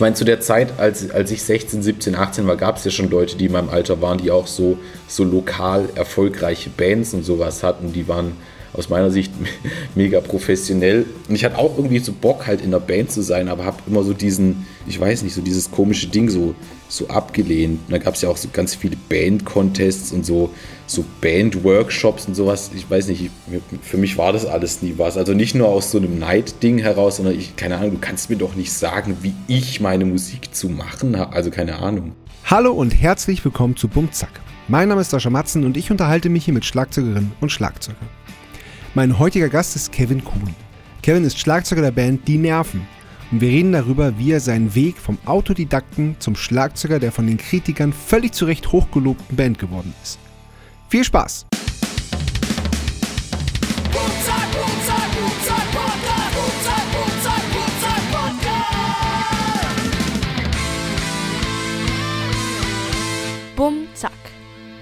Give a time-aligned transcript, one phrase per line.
[0.00, 2.90] Ich meine, zu der Zeit, als, als ich 16, 17, 18 war, gab es ja
[2.90, 7.22] schon Leute, die in meinem Alter waren, die auch so, so lokal erfolgreiche Bands und
[7.22, 7.92] sowas hatten.
[7.92, 8.32] Die waren
[8.72, 9.32] aus meiner Sicht
[9.94, 11.06] mega professionell.
[11.28, 13.78] Und ich hatte auch irgendwie so Bock, halt in der Band zu sein, aber habe
[13.86, 16.54] immer so diesen, ich weiß nicht, so dieses komische Ding so,
[16.88, 17.80] so abgelehnt.
[17.86, 20.50] Und da gab es ja auch so ganz viele Band-Contests und so,
[20.86, 22.70] so Band-Workshops und sowas.
[22.74, 23.30] Ich weiß nicht,
[23.82, 25.16] für mich war das alles nie was.
[25.16, 28.36] Also nicht nur aus so einem Neid-Ding heraus, sondern ich, keine Ahnung, du kannst mir
[28.36, 31.34] doch nicht sagen, wie ich meine Musik zu machen habe.
[31.34, 32.12] Also keine Ahnung.
[32.44, 34.40] Hallo und herzlich willkommen zu Bumzack.
[34.66, 38.08] Mein Name ist Sascha Matzen und ich unterhalte mich hier mit Schlagzeugerinnen und Schlagzeugern.
[38.92, 40.52] Mein heutiger Gast ist Kevin Kuhn.
[41.00, 42.88] Kevin ist Schlagzeuger der Band Die Nerven.
[43.30, 47.36] Und wir reden darüber, wie er seinen Weg vom Autodidakten zum Schlagzeuger der von den
[47.36, 50.18] Kritikern völlig zu Recht hochgelobten Band geworden ist.
[50.88, 51.46] Viel Spaß!
[63.54, 64.10] Bum Zack,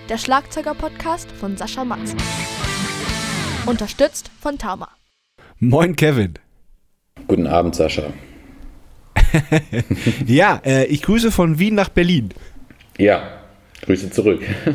[0.09, 2.17] der Schlagzeuger-Podcast von Sascha Matzen.
[3.69, 4.89] Unterstützt von Tama.
[5.59, 6.35] Moin, Kevin.
[7.27, 8.15] Guten Abend, Sascha.
[10.27, 12.31] ja, äh, ich grüße von Wien nach Berlin.
[12.97, 13.41] Ja,
[13.83, 14.41] Grüße zurück.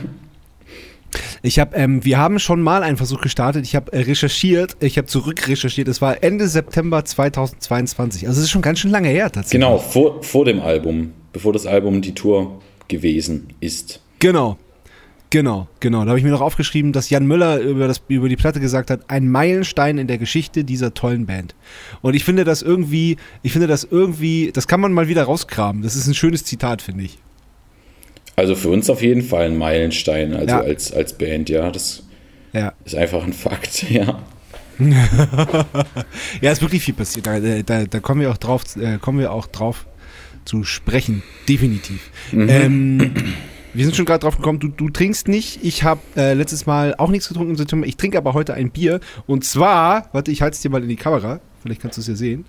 [1.46, 3.66] Ich habe, ähm, wir haben schon mal einen Versuch gestartet.
[3.66, 5.88] Ich habe äh, recherchiert, ich habe zurückrecherchiert.
[5.90, 8.28] Es war Ende September 2022.
[8.28, 9.62] Also es ist schon ganz schön lange her tatsächlich.
[9.62, 14.00] Genau, vor, vor dem Album, bevor das Album die Tour gewesen ist.
[14.20, 14.58] Genau,
[15.34, 16.04] Genau, genau.
[16.04, 18.92] Da habe ich mir noch aufgeschrieben, dass Jan Müller über, das, über die Platte gesagt
[18.92, 21.56] hat, ein Meilenstein in der Geschichte dieser tollen Band.
[22.04, 25.82] Und ich finde das irgendwie, ich finde das irgendwie, das kann man mal wieder rauskramen.
[25.82, 27.18] Das ist ein schönes Zitat, finde ich.
[28.36, 30.62] Also für uns auf jeden Fall ein Meilenstein, also ja.
[30.62, 31.72] als, als Band, ja.
[31.72, 32.04] Das
[32.54, 32.72] ja.
[32.86, 34.22] ist einfach ein Fakt, ja.
[36.42, 37.26] ja, ist wirklich viel passiert.
[37.26, 39.88] Da, da, da, kommen wir auch drauf, äh, kommen wir auch drauf
[40.46, 42.12] zu sprechen, definitiv.
[42.32, 42.50] Mhm.
[42.50, 43.12] Ähm,
[43.74, 45.64] wir sind schon gerade drauf gekommen, du, du trinkst nicht.
[45.64, 47.88] Ich habe äh, letztes Mal auch nichts getrunken im September.
[47.88, 49.00] Ich trinke aber heute ein Bier.
[49.26, 51.40] Und zwar, warte, ich halte es dir mal in die Kamera.
[51.62, 52.46] Vielleicht kannst du es ja sehen.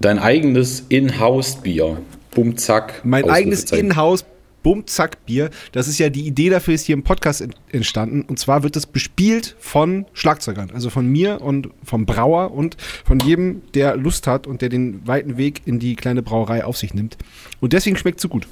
[0.00, 1.98] Dein eigenes In-House-Bier.
[2.32, 3.04] Bumzack.
[3.04, 4.24] Mein eigenes In-House
[4.62, 5.50] Bumzack-Bier.
[5.72, 8.22] Das ist ja die Idee dafür, ist hier im Podcast entstanden.
[8.22, 10.70] Und zwar wird das bespielt von Schlagzeugern.
[10.72, 15.06] Also von mir und vom Brauer und von jedem, der Lust hat und der den
[15.06, 17.16] weiten Weg in die kleine Brauerei auf sich nimmt.
[17.60, 18.46] Und deswegen schmeckt es so gut.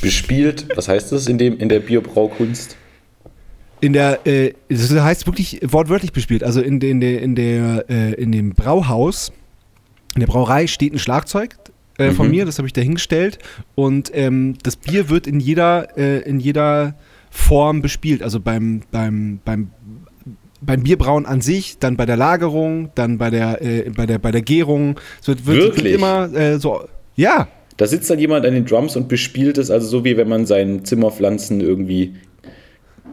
[0.00, 2.76] Bespielt, was heißt das in, dem, in der Bierbraukunst?
[3.80, 6.42] In der, äh, das heißt wirklich wortwörtlich bespielt.
[6.42, 9.32] Also in, in, der, in, der, äh, in dem Brauhaus,
[10.14, 11.56] in der Brauerei steht ein Schlagzeug
[11.98, 12.32] äh, von mhm.
[12.32, 13.38] mir, das habe ich da hingestellt.
[13.74, 16.94] Und ähm, das Bier wird in jeder, äh, in jeder
[17.30, 18.22] Form bespielt.
[18.22, 19.70] Also beim, beim, beim,
[20.60, 24.32] beim Bierbrauen an sich, dann bei der Lagerung, dann bei der, äh, bei der, bei
[24.32, 24.98] der Gärung.
[25.20, 26.88] Es wird, wird, wird immer äh, so.
[27.16, 30.28] Ja, da sitzt dann jemand an den Drums und bespielt es, also so wie wenn
[30.28, 32.16] man seinen Zimmerpflanzen irgendwie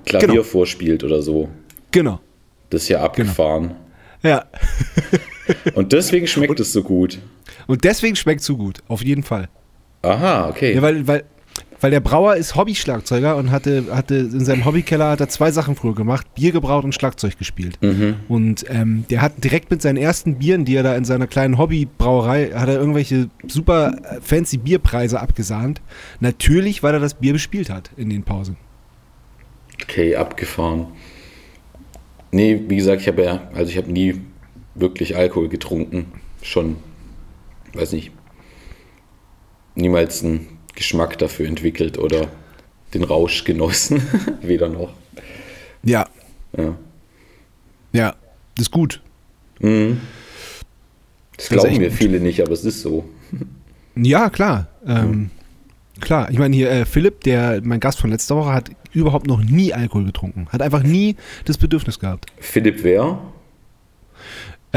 [0.05, 0.43] Klavier genau.
[0.43, 1.49] vorspielt oder so.
[1.91, 2.19] Genau.
[2.71, 3.05] Das ist ja genau.
[3.05, 3.75] abgefahren.
[4.21, 4.35] Genau.
[4.35, 4.45] Ja.
[5.75, 7.19] und deswegen schmeckt und, es so gut.
[7.67, 9.49] Und deswegen schmeckt es so gut, auf jeden Fall.
[10.01, 10.73] Aha, okay.
[10.73, 11.23] Ja, weil, weil,
[11.85, 15.75] weil der Brauer ist Hobby-Schlagzeuger und hatte, hatte in seinem Hobbykeller hat er zwei Sachen
[15.75, 17.77] früher gemacht: Bier gebraut und Schlagzeug gespielt.
[17.79, 18.15] Mhm.
[18.27, 21.59] Und ähm, der hat direkt mit seinen ersten Bieren, die er da in seiner kleinen
[21.59, 25.79] Hobbybrauerei, hat er irgendwelche super fancy Bierpreise abgesahnt.
[26.21, 28.57] Natürlich, weil er das Bier bespielt hat in den Pausen.
[29.83, 30.87] Okay, abgefahren.
[32.31, 34.21] Nee, wie gesagt, ich habe ja, also ich habe nie
[34.73, 36.07] wirklich Alkohol getrunken.
[36.41, 36.77] Schon,
[37.75, 38.11] weiß nicht,
[39.75, 42.27] niemals ein Geschmack dafür entwickelt oder
[42.93, 44.01] den Rausch genossen.
[44.41, 44.93] Weder noch.
[45.83, 46.07] Ja.
[46.57, 46.75] Ja.
[47.93, 48.15] Ja,
[48.55, 49.01] das ist gut.
[49.59, 50.01] Mhm.
[51.37, 53.09] Das, das glauben mir viele nicht, aber es ist so.
[53.95, 54.67] Ja, klar.
[54.85, 55.29] Ähm, mhm.
[56.01, 59.41] Klar, ich meine hier, äh, Philipp, der mein Gast von letzter Woche, hat überhaupt noch
[59.41, 60.47] nie Alkohol getrunken.
[60.49, 61.15] Hat einfach nie
[61.45, 62.25] das Bedürfnis gehabt.
[62.37, 63.19] Philipp wer?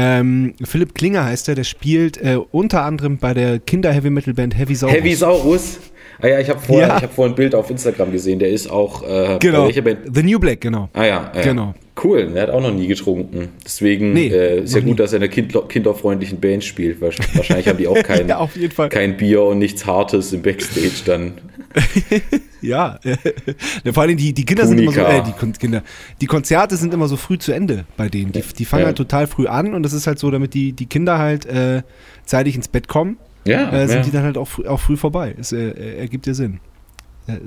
[0.01, 4.95] Ähm, Philipp Klinger heißt er, der spielt äh, unter anderem bei der Kinder-Heavy-Metal-Band Heavy Saurus.
[4.95, 5.79] Heavy Saurus?
[6.21, 7.01] Ah ja, ich habe vorher, ja.
[7.01, 9.65] hab vorher ein Bild auf Instagram gesehen, der ist auch äh, genau.
[9.65, 9.99] welcher Band?
[10.13, 10.89] The New Black, genau.
[10.93, 11.41] Ah ja, ja.
[11.41, 11.73] genau.
[12.01, 13.49] Cool, er hat auch noch nie getrunken.
[13.65, 14.95] Deswegen nee, äh, ist ja gut, nie.
[14.95, 17.01] dass er in einer kind kinderfreundlichen Band spielt.
[17.01, 18.47] Wahrscheinlich haben die auch kein, ja,
[18.89, 21.33] kein Bier und nichts Hartes im Backstage dann.
[22.61, 22.99] ja,
[23.93, 24.91] vor allem die, die Kinder Punika.
[24.91, 25.83] sind immer so, äh, die Kinder,
[26.21, 28.31] die Konzerte sind immer so früh zu Ende bei denen.
[28.31, 28.87] Die, die fangen ja.
[28.87, 31.83] halt total früh an und das ist halt so, damit die, die Kinder halt äh,
[32.25, 34.03] zeitig ins Bett kommen, ja, äh, sind ja.
[34.03, 35.35] die dann halt auch, auch früh vorbei.
[35.39, 36.59] Es äh, ergibt ja Sinn.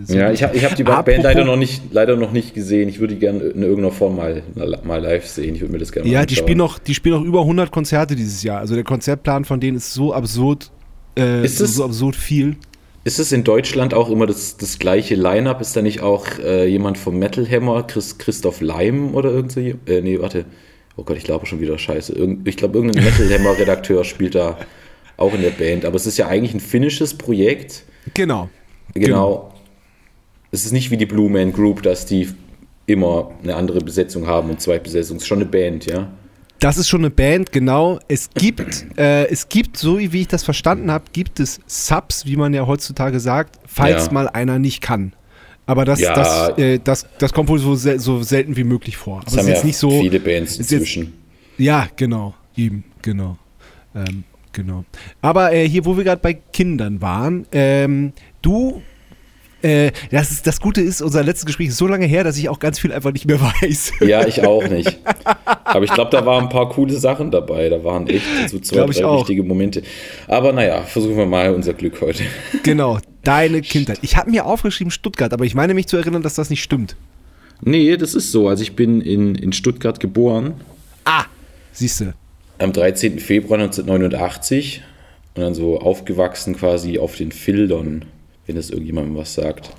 [0.07, 2.89] Ja, ich habe ich hab die Band leider noch, nicht, leider noch nicht gesehen.
[2.89, 4.45] Ich würde die gerne in irgendeiner Form mal,
[4.85, 5.57] mal live sehen.
[5.57, 8.15] Ich würde mir das gerne Ja, die spielen, noch, die spielen noch über 100 Konzerte
[8.15, 8.61] dieses Jahr.
[8.61, 10.71] Also der Konzertplan von denen ist so absurd
[11.19, 12.57] äh, Ist so, so absurd viel.
[13.05, 15.61] Ist es in Deutschland auch immer das, das gleiche Line-Up?
[15.61, 19.61] Ist da nicht auch äh, jemand vom Metal Hammer, Chris, Christoph Leim oder irgend so?
[19.61, 20.45] Äh, nee, warte.
[20.97, 22.13] Oh Gott, ich glaube schon wieder Scheiße.
[22.13, 24.59] Irgend, ich glaube, irgendein Metal Hammer-Redakteur spielt da
[25.17, 25.85] auch in der Band.
[25.85, 27.85] Aber es ist ja eigentlich ein finnisches Projekt.
[28.15, 28.49] Genau.
[28.95, 29.53] Genau.
[30.51, 32.29] Es ist nicht wie die Blue Man Group, dass die
[32.87, 35.17] immer eine andere Besetzung haben und zwei Besetzungen.
[35.17, 36.13] Es ist schon eine Band, ja.
[36.63, 37.99] Das ist schon eine Band, genau.
[38.07, 42.37] Es gibt, äh, es gibt, so wie ich das verstanden habe, gibt es Subs, wie
[42.37, 44.13] man ja heutzutage sagt, falls Ja.
[44.13, 45.13] mal einer nicht kann.
[45.67, 46.15] Aber das, Ja.
[46.15, 49.19] das, äh, das, das kommt wohl so, sel so selten wie möglich vor.
[49.19, 49.91] Aber Es es haben ist ja jetzt nicht so.
[49.91, 51.13] viele Bands ist jetzt- inzwischen.
[51.59, 52.35] Ja, genau.
[52.57, 53.37] Eben, genau.
[53.95, 54.23] Ähm,
[54.53, 54.85] genau.
[55.21, 58.83] Aber äh, hier, wo wir gerade bei Kindern waren, ähm, du.
[59.63, 62.49] Äh, das, ist, das Gute ist, unser letztes Gespräch ist so lange her, dass ich
[62.49, 63.93] auch ganz viel einfach nicht mehr weiß.
[64.01, 64.99] Ja, ich auch nicht.
[65.65, 67.69] Aber ich glaube, da waren ein paar coole Sachen dabei.
[67.69, 69.21] Da waren echt so zwei, drei auch.
[69.21, 69.83] wichtige Momente.
[70.29, 72.25] Aber naja, versuchen wir mal unser Glück heute.
[72.63, 73.99] genau, deine Kindheit.
[74.03, 76.97] Ich habe mir aufgeschrieben Stuttgart, aber ich meine mich zu erinnern, dass das nicht stimmt.
[77.65, 78.49] Nee, das ist so.
[78.49, 80.55] Also ich bin in, in Stuttgart geboren,
[81.05, 81.25] Ah,
[81.73, 82.13] siehst du.
[82.59, 83.19] am 13.
[83.21, 84.83] Februar 1989
[85.37, 88.05] und dann so aufgewachsen quasi auf den Fildern,
[88.47, 89.71] wenn das irgendjemandem was sagt.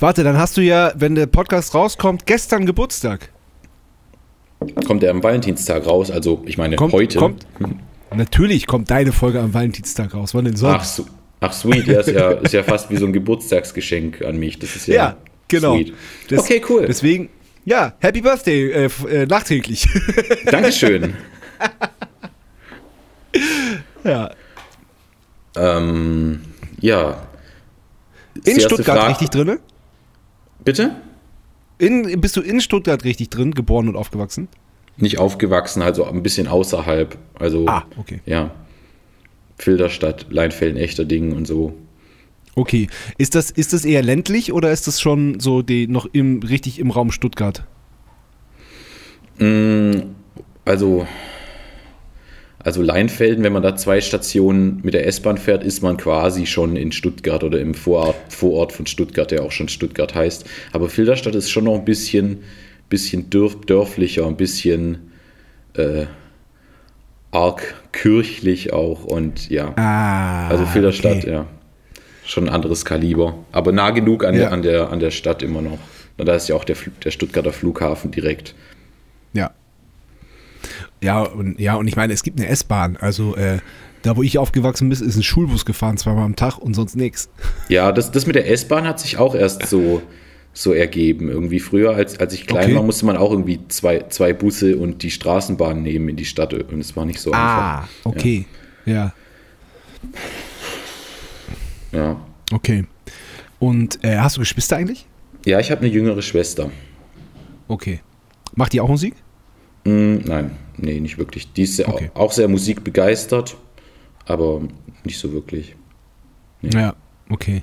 [0.00, 3.30] Warte, dann hast du ja, wenn der Podcast rauskommt, gestern Geburtstag.
[4.86, 7.18] Kommt er am Valentinstag raus, also ich meine Kommt, heute.
[7.18, 7.46] kommt.
[8.14, 10.34] Natürlich kommt deine Folge am Valentinstag raus.
[10.34, 10.96] Wann denn Ach, sonst?
[10.96, 11.06] so,
[11.40, 14.58] ach sweet, ja ist, ja, ist ja fast wie so ein Geburtstagsgeschenk an mich.
[14.58, 15.16] Das ist ja, Ja,
[15.48, 15.74] genau.
[15.74, 15.94] sweet.
[16.28, 16.86] Das- okay, cool.
[16.86, 17.28] Deswegen,
[17.64, 19.86] ja, Happy Birthday äh, äh, nachträglich.
[20.46, 21.14] Dankeschön.
[24.04, 24.30] ja.
[25.56, 26.40] ähm,
[26.80, 27.27] ja.
[28.44, 29.58] In Stuttgart Frage- richtig drin?
[30.64, 30.96] Bitte?
[31.78, 34.48] In, bist du in Stuttgart richtig drin, geboren und aufgewachsen?
[34.96, 37.16] Nicht aufgewachsen, also ein bisschen außerhalb.
[37.38, 38.20] Also, Ah, okay.
[38.26, 38.50] ja.
[39.56, 41.74] Filderstadt, Leinfelden, Echterdingen und so.
[42.56, 42.88] Okay.
[43.18, 46.80] Ist das, ist das eher ländlich oder ist das schon so die, noch im, richtig
[46.80, 47.64] im Raum Stuttgart?
[49.38, 50.00] Mm,
[50.64, 51.06] Also,
[52.60, 56.76] also Leinfelden, wenn man da zwei Stationen mit der S-Bahn fährt, ist man quasi schon
[56.76, 60.44] in Stuttgart oder im Vorort, Vorort von Stuttgart, der auch schon Stuttgart heißt.
[60.72, 62.38] Aber Filderstadt ist schon noch ein bisschen,
[62.88, 65.12] bisschen dörf, dörflicher, ein bisschen
[65.74, 66.06] äh,
[67.30, 69.72] arg kirchlich auch und ja.
[69.76, 70.48] Ah.
[70.48, 71.30] Also Filderstadt, okay.
[71.30, 71.46] ja.
[72.24, 73.38] Schon ein anderes Kaliber.
[73.52, 74.40] Aber nah genug an, Ja.
[74.40, 75.78] der, an, der, an der Stadt immer noch.
[76.18, 78.54] Und da ist ja auch der, der Stuttgarter Flughafen direkt.
[81.02, 81.22] Ja.
[81.24, 82.96] Ja und, ja, und ich meine, es gibt eine S-Bahn.
[82.96, 83.58] Also, äh,
[84.02, 87.28] da wo ich aufgewachsen bin, ist ein Schulbus gefahren, zweimal am Tag und sonst nichts.
[87.68, 90.00] Ja, das, das mit der S-Bahn hat sich auch erst so,
[90.54, 91.28] so ergeben.
[91.28, 92.74] Irgendwie früher, als, als ich klein Okay.
[92.76, 96.54] war, musste man auch irgendwie zwei, zwei Busse und die Straßenbahn nehmen in die Stadt.
[96.54, 97.88] Und es war nicht so Ah, einfach.
[98.04, 98.46] okay.
[98.86, 99.12] Ja,
[101.92, 102.16] Ja,
[102.52, 102.84] okay.
[103.58, 105.06] Und äh, hast du Geschwister eigentlich?
[105.44, 106.70] ja ich habe eine jüngere Schwester.
[107.68, 108.00] Okay.
[108.54, 109.14] Macht die auch Musik?
[109.84, 111.52] Hm, nein, nee, nicht wirklich.
[111.52, 112.10] Die ist Okay.
[112.14, 113.56] auch sehr musikbegeistert,
[114.26, 114.62] aber
[115.04, 115.76] nicht so wirklich.
[116.62, 116.94] Ja,
[117.30, 117.62] okay.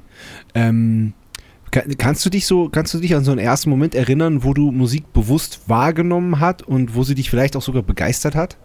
[0.53, 1.13] Ähm,
[1.71, 4.53] kann, kannst du dich so, kannst du dich an so einen ersten Moment erinnern, wo
[4.53, 8.57] du Musik bewusst wahrgenommen hat und wo sie dich vielleicht auch sogar begeistert hat?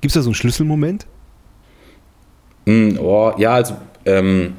[0.00, 1.06] Gibt es da so einen Schlüsselmoment?
[2.66, 4.54] Mm, oh, ja, also ähm,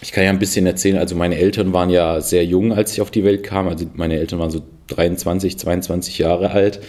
[0.00, 0.98] ich kann ja ein bisschen erzählen.
[0.98, 3.68] Also meine Eltern waren ja sehr jung, als ich auf die Welt kam.
[3.68, 6.80] Also meine Eltern waren so 23, 22 Jahre alt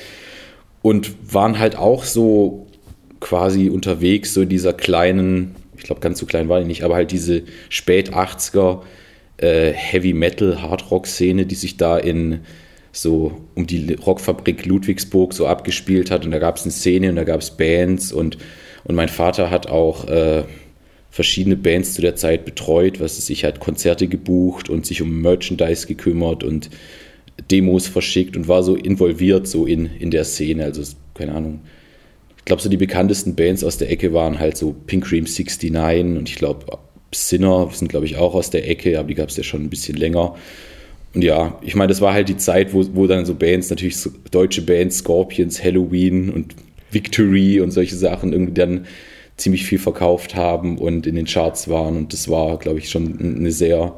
[0.84, 2.68] und waren halt auch so
[3.20, 6.94] quasi unterwegs, so in dieser kleinen, ich glaube ganz so klein war die nicht, aber
[6.94, 8.82] halt diese spät 80er
[9.38, 12.42] äh, Heavy Metal, Hard Rock Szene, die sich da in
[12.92, 16.26] so um die Rockfabrik Ludwigsburg so abgespielt hat.
[16.26, 18.38] Und da gab es eine Szene und da gab es Bands und,
[18.84, 20.44] und mein Vater hat auch äh,
[21.10, 25.22] verschiedene Bands zu der Zeit betreut, was es sich hat Konzerte gebucht und sich um
[25.22, 26.70] Merchandise gekümmert und
[27.50, 31.62] Demos verschickt und war so involviert so in, in der Szene, also keine Ahnung.
[32.38, 36.18] Ich glaube, so die bekanntesten Bands aus der Ecke waren halt so Pink Cream 69
[36.18, 36.66] und ich glaube,
[37.14, 39.70] Sinner sind, glaube ich, auch aus der Ecke, aber die gab es ja schon ein
[39.70, 40.36] bisschen länger.
[41.14, 43.98] Und ja, ich meine, das war halt die Zeit, wo, wo dann so Bands, natürlich
[43.98, 46.56] so deutsche Bands, Scorpions, Halloween und
[46.92, 48.86] Victory und solche Sachen irgendwie dann
[49.38, 51.98] ziemlich viel verkauft haben und in den Charts waren.
[51.98, 53.96] Und das war, glaube ich, schon eine sehr,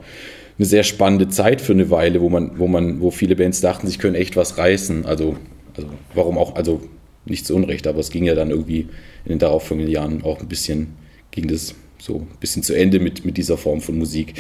[0.58, 3.88] eine sehr spannende Zeit für eine Weile, wo man, wo man, wo viele Bands dachten,
[3.88, 5.06] sie können echt was reißen.
[5.06, 5.36] Also,
[5.76, 6.82] also warum auch, also
[7.26, 8.82] nicht zu Unrecht, aber es ging ja dann irgendwie
[9.26, 10.94] in den darauffolgenden Jahren auch ein bisschen,
[11.32, 14.36] ging das so ein bisschen zu Ende mit, mit dieser Form von Musik.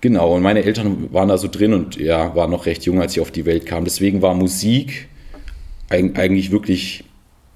[0.00, 3.12] Genau, und meine Eltern waren da so drin und ja, waren noch recht jung, als
[3.12, 3.84] ich auf die Welt kam.
[3.84, 5.08] Deswegen war Musik
[5.90, 7.04] eig eigentlich wirklich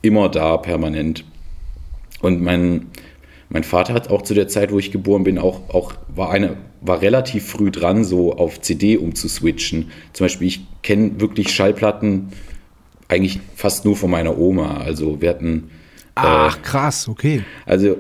[0.03, 1.25] immer da, permanent.
[2.21, 2.87] Und mein,
[3.49, 6.57] mein Vater hat auch zu der Zeit, wo ich geboren bin, auch, auch war, eine,
[6.81, 9.91] war relativ früh dran, so auf CD umzuswitchen.
[10.13, 12.29] Zum Beispiel, ich kenne wirklich Schallplatten
[13.09, 14.79] eigentlich fast nur von meiner Oma.
[14.79, 15.71] Also wir hatten.
[16.17, 17.43] Ach, äh, krass, okay.
[17.65, 17.97] Also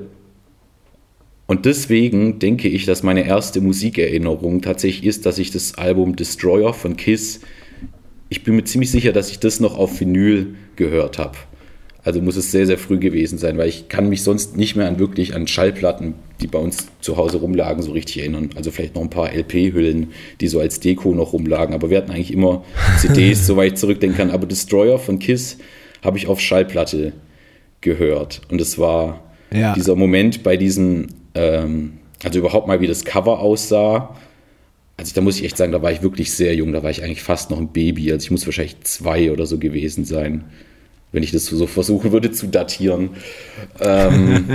[1.46, 6.74] und deswegen denke ich, dass meine erste Musikerinnerung tatsächlich ist, dass ich das Album Destroyer
[6.74, 7.40] von Kiss,
[8.28, 11.36] ich bin mir ziemlich sicher, dass ich das noch auf Vinyl gehört habe.
[12.06, 14.86] Also muss es sehr, sehr früh gewesen sein, weil ich kann mich sonst nicht mehr
[14.86, 18.50] an wirklich an Schallplatten, die bei uns zu Hause rumlagen, so richtig erinnern.
[18.54, 21.75] Also vielleicht noch ein paar LP-Hüllen, die so als Deko noch rumlagen.
[21.75, 22.64] Aber wir hatten eigentlich immer
[22.98, 24.30] CDs, soweit ich zurückdenken kann.
[24.30, 25.58] Aber Destroyer von Kiss
[26.02, 27.12] habe ich auf Schallplatte
[27.80, 28.40] gehört.
[28.50, 29.20] Und es war
[29.52, 29.75] ja.
[29.75, 31.94] dieser Moment bei diesem ähm,
[32.25, 34.16] also überhaupt mal, wie das Cover aussah.
[34.96, 37.02] Also da muss ich echt sagen, da war ich wirklich sehr jung, da war ich
[37.02, 38.10] eigentlich fast noch ein Baby.
[38.12, 40.44] Also ich muss wahrscheinlich zwei oder so gewesen sein,
[41.16, 43.11] wenn ich das so versuchen würde zu datieren.
[43.80, 44.46] Ähm,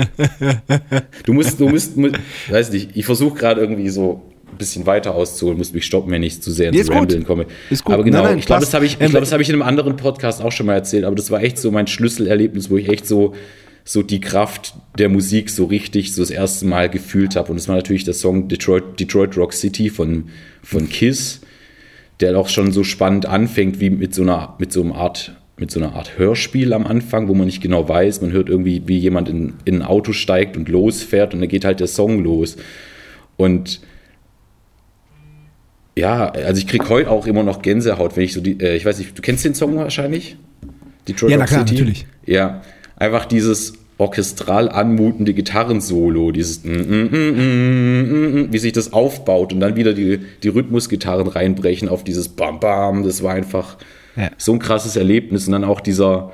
[1.25, 2.15] du musst, du musst, musst,
[2.50, 6.22] weiß nicht, ich versuche gerade irgendwie so ein bisschen weiter auszuholen, muss mich stoppen, wenn
[6.22, 7.48] ich zu sehr ins nee, Ramblen komme.
[7.72, 7.96] Ist gut.
[7.96, 9.63] Aber genau, nein, nein, ich glaube, das habe ich, ich, glaub, hab ich in einem
[9.63, 12.88] anderen Podcast auch schon mal erzählt, aber das war echt so mein Schlüsselerlebnis, wo ich
[12.88, 13.34] echt so
[13.84, 17.50] so die Kraft der Musik so richtig so das erste Mal gefühlt habe.
[17.50, 20.25] Und das war natürlich der Song Detroit, Detroit Rock City von,
[20.62, 21.41] von Kiss,
[22.20, 25.70] der auch schon so spannend anfängt, wie mit so einer, mit so einer Art, mit
[25.72, 28.22] so einer Art Hörspiel am Anfang, wo man nicht genau weiß.
[28.22, 31.65] Man hört irgendwie, wie jemand in, in ein Auto steigt und losfährt und dann geht
[31.65, 32.58] halt der Song los.
[33.38, 33.81] Und
[35.98, 38.86] ja, also ich kriege heute auch immer noch Gänsehaut, wenn ich so die, äh, ich
[38.86, 40.38] weiß nicht, du kennst den Song wahrscheinlich?
[41.08, 41.74] Detroit ja, na klar, City?
[41.74, 42.05] natürlich.
[42.25, 42.62] Ja,
[42.96, 49.75] einfach dieses orchestral anmutende Gitarrensolo, dieses mm, mm, mm, wie sich das aufbaut und dann
[49.75, 53.77] wieder die, die Rhythmusgitarren reinbrechen auf dieses Bam Bam, das war einfach
[54.15, 54.30] ja.
[54.38, 56.32] so ein krasses Erlebnis und dann auch dieser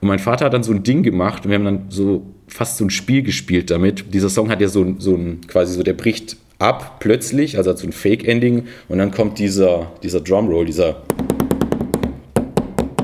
[0.00, 2.78] und mein Vater hat dann so ein Ding gemacht und wir haben dann so fast
[2.78, 4.14] so ein Spiel gespielt damit.
[4.14, 7.78] Dieser Song hat ja so, so ein, quasi so, der bricht ab plötzlich, also hat
[7.78, 11.02] so ein Fake-Ending und dann kommt dieser, dieser Drumroll, dieser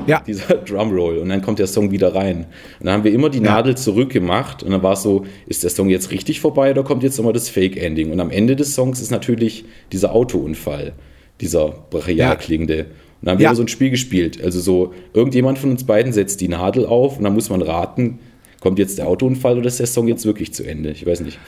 [0.07, 0.23] ja.
[0.25, 1.17] Dieser Drumroll.
[1.17, 2.45] Und dann kommt der Song wieder rein.
[2.79, 3.55] Und dann haben wir immer die ja.
[3.55, 4.63] Nadel zurückgemacht.
[4.63, 7.33] Und dann war es so, ist der Song jetzt richtig vorbei oder kommt jetzt nochmal
[7.33, 8.11] das Fake-Ending?
[8.11, 10.93] Und am Ende des Songs ist natürlich dieser Autounfall,
[11.41, 12.35] dieser brachial ja.
[13.21, 13.55] Und dann haben wir ja.
[13.55, 14.43] so ein Spiel gespielt.
[14.43, 18.19] Also so, irgendjemand von uns beiden setzt die Nadel auf und dann muss man raten,
[18.59, 20.91] kommt jetzt der Autounfall oder ist der Song jetzt wirklich zu Ende?
[20.91, 21.39] Ich weiß nicht.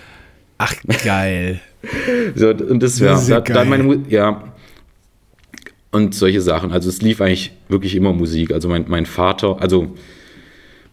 [0.58, 0.74] Ach,
[1.04, 1.60] geil.
[2.36, 4.54] so, und das wäre, ja dann meine, ja,
[5.92, 6.72] und solche Sachen.
[6.72, 8.52] Also es lief eigentlich wirklich immer Musik.
[8.52, 9.96] Also mein, mein Vater, also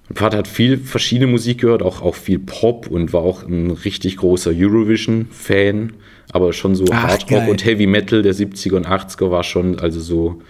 [0.08, 3.70] mein Vater hat viel verschiedene Musik gehört, auch, auch viel Pop und war auch ein
[3.70, 5.94] richtig großer Eurovision-Fan,
[6.30, 7.50] aber schon so Ach, Hardrock geil.
[7.50, 10.42] und Heavy Metal der 70er und 80er war schon, also so,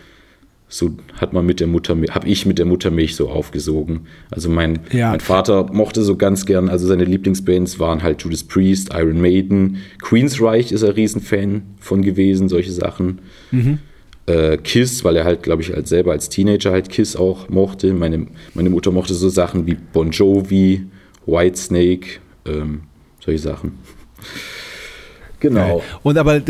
[0.69, 4.07] so hat man mit der Mutter, habe ich mit der Muttermilch so aufgesogen.
[4.31, 5.11] Also mein, ja.
[5.11, 9.79] mein Vater mochte so ganz gern, also seine Lieblingsbands waren halt Judas Priest, Iron Maiden,
[10.03, 13.21] Queensreich ist er Riesenfan von gewesen, solche Sachen.
[13.53, 13.79] Mhm
[14.27, 17.93] äh, Kiss, weil er halt, glaube ich, als selber als Teenager halt Kiss auch mochte.
[17.95, 20.87] Meine, meine Mutter mochte so Sachen wie Bon Jovi,
[21.27, 22.83] Whitesnake, ähm,
[23.25, 23.79] solche Sachen.
[25.49, 25.83] Genau.
[26.03, 26.41] Und aber,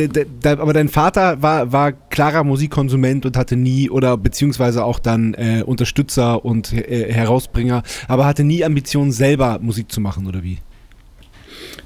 [0.45, 5.63] aber dein Vater war, war klarer Musikkonsument und hatte nie, oder beziehungsweise auch dann äh,
[5.65, 10.59] Unterstützer und äh, Herausbringer, aber hatte nie Ambitionen, selber Musik zu machen, oder wie?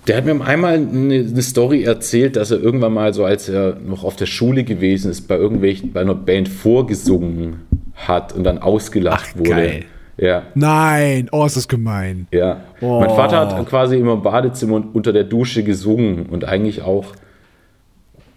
[0.07, 3.77] Der hat mir einmal eine, eine, Story erzählt, dass er irgendwann mal so, als er
[3.77, 7.61] noch auf der Schule gewesen ist, bei irgendwelchen, bei einer Band vorgesungen
[7.95, 9.51] hat und dann ausgelacht Ach, wurde.
[9.51, 9.85] Geil.
[10.21, 10.43] Ja.
[10.55, 12.27] Nein, oh, ist das gemein.
[12.31, 12.61] Ja.
[12.81, 13.01] Oh.
[13.01, 17.15] Mein Vater hat quasi immer im Badezimmer unter der Dusche gesungen und eigentlich auch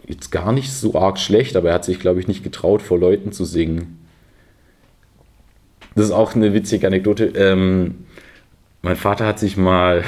[0.07, 2.97] jetzt gar nicht so arg schlecht, aber er hat sich, glaube ich, nicht getraut, vor
[2.97, 3.99] Leuten zu singen.
[5.95, 7.25] Das ist auch eine witzige Anekdote.
[7.35, 8.05] Ähm,
[8.81, 10.03] mein Vater hat sich mal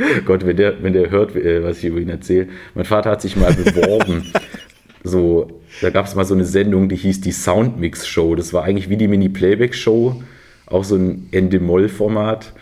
[0.24, 2.48] Gott, wenn der, wenn der hört, äh, was ich über ihn erzähle.
[2.74, 4.32] Mein Vater hat sich mal beworben.
[5.04, 8.34] so, da gab es mal so eine Sendung, die hieß die Soundmix Show.
[8.34, 10.22] Das war eigentlich wie die Mini-Playback-Show,
[10.70, 12.52] auch so ein Ende-Moll-Format.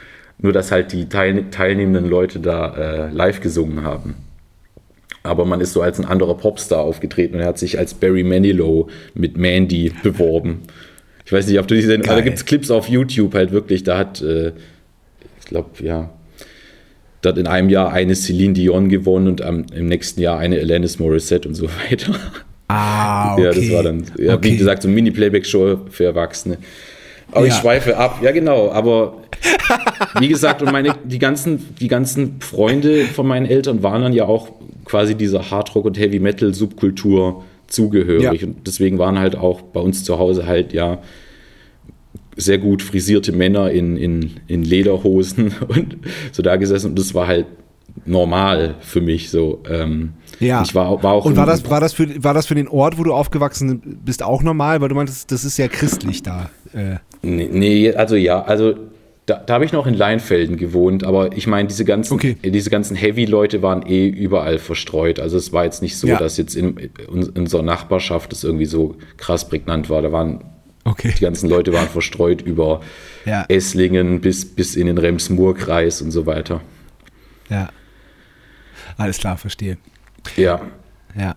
[0.40, 4.14] Nur, dass halt die teilnehmenden Leute da äh, live gesungen haben.
[5.24, 8.22] Aber man ist so als ein anderer Popstar aufgetreten und er hat sich als Barry
[8.22, 10.60] Manilow mit Mandy beworben.
[11.26, 13.82] Ich weiß nicht, ob du die Sendung, da gibt es Clips auf YouTube halt wirklich,
[13.82, 14.52] da hat, äh,
[15.40, 16.10] ich glaube, ja,
[17.20, 20.58] da hat in einem Jahr eine Celine Dion gewonnen und am, im nächsten Jahr eine
[20.58, 22.14] Alanis Morissette und so weiter.
[22.68, 23.42] Ah, okay.
[23.42, 24.52] Ja, das war dann, ja, okay.
[24.52, 26.58] wie gesagt, so eine Mini-Playback-Show für Erwachsene.
[27.32, 27.52] Aber ja.
[27.52, 29.14] ich schweife ab, ja genau, aber
[30.18, 34.24] wie gesagt, und meine, die ganzen, die ganzen Freunde von meinen Eltern waren dann ja
[34.24, 34.48] auch
[34.84, 38.40] quasi dieser Hardrock- und Heavy-Metal-Subkultur zugehörig.
[38.40, 38.48] Ja.
[38.48, 40.98] Und deswegen waren halt auch bei uns zu Hause halt ja
[42.36, 45.98] sehr gut frisierte Männer in, in, in Lederhosen und
[46.32, 47.46] so da gesessen und das war halt
[48.04, 49.62] normal für mich so.
[49.68, 50.62] Ähm, Ja.
[50.62, 52.96] Ich war, war auch Und war das, war, das für, war das für den Ort,
[52.98, 54.80] wo du aufgewachsen bist, auch normal?
[54.80, 56.50] Weil du meintest, das ist ja christlich da.
[56.72, 58.74] Äh, Nee, nee, also ja, also
[59.26, 62.36] da, da habe ich noch in Leinfelden gewohnt, aber ich meine, diese ganzen, Okay.
[62.44, 65.18] diese ganzen Heavy-Leute waren eh überall verstreut.
[65.18, 66.18] Also es war jetzt nicht so, Ja.
[66.18, 70.00] dass jetzt in, in unserer Nachbarschaft es irgendwie so krass prägnant war.
[70.02, 70.44] Da waren
[70.84, 71.12] okay.
[71.18, 72.80] die ganzen Leute waren verstreut über
[73.26, 73.44] Ja.
[73.48, 76.60] Esslingen bis, bis in den Rems-Murr-Kreis und so weiter.
[77.50, 77.68] Ja.
[78.98, 79.78] Alles klar, verstehe.
[80.36, 80.60] Ja,
[81.16, 81.34] Ja.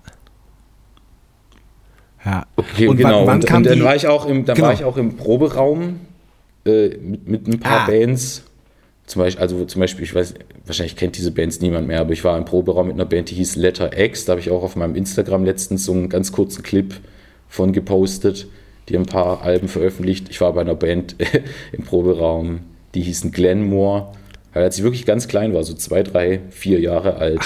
[2.26, 2.46] Ja.
[2.56, 3.22] okay, Und genau.
[3.22, 4.68] wann- wann und, kam und dann die- war ich auch im, dann Genau.
[4.68, 6.02] war ich auch im Proberaum
[6.66, 7.86] äh, mit, mit ein paar Ah.
[7.88, 8.44] Bands.
[9.08, 12.24] Zum Beispiel, also zum Beispiel, ich weiß, wahrscheinlich kennt diese Bands niemand mehr, aber ich
[12.24, 14.26] war im Proberaum mit einer Band, die hieß Letter X.
[14.26, 16.94] Da habe ich auch auf meinem Instagram letztens so einen ganz kurzen Clip
[17.50, 18.48] von gepostet.
[18.90, 20.28] Die ein paar Alben veröffentlicht.
[20.30, 21.16] Ich war bei einer Band
[21.72, 22.60] im Proberaum,
[22.94, 24.12] die hießen Glenmore.
[24.54, 27.40] Als ich wirklich ganz klein war, so zwei, drei, vier Jahre alt.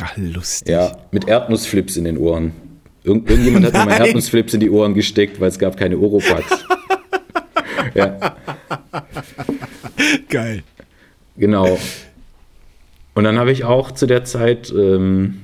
[0.00, 0.68] Ach, lustig.
[0.72, 2.52] Ja, mit Erdnussflips in den Ohren.
[3.04, 4.06] Irgend, irgendjemand hat mir mal Nein.
[4.06, 6.44] Erdnussflips in die Ohren gesteckt, weil es gab keine Oropax.
[7.94, 8.34] ja,
[10.28, 10.62] Geil.
[11.36, 11.78] genau.
[13.14, 15.42] Und dann habe ich auch zu der Zeit, ähm,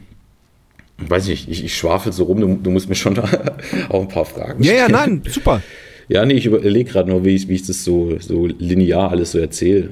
[0.98, 3.18] weiß nicht, ich, ich schwafel so rum, du, du musst mir schon
[3.88, 4.92] auch ein paar Fragen Ja, ja, stellen.
[5.22, 5.62] nein, super.
[6.08, 9.32] Ja, nee, ich überlege gerade nur, wie ich, wie ich das so, so linear alles
[9.32, 9.90] so erzähle.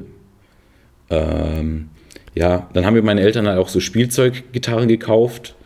[1.11, 1.89] Ähm,
[2.35, 5.57] ja, dann haben mir meine Eltern halt auch so Spielzeuggitarren gekauft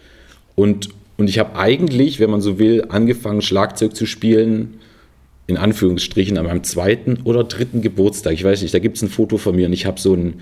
[0.55, 4.81] und, und ich habe eigentlich, wenn man so will, angefangen Schlagzeug zu spielen,
[5.47, 8.33] in Anführungsstrichen, an meinem zweiten oder dritten Geburtstag.
[8.33, 10.41] Ich weiß nicht, da gibt es ein Foto von mir und ich habe so ein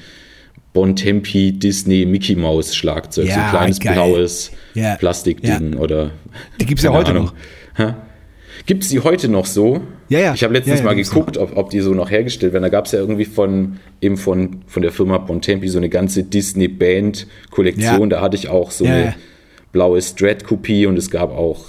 [0.72, 3.94] Bontempi Disney Mickey Maus Schlagzeug, so Ja, ein kleines geil.
[3.94, 6.12] blaues Ja, Plastikding oder.
[6.60, 7.24] Die gibt's ja keine heute Ahnung.
[7.26, 7.34] noch.
[7.76, 7.94] Hä?
[8.66, 9.80] Gibt es die heute noch so?
[10.08, 10.34] Ja, ja.
[10.34, 12.62] Ich habe letztens Ja, ja, mal geguckt, ob, ob die so noch hergestellt werden.
[12.62, 16.22] Da gab es ja irgendwie von, eben von, von der Firma Bontempi so eine ganze
[16.22, 18.00] Disney-Band-Kollektion.
[18.02, 18.06] Ja.
[18.06, 19.14] Da hatte ich auch so eine
[19.72, 21.64] blaue Strat-Kopie und es gab auch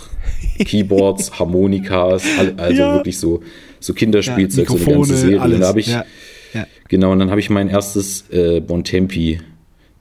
[0.60, 2.24] Keyboards, Harmonikas,
[2.58, 3.42] also wirklich so,
[3.80, 5.42] so Kinderspielzeug, so eine ganze Serie.
[5.42, 5.56] alles.
[5.56, 5.96] Und da habe ich.
[6.90, 9.40] Genau, und dann habe ich mein erstes äh, Bontempi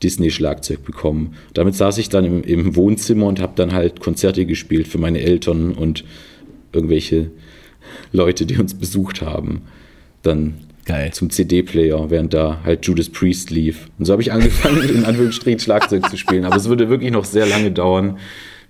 [0.03, 1.37] Disney-Schlagzeug bekommen.
[1.55, 5.21] Damit saß ich dann im, im Wohnzimmer und habe dann halt Konzerte gespielt für meine
[5.21, 6.05] Eltern und
[6.73, 7.31] irgendwelche
[8.13, 9.63] Leute, die uns besucht haben.
[10.23, 10.55] Dann
[10.85, 11.13] Geil.
[11.13, 13.89] zum CD-Player, während da halt Judas Priest lief.
[13.99, 16.45] Und so habe ich angefangen, in Anführungsstrichen Schlagzeug zu spielen.
[16.45, 18.19] Aber es würde wirklich noch sehr lange dauern,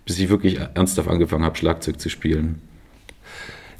[0.04, 2.60] bis ich wirklich ernsthaft angefangen habe, Schlagzeug zu spielen.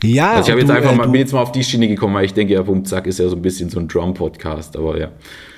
[0.03, 2.15] Ja, Also ich habe jetzt einfach äh, mal, bin jetzt mal auf die Schiene gekommen,
[2.15, 4.99] weil ich denke, ja, Bum Zack ist ja so ein bisschen so ein Drum-Podcast, aber
[4.99, 5.13] ja.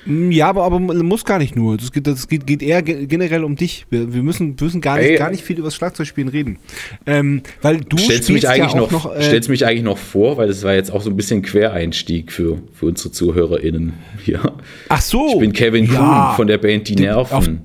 [0.05, 1.77] Ja, aber, aber muss gar nicht nur.
[1.77, 3.87] Das geht, das geht, geht eher ge- generell um dich.
[3.89, 5.17] Wir, wir müssen, müssen gar, nicht, Ey.
[5.17, 6.59] gar nicht viel über das Schlagzeugspielen reden.
[7.07, 10.37] Ähm, weil du stellst mich eigentlich ja noch, noch, äh, stellst mich eigentlich noch vor,
[10.37, 14.53] weil das war jetzt auch so ein bisschen Quereinstieg für, für unsere ZuhörerInnen hier.
[14.89, 15.27] Ach so.
[15.33, 16.27] Ich bin Kevin ja.
[16.27, 17.61] Kuhn von der Band Die Nerven.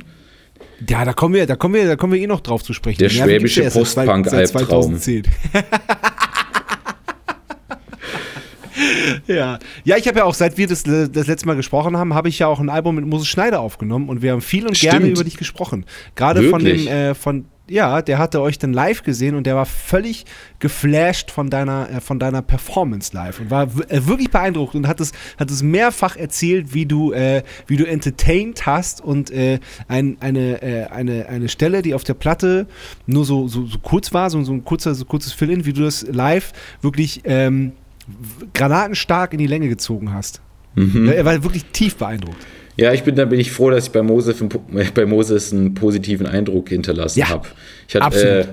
[0.89, 3.01] Ja, da kommen wir, da kommen wir, da kommen wir eh noch drauf zu sprechen.
[3.01, 4.99] Der schwäbische Post-Punk-Albtraum.
[8.81, 9.23] 2010.
[9.27, 9.59] ja.
[9.85, 12.39] ja, ich habe ja auch, seit wir das, das letzte Mal gesprochen haben, habe ich
[12.39, 15.19] ja auch ein Album mit Moses Schneider aufgenommen und wir haben viel und gerne Stimmt.
[15.19, 15.85] über dich gesprochen.
[16.15, 19.65] Gerade von dem, äh, von, ja, der hatte euch dann live gesehen und der war
[19.65, 20.25] völlig
[20.59, 25.01] geflasht von deiner, äh, von deiner Performance live und war äh, wirklich beeindruckt und hat
[25.01, 30.17] es, hat es mehrfach erzählt, wie du, äh, wie du entertained hast und äh, ein,
[30.21, 32.67] eine, äh, eine, eine Stelle, die auf der Platte
[33.07, 35.83] nur so, so, so kurz war, so, so ein kurzer, so kurzes Fill-In, wie du
[35.83, 37.73] das live wirklich ähm,
[38.55, 40.41] granatenstark in die Länge gezogen hast.
[40.75, 41.09] Mhm.
[41.09, 42.37] Er war wirklich tief beeindruckt.
[42.77, 44.43] Ja, ich bin, da bin ich froh, dass ich bei Moses,
[44.95, 47.49] bei Moses einen positiven Eindruck hinterlassen Ja, habe.
[47.89, 48.29] Ich hatte, absolut.
[48.29, 48.47] äh,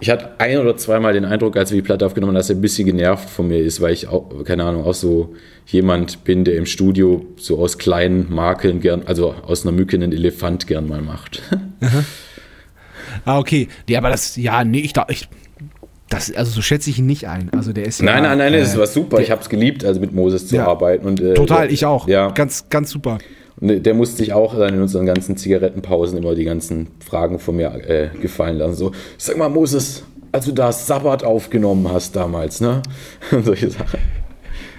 [0.00, 2.56] ich hatte ein oder zweimal den Eindruck, als wir die Platte aufgenommen haben, dass er
[2.56, 5.34] ein bisschen genervt von mir ist, weil ich auch, keine Ahnung, auch so
[5.66, 10.12] jemand bin, der im Studio so aus kleinen Makeln gern, also aus einer Mücke einen
[10.12, 11.42] Elefant gern mal macht.
[13.24, 13.68] Ah, okay.
[13.88, 15.28] Ja, aber das, ja, nee, ich da, ich,
[16.08, 17.50] das, also so schätze ich ihn nicht ein.
[17.56, 19.20] Also der ist ja, Nein, nein, nein, äh, das war super.
[19.20, 20.66] Ich habe es geliebt, also mit Moses zu Ja.
[20.66, 21.06] arbeiten.
[21.06, 22.06] Und, äh, Total, der, ich auch.
[22.08, 23.18] Ja, Ganz, ganz super.
[23.60, 27.56] und der musste sich auch dann in unseren ganzen Zigarettenpausen immer die ganzen Fragen von
[27.56, 28.74] mir äh, gefallen lassen.
[28.74, 32.82] So, sag mal, Moses, als du da Sabbat aufgenommen hast damals, ne?
[33.30, 33.98] Und solche Sachen.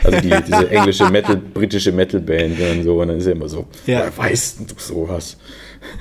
[0.04, 3.02] Also die, diese englische Metal, britische Metalband und so.
[3.02, 4.00] Und dann ist er immer so, Ja.
[4.02, 5.38] woher weißt denn du sowas?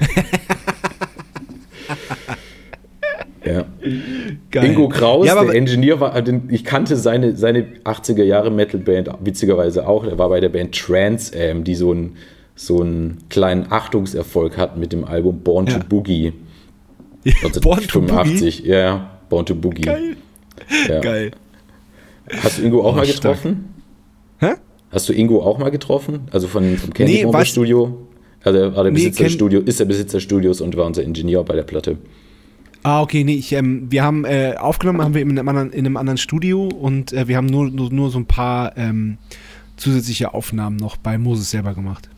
[3.44, 3.64] ja.
[4.50, 4.64] Geil.
[4.70, 9.86] Ingo Kraus, ja, der Engineer war, den- ich kannte seine, seine 80er Jahre Metal-Band witzigerweise
[9.88, 10.04] auch.
[10.04, 12.16] Er war bei der Band Trans Am, die so einen,
[12.56, 15.78] so einen kleinen Achtungserfolg hat mit dem Album Born Ja.
[15.78, 16.32] to Boogie.
[17.42, 17.82] Born to Boogie?
[18.08, 19.82] 85, ja, Born to Boogie.
[19.82, 20.16] Geil.
[20.88, 21.00] Ja.
[21.00, 21.30] Geil.
[22.42, 23.36] Hast du Ingo auch Oh, mal stark.
[23.42, 23.64] getroffen?
[24.90, 26.20] Hast du Ingo auch mal getroffen?
[26.30, 27.98] Also von, vom Nee, Candy was- Studio?
[28.44, 30.86] Also er war der Nee, Besitzer kenn- Studio, ist der Besitzer des Studios und war
[30.86, 31.96] unser Ingenieur bei der Platte.
[32.84, 35.86] Ah, okay, nee, ich, ähm, wir haben äh, aufgenommen, haben wir in einem anderen, in
[35.86, 39.16] einem anderen Studio und äh, wir haben nur, nur, nur so ein paar ähm,
[39.76, 42.08] zusätzliche Aufnahmen noch bei Moses selber gemacht.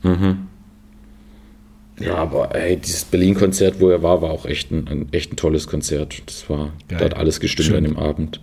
[1.98, 5.36] Ja, aber ey, dieses Berlin-Konzert, wo er war, war auch echt ein, ein, echt ein
[5.36, 6.22] tolles Konzert.
[6.26, 6.98] Das war, Geil.
[6.98, 7.76] da hat alles gestimmt Schön.
[7.76, 8.40] an dem Abend.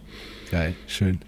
[0.49, 1.19] Geil, schön.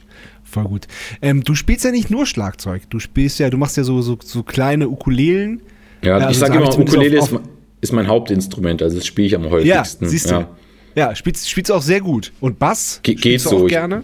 [0.43, 0.87] Voll gut.
[1.21, 4.17] Ähm, du spielst ja nicht nur Schlagzeug, du spielst ja, du machst ja so, so,
[4.23, 5.61] so kleine Ukulelen.
[6.01, 7.49] Ja, Ja, ich also sage immer, Ukulele auf- ist, mein-
[7.81, 10.07] ist mein Hauptinstrument, also das spiele ich am Ja, häufigsten.
[10.07, 10.35] siehst du.
[10.35, 10.49] Ja.
[10.95, 12.31] Ja, spielst, spielst du auch sehr gut.
[12.39, 12.99] Und Bass?
[13.03, 13.57] Ge geht so.
[13.57, 14.03] auch Ich gerne?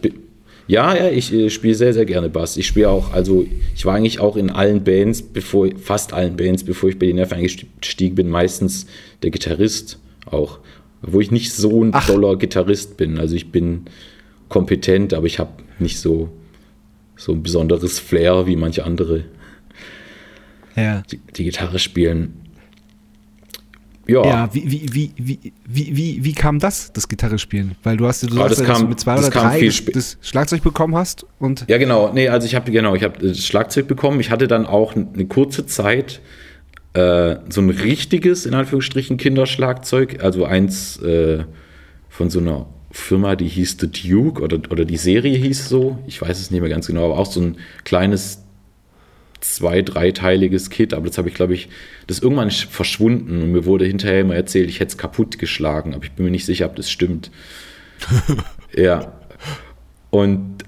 [0.67, 2.57] ja, ja, ich äh, spiele sehr, sehr gerne Bass.
[2.57, 6.63] Ich spiele auch, also ich war eigentlich auch in allen Bands, bevor fast allen Bands,
[6.63, 8.85] bevor ich bei den Nerven eingestiegen bin, meistens
[9.23, 10.59] der Gitarrist auch.
[11.01, 12.05] Wo ich nicht so ein Ach.
[12.05, 13.17] toller Gitarrist bin.
[13.17, 13.85] Also ich bin
[14.49, 16.29] kompetent, aber ich habe nicht so,
[17.15, 19.23] so ein besonderes Flair wie manche andere,
[20.75, 21.03] Ja.
[21.11, 22.33] die, die Gitarre spielen.
[24.11, 25.11] Ja, Ja, wie, wie, wie,
[25.65, 27.75] wie, wie, wie, kam das, das Gitarre spielen?
[27.83, 30.61] Weil du hast, du sagst das dass kam- du mit zwei oder drei das Schlagzeug
[30.63, 32.11] bekommen hast und Ja, genau.
[32.13, 34.19] Nee, also ich habe genau, ich habe das Schlagzeug bekommen.
[34.19, 36.21] Ich hatte dann auch eine kurze Zeit
[36.93, 40.23] äh, so ein richtiges, in Anführungsstrichen, Kinderschlagzeug.
[40.23, 41.45] Also eins äh,
[42.09, 45.99] von so einer Firma, die hieß The Duke oder, oder die Serie hieß so.
[46.07, 48.40] Ich weiß es nicht mehr ganz genau, aber auch so ein kleines
[49.41, 50.93] zwei-, dreiteiliges Kit.
[50.93, 51.69] Aber das habe ich, glaube ich,
[52.07, 55.37] das ist irgendwann sch- verschwunden und mir wurde hinterher immer erzählt, ich hätte es kaputt
[55.39, 55.93] geschlagen.
[55.93, 57.31] Aber ich bin mir nicht sicher, ob das stimmt.
[58.75, 59.13] ja.
[60.09, 60.63] Und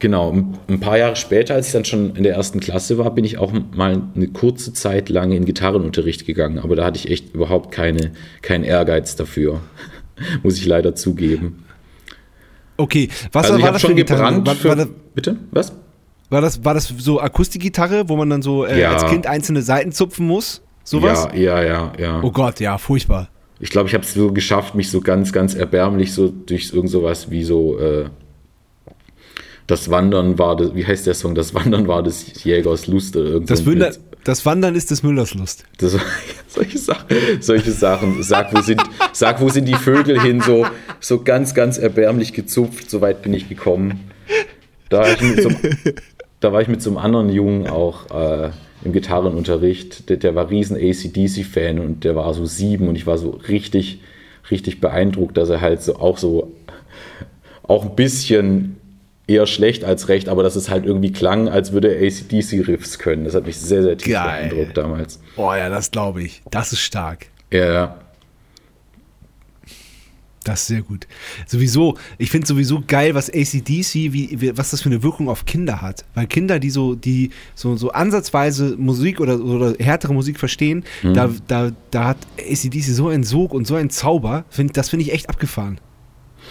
[0.00, 0.32] Genau,
[0.66, 3.38] ein paar Jahre später, als ich dann schon in der ersten Klasse war, bin ich
[3.38, 6.58] auch mal eine kurze Zeit lang in Gitarrenunterricht gegangen.
[6.58, 8.10] Aber da hatte ich echt überhaupt keine,
[8.42, 9.60] keinen Ehrgeiz dafür.
[10.42, 11.64] Muss ich leider zugeben.
[12.76, 14.68] okay, was also ich war habe das schon für gebrannt War, für...
[14.70, 15.36] war, das, bitte?
[15.52, 15.72] Was?
[16.34, 18.92] War, das, war das so Akustikgitarre, wo man dann so äh, Ja.
[18.92, 20.60] als Kind einzelne Seiten zupfen muss?
[20.84, 21.28] Sowas?
[21.34, 22.20] Ja, ja, ja, ja.
[22.22, 23.28] Oh Gott, ja, furchtbar.
[23.60, 26.90] Ich glaube, ich habe es so geschafft, mich so ganz, ganz erbärmlich so durch irgend
[26.90, 27.78] sowas wie so...
[27.78, 28.10] Äh,
[29.66, 31.34] das Wandern war das, wie heißt der Song?
[31.34, 33.48] Das Wandern war des Jägers Lust oder irgend
[34.24, 35.64] Das, Wandern ist des Müllers Lust.
[35.78, 35.96] Das,
[36.48, 37.06] solche, Sachen,
[37.40, 38.22] solche Sachen.
[38.22, 38.82] Sag wo, sind,
[39.14, 40.42] sag, wo sind die Vögel hin?
[40.42, 40.66] So,
[41.00, 42.90] so ganz, ganz erbärmlich gezupft.
[42.90, 44.10] So weit bin ich gekommen.
[44.90, 45.78] Da ich mit so, einem-
[46.44, 48.50] da war ich mit so einem anderen Jungen auch äh,
[48.84, 50.10] im Gitarrenunterricht.
[50.10, 54.00] Der, der war riesen ACDC-Fan und der war so sieben und ich war so richtig,
[54.50, 56.52] richtig beeindruckt, dass er halt so auch so
[57.62, 58.76] auch ein bisschen
[59.26, 63.24] eher schlecht als recht, aber dass es halt irgendwie klang, als würde er ACDC-Riffs können.
[63.24, 64.50] Das hat mich sehr, sehr tief Geil.
[64.50, 65.20] beeindruckt damals.
[65.36, 66.42] Oh ja, das glaube ich.
[66.50, 67.28] Das ist stark.
[67.50, 67.96] Ja, ja.
[70.44, 71.06] Das ist sehr gut.
[71.46, 75.46] Sowieso, ich finde sowieso geil, was ACDC, wie, wie, was das für eine Wirkung auf
[75.46, 76.04] Kinder hat.
[76.14, 81.14] Weil Kinder, die so, die so, so ansatzweise Musik oder, oder härtere Musik verstehen, Mhm.
[81.14, 84.44] da, da, da hat ACDC so einen Sog und so einen Zauber.
[84.50, 85.78] Find, das finde ich echt abgefahren.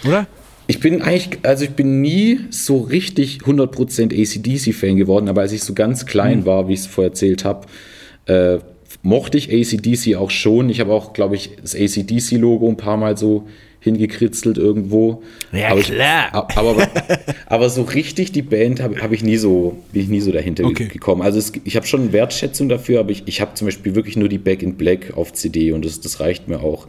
[0.04, 0.26] Oder?
[0.66, 5.62] Ich bin eigentlich, also ich bin nie so richtig 100% ACDC-Fan geworden, aber als ich
[5.62, 7.66] so ganz klein war, wie ich es vorher erzählt habe,
[8.26, 8.58] äh,
[9.02, 10.70] mochte ich ACDC auch schon.
[10.70, 13.46] Ich habe auch, glaube ich, das ACDC-Logo ein paar Mal so
[13.84, 15.22] hingekritzelt irgendwo.
[15.52, 16.48] Ja, aber klar.
[16.50, 16.88] Ich, aber,
[17.46, 20.64] aber, so richtig die Band habe hab ich nie so, bin ich nie so dahinter
[20.64, 20.88] Okay.
[20.88, 21.22] gekommen.
[21.22, 24.28] Also es, ich habe schon Wertschätzung dafür, aber ich, ich habe zum Beispiel wirklich nur
[24.28, 26.88] die Back in Black auf CD und das, das reicht mir auch.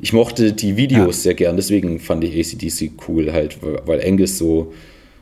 [0.00, 1.22] Ich mochte die Videos Ja.
[1.22, 4.72] sehr gern, deswegen fand ich ACDC cool halt, weil weil Angus so,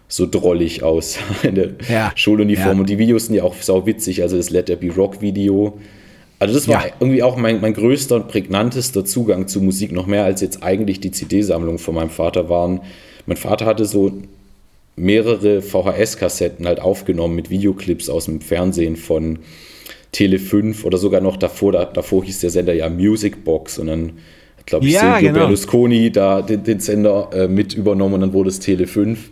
[0.08, 2.12] so drollig aussah in der Ja.
[2.14, 2.74] Schuluniform.
[2.76, 2.80] Ja.
[2.80, 5.78] Und die Videos sind ja auch sau witzig, also das Let There Be Rock Video.
[6.38, 6.92] Also das war Ja.
[7.00, 11.00] irgendwie auch mein, mein größter und prägnantester Zugang zu Musik, noch mehr als jetzt eigentlich
[11.00, 12.80] die CD-Sammlung von meinem Vater waren.
[13.26, 14.12] Mein Vater hatte so
[14.96, 19.38] mehrere VHS-Kassetten halt aufgenommen mit Videoclips aus dem Fernsehen von
[20.12, 23.88] Tele 5 oder sogar noch davor, da, davor hieß der Sender ja Music Box und
[23.88, 24.12] dann
[24.64, 25.40] glaube ich, Ja, Silvio genau.
[25.46, 29.30] Berlusconi da den, den Sender äh, mit übernommen und dann wurde es Tele 5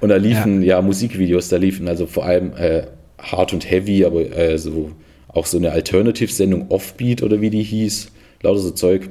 [0.00, 2.82] und da liefen ja, Musikvideos, da liefen also vor allem äh,
[3.18, 4.90] Hard und Heavy, aber äh, so
[5.34, 8.10] auch so eine Alternative-Sendung Offbeat oder wie die hieß,
[8.42, 9.10] lauter so Zeug.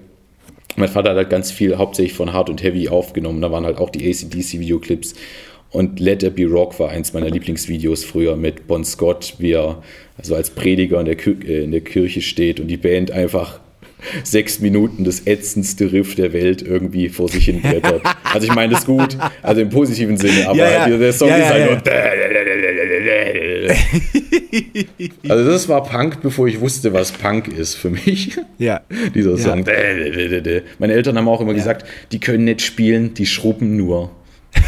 [0.75, 3.41] Mein Vater hat halt ganz viel hauptsächlich von Hard und Heavy aufgenommen.
[3.41, 5.15] Da waren halt auch die ACDC-Videoclips.
[5.71, 9.81] Und Let There Be Rock war eins meiner Lieblingsvideos früher mit Bon Scott, wie er
[10.17, 13.59] also als Prediger in der, Kir äh, in der Kirche steht und die Band einfach
[14.23, 18.01] sechs Minuten das ätzendste Riff der Welt irgendwie vor sich hin blättert.
[18.23, 20.79] Also ich meine das gut, also im positiven Sinne, aber Ja, ja.
[20.81, 21.81] halt, der Song Ja, ist halt nur
[25.29, 28.37] Also das war Punk, bevor ich wusste, was Punk ist für mich.
[28.57, 28.81] Ja.
[29.13, 29.37] Dieser.
[29.37, 29.65] Song.
[30.79, 34.11] Meine Eltern haben auch immer gesagt, die können nicht spielen, die schrubben nur.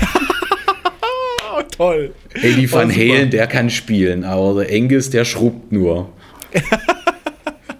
[1.78, 2.13] Toll.
[2.36, 3.13] Eddie Van Oh, super.
[3.13, 6.10] Halen, der kann spielen, aber der Angus, der schrubbt nur.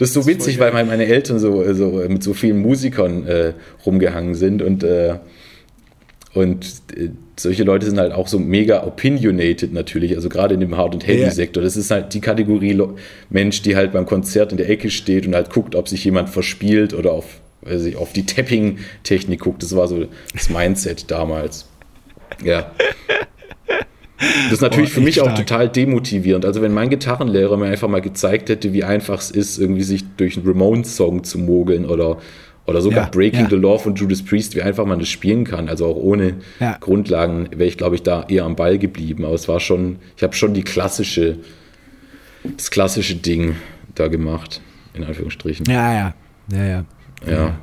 [0.04, 3.54] Das ist so witzig, weil meine- Eltern so, so mit so vielen Musikern äh,
[3.86, 5.16] rumgehangen sind und, äh,
[6.34, 10.76] und äh, solche Leute sind halt auch so mega opinionated natürlich, also gerade in dem
[10.76, 11.64] Hard- und Heavy-Sektor.
[11.64, 12.78] Das ist halt die Kategorie
[13.30, 16.30] Mensch, die halt beim Konzert in der Ecke steht und halt guckt, ob sich jemand
[16.30, 19.64] verspielt oder auf, weiß ich, auf die Tapping-Technik guckt.
[19.64, 21.66] Das war so das Mindset damals.
[22.44, 22.74] Ja.
[24.46, 25.48] Das ist natürlich Boah, für mich echt auch stark.
[25.48, 26.46] total demotivierend.
[26.46, 30.04] Also wenn mein Gitarrenlehrer mir einfach mal gezeigt hätte, wie einfach es ist, irgendwie sich
[30.18, 32.18] durch einen Ramones-Song zu mogeln oder,
[32.66, 33.50] oder sogar Ja, Breaking ja.
[33.50, 35.70] the Law von Judas Priest, wie einfach man das spielen kann.
[35.70, 36.78] Also auch ohne Ja.
[36.80, 39.26] Grundlagen wäre ich, glaube ich, da eher am Ball geblieben.
[39.26, 41.38] Aber es war schon, ich habe schon die klassische,
[42.58, 43.56] das klassische Ding
[43.96, 44.62] da gemacht,
[44.94, 45.66] in Anführungsstrichen.
[45.68, 46.14] Ja, ja.
[46.52, 46.86] Ja, ja.
[47.30, 47.58] Ja.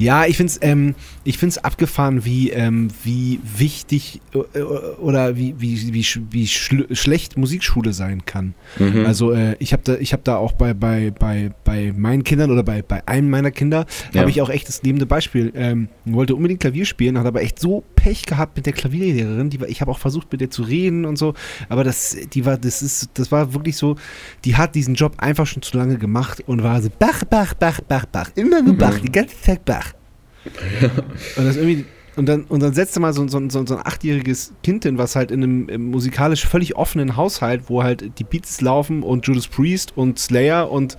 [0.00, 0.94] Ja, ich finde es ähm,
[1.28, 7.36] ich find's abgefahren, wie, ähm, wie wichtig äh, oder wie, wie, wie, wie schl schlecht
[7.36, 8.54] Musikschule sein kann.
[8.78, 9.04] Mhm.
[9.04, 12.50] Also äh, ich habe da, ich hab da auch bei, bei, bei, bei meinen Kindern
[12.50, 14.22] oder bei, bei einem meiner Kinder, Ja.
[14.22, 15.52] habe ich auch echt das lebende Beispiel.
[15.54, 19.50] Ähm, wollte unbedingt Klavier spielen, hat aber echt so Pech gehabt mit der Klavierlehrerin.
[19.50, 21.34] Die war, ich habe auch versucht, mit der zu reden und so,
[21.68, 23.96] aber das, die war, das ist, das war wirklich so,
[24.46, 27.82] die hat diesen Job einfach schon zu lange gemacht und war so Bach, Bach, Bach,
[27.82, 29.92] Bach, Bach, immer nur Bach, die ganze Zeit Bach.
[31.36, 31.84] Und das irgendwie.
[32.16, 35.14] Und dann, und dann setzte mal so, so, so, so ein achtjähriges Kind hin, was
[35.14, 39.96] halt in einem musikalisch völlig offenen Haushalt, wo halt die Beats laufen und Judas Priest
[39.96, 40.96] und Slayer und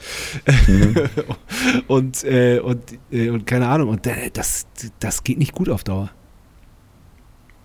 [1.87, 2.81] und, äh, und,
[3.11, 3.89] äh, und keine Ahnung.
[3.89, 4.65] Und äh, das,
[5.01, 6.09] das geht nicht gut auf Dauer.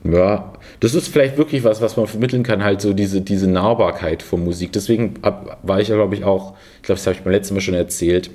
[0.05, 4.23] Ja, das ist vielleicht wirklich was, was man vermitteln kann, halt so diese, diese Nahbarkeit
[4.23, 4.73] von Musik.
[4.73, 7.61] Deswegen war ich ja, glaube ich, auch, ich glaube, das habe ich beim letzten Mal
[7.61, 8.31] schon erzählt,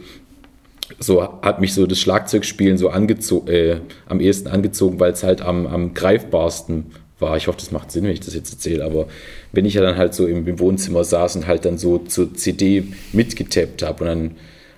[0.97, 5.67] so hat mich so das Schlagzeugspielen so äh, am ehesten angezogen, weil es halt am,
[5.67, 6.87] am greifbarsten
[7.19, 7.37] war.
[7.37, 9.07] Ich hoffe, das macht Sinn, wenn ich das jetzt erzähle, aber
[9.51, 12.33] wenn ich ja dann halt so im, im Wohnzimmer saß und halt dann so zur
[12.33, 14.31] CD mitgetappt habe und dann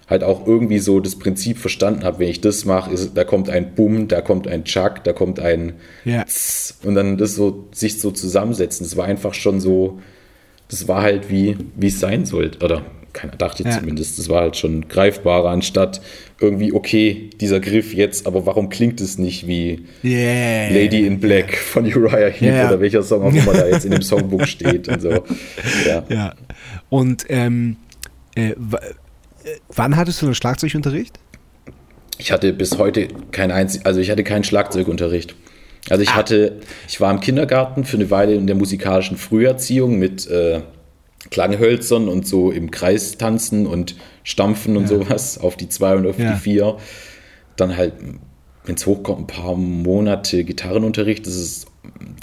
[0.10, 3.50] halt auch irgendwie so das Prinzip verstanden habe, wenn ich das mache, ist, da kommt
[3.50, 6.26] ein Bumm, da kommt ein Chuck, da kommt ein Ja.
[6.26, 8.86] Tss und dann das so sich so zusammensetzen.
[8.86, 10.02] Das war einfach schon so,
[10.67, 13.71] das war halt wie wie es sein sollte oder keiner dachte Ja.
[13.71, 14.17] zumindest.
[14.19, 16.02] Das war halt schon greifbarer anstatt
[16.39, 20.69] irgendwie okay dieser Griff jetzt, aber warum klingt es nicht wie Yeah.
[20.74, 22.67] Lady in Black von Uriah Heep Ja.
[22.69, 25.24] oder welcher Song auch immer da jetzt in dem Songbook steht und so.
[25.88, 26.04] Ja.
[26.10, 26.34] Ja.
[26.89, 27.78] Und ähm,
[28.36, 28.56] äh, äh,
[29.76, 31.19] wann hattest du einen Schlagzeugunterricht?
[32.17, 35.36] Ich hatte bis heute kein einzig, also ich hatte keinen Schlagzeugunterricht.
[35.89, 40.28] Also ich hatte, ich war im Kindergarten für eine Weile in der musikalischen Früherziehung mit
[40.28, 40.62] äh,
[41.30, 46.18] Klanghölzern und so im Kreis tanzen und stampfen und sowas auf die zwei und auf
[46.20, 46.34] Ja.
[46.34, 46.78] die vier.
[47.56, 47.94] Dann halt,
[48.66, 51.26] wenn es hochkommt, ein paar Monate Gitarrenunterricht.
[51.28, 51.68] Das ist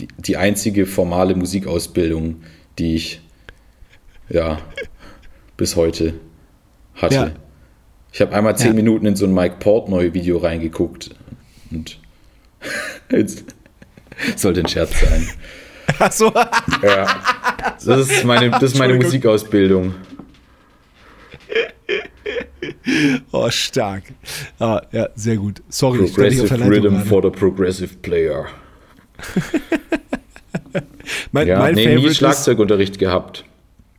[0.01, 2.43] die, die einzige formale Musikausbildung,
[2.79, 3.21] die ich
[4.29, 4.59] ja
[5.57, 6.15] bis heute
[6.95, 7.15] hatte.
[7.15, 7.31] Ja.
[8.13, 8.73] Ich habe einmal zehn Ja.
[8.75, 11.11] Minuten in so ein Mike Portnoy-Video reingeguckt
[11.71, 11.99] und
[13.13, 13.45] jetzt
[14.37, 15.29] sollte ein Scherz sein.
[15.99, 16.33] Achso.
[16.83, 17.07] Ja.
[17.85, 18.95] Das ist meine, das ist meine.
[18.95, 19.95] Musikausbildung.
[23.33, 24.05] Oh, stark.
[24.59, 25.63] Ah, ja, sehr gut.
[25.69, 28.47] Sorry, ich auf Progressive der Leitung Rhythm for the Progressive Player.
[31.33, 33.45] Mein, Ja, mein nee, Favorite nie ist, Schlagzeugunterricht gehabt.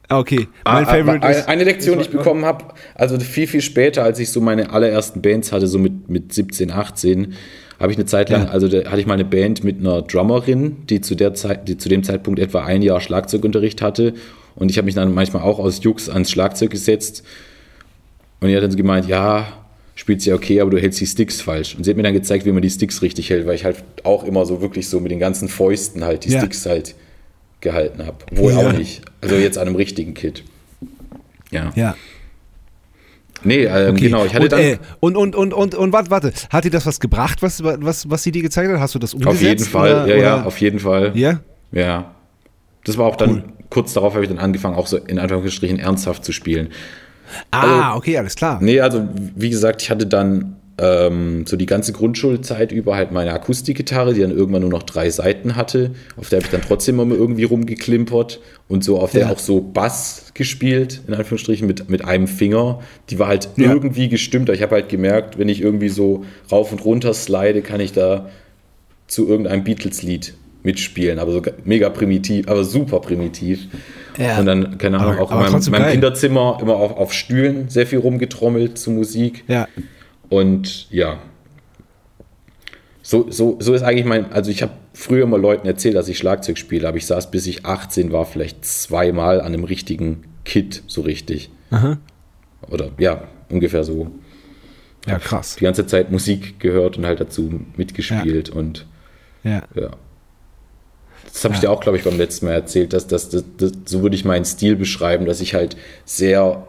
[0.10, 0.48] ah, okay.
[0.64, 4.04] Ah, Mein Favorite ah, ist, eine Lektion, die ich bekommen habe, also viel, viel später,
[4.04, 7.34] als ich so meine allerersten Bands hatte, so mit, mit 17, 18,
[7.80, 8.50] habe ich eine Zeit lang, Ja.
[8.50, 11.78] also da hatte ich mal eine Band mit einer Drummerin, die zu, der Zeit, die
[11.78, 14.13] zu dem Zeitpunkt etwa ein Jahr Schlagzeugunterricht hatte.
[14.56, 17.24] Und ich habe mich dann manchmal auch aus Jux ans Schlagzeug gesetzt.
[18.42, 19.48] Und die hat dann so gemeint, ja,
[19.96, 21.76] spielt ja okay, aber du hältst die Sticks falsch.
[21.76, 23.84] Und sie hat mir dann gezeigt, wie man die Sticks richtig hält, weil ich halt
[24.04, 26.39] auch immer so wirklich so mit den ganzen Fäusten halt die Ja.
[26.39, 26.96] Sticks halt
[27.62, 28.18] gehalten habe.
[28.32, 28.60] Wohl Ja.
[28.60, 29.02] auch nicht.
[29.22, 30.44] Also jetzt an einem richtigen Kit.
[31.52, 31.72] Ja.
[31.76, 31.96] ja.
[33.43, 34.02] Nee, ähm, Okay.
[34.06, 36.34] genau, ich hatte und, dann äh, und, und, und, und, und, warte, warte.
[36.49, 38.80] Hat dir das was gebracht, was, was, was sie dir gezeigt hat?
[38.80, 39.36] Hast du das umgesetzt?
[39.38, 40.45] auf jeden Fall, oder, ja, ja, oder?
[40.47, 41.12] auf jeden Fall.
[41.15, 41.39] Ja?
[41.71, 42.12] Ja.
[42.86, 43.43] Das war auch dann, Cool.
[43.69, 46.69] kurz darauf habe ich dann angefangen, auch so in Anführungsstrichen ernsthaft zu spielen.
[47.52, 48.58] Ah, okay, alles klar.
[48.62, 53.34] Nee, also wie gesagt, ich hatte dann ähm, so die ganze Grundschulzeit über halt meine
[53.34, 55.92] Akustikgitarre, die dann irgendwann nur noch drei Seiten hatte.
[56.15, 59.30] Auf der habe ich dann trotzdem immer irgendwie rumgeklimpert und so auf der Ja.
[59.32, 62.80] auch so Bass gespielt, in Anführungsstrichen, mit, mit einem Finger.
[63.10, 63.72] Die war halt Ja.
[63.74, 64.50] irgendwie gestimmt.
[64.50, 68.30] Ich habe halt gemerkt, wenn ich irgendwie so rauf und runter slide, kann ich da
[69.08, 71.20] zu irgendeinem Beatles-Lied mitspielen.
[71.20, 73.68] Aber so mega primitiv, aber super primitiv.
[74.18, 74.39] Ja.
[74.39, 75.92] Und dann, keine Ahnung, auch in meinem, meinem.
[75.92, 79.44] Kinderzimmer immer auf, auf Stühlen sehr viel rumgetrommelt zu Musik.
[79.48, 79.68] Ja.
[80.30, 81.20] Und ja,
[83.10, 86.20] so, so, so ist eigentlich mein, also ich habe früher mal Leuten erzählt, dass ich
[86.20, 90.84] Schlagzeug spiele, aber ich saß bis ich 18 war vielleicht zweimal an einem richtigen Kit,
[90.86, 91.50] so richtig.
[91.72, 91.98] Aha.
[92.70, 94.12] Oder ja, ungefähr so.
[95.08, 95.56] Ja, krass.
[95.56, 98.54] Die ganze Zeit Musik gehört und halt dazu mitgespielt ja.
[98.54, 98.86] und
[99.44, 99.63] ja.
[99.74, 99.89] ja.
[101.26, 103.72] Das habe ich dir auch, glaube ich, beim letzten Mal erzählt, dass das, das, das,
[103.86, 106.68] so würde ich meinen Stil beschreiben, dass ich halt sehr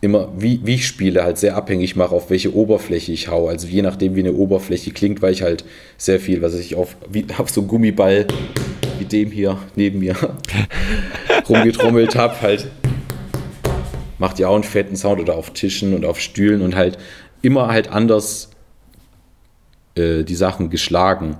[0.00, 3.48] immer, wie, wie ich spiele, halt sehr abhängig mache, auf welche Oberfläche ich hau.
[3.48, 5.64] Also je nachdem, wie eine Oberfläche klingt, weil ich halt
[5.96, 8.26] sehr viel, was ich auf, wie, auf so einen Gummiball
[8.98, 10.16] wie dem hier neben mir
[11.48, 12.68] rumgetrommelt habe, halt
[14.18, 16.98] macht ja auch einen fetten Sound oder auf Tischen und auf Stühlen und halt
[17.42, 18.50] immer halt anders
[19.94, 21.36] äh, die Sachen geschlagen,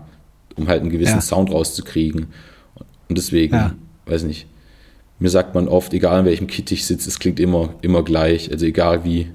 [0.56, 1.20] um halt einen gewissen ja.
[1.20, 2.28] Sound rauszukriegen.
[3.08, 3.74] Und deswegen, ja.
[4.06, 4.46] weiß nicht,
[5.18, 8.52] mir sagt man oft, egal in welchem Kit ich sitze, es klingt immer, immer gleich.
[8.52, 9.28] Also egal wie,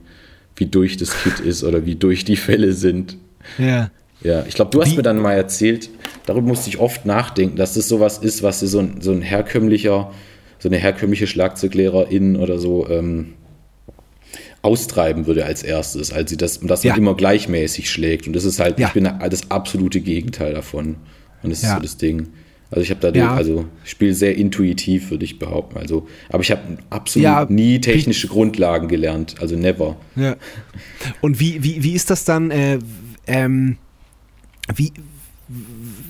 [0.55, 3.17] wie durch das Kit ist oder wie durch die Fälle sind.
[3.57, 3.89] Ja.
[4.21, 4.95] Ja, ich glaube, du hast wie?
[4.95, 5.89] mir dann mal erzählt,
[6.25, 10.13] darüber musste ich oft nachdenken, dass das sowas ist, was so ein, so ein herkömmlicher,
[10.59, 13.33] so eine herkömmliche Schlagzeuglehrerin oder so ähm,
[14.61, 16.95] austreiben würde als erstes, als sie das, dass man ja.
[16.95, 18.27] immer gleichmäßig schlägt.
[18.27, 18.87] Und das ist halt, ja.
[18.87, 20.95] ich bin das absolute Gegenteil davon.
[21.43, 21.75] Und das ist ja.
[21.75, 22.29] so das Ding.
[22.73, 23.36] Also ich habe da, ja.
[23.36, 25.77] also ich spiele sehr intuitiv, würde ich behaupten.
[25.77, 29.95] Also, aber ich habe absolut ja, nie technische Grundlagen gelernt, also never.
[30.15, 30.38] Ja.
[31.21, 32.49] Und wie, wie, wie ist das dann?
[32.49, 32.79] Äh,
[33.27, 33.77] ähm,
[34.75, 34.91] wie,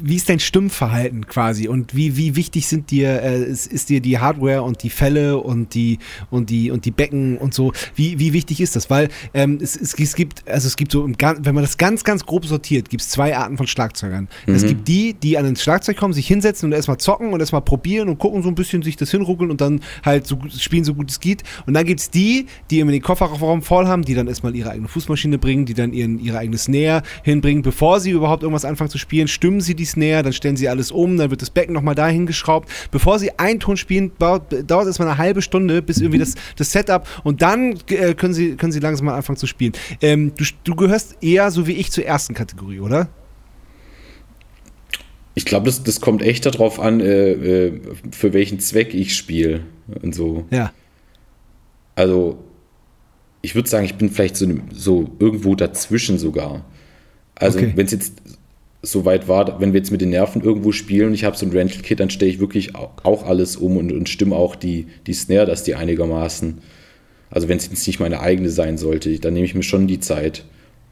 [0.06, 4.02] wie ist dein Stimmverhalten quasi und wie, wie wichtig sind dir, äh, ist, ist, dir
[4.02, 5.98] die Hardware und die Fälle und die
[6.30, 8.90] und die und die Becken und so, wie, wie wichtig ist das?
[8.90, 12.26] Weil ähm, es, es, es, gibt, also es gibt so, wenn man das ganz, ganz
[12.26, 14.28] grob sortiert, gibt es zwei Arten von Schlagzeugern.
[14.46, 14.56] Mhm.
[14.56, 17.62] Es gibt die, die an ein Schlagzeug kommen, sich hinsetzen und erstmal zocken und erstmal
[17.62, 20.96] probieren und gucken so ein bisschen, sich das hinruckeln und dann halt so spielen, so
[20.96, 21.44] gut es geht.
[21.66, 24.72] Und dann gibt es die, die immer den Kofferraum voll haben, die dann erstmal ihre
[24.72, 28.90] eigene Fußmaschine bringen, die dann ihren, ihre eigene Snare hinbringen, bevor sie überhaupt irgendwas anfangen
[28.90, 31.74] zu spielen, stimmen sie die Snare, dann stellen sie alles um, dann wird das Becken
[31.74, 32.70] nochmal dahin geschraubt.
[32.92, 36.36] Bevor sie einen Ton spielen, dauert, dauert es mal eine halbe Stunde, bis irgendwie das,
[36.58, 39.74] das Setup und dann äh, können, sie, können sie langsam mal anfangen zu spielen.
[40.02, 43.10] Ähm, du, du gehörst eher so wie ich zur ersten Kategorie, oder?
[45.36, 49.62] Ich glaube, das, das kommt echt darauf an, äh, äh, für welchen Zweck ich spiele
[50.02, 50.46] und so.
[50.52, 50.72] Ja.
[51.96, 52.44] Also,
[53.42, 56.66] ich würde sagen, ich bin vielleicht so, so irgendwo dazwischen sogar.
[57.36, 57.74] Also, okay.
[57.76, 58.22] wenn es jetzt
[58.86, 61.46] so weit war, wenn wir jetzt mit den Nerven irgendwo spielen und ich habe so
[61.46, 65.14] ein Rental-Kit, dann stelle ich wirklich auch alles um und, und stimme auch die, die
[65.14, 66.58] Snare, dass die einigermaßen,
[67.32, 70.02] also wenn es jetzt nicht meine eigene sein sollte, dann nehme ich mir schon die
[70.02, 70.44] Zeit.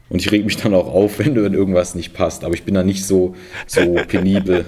[0.08, 2.82] Und ich reg mich dann auch auf, wenn irgendwas nicht passt, aber ich bin da
[2.82, 3.34] nicht so,
[3.66, 4.64] so penibel.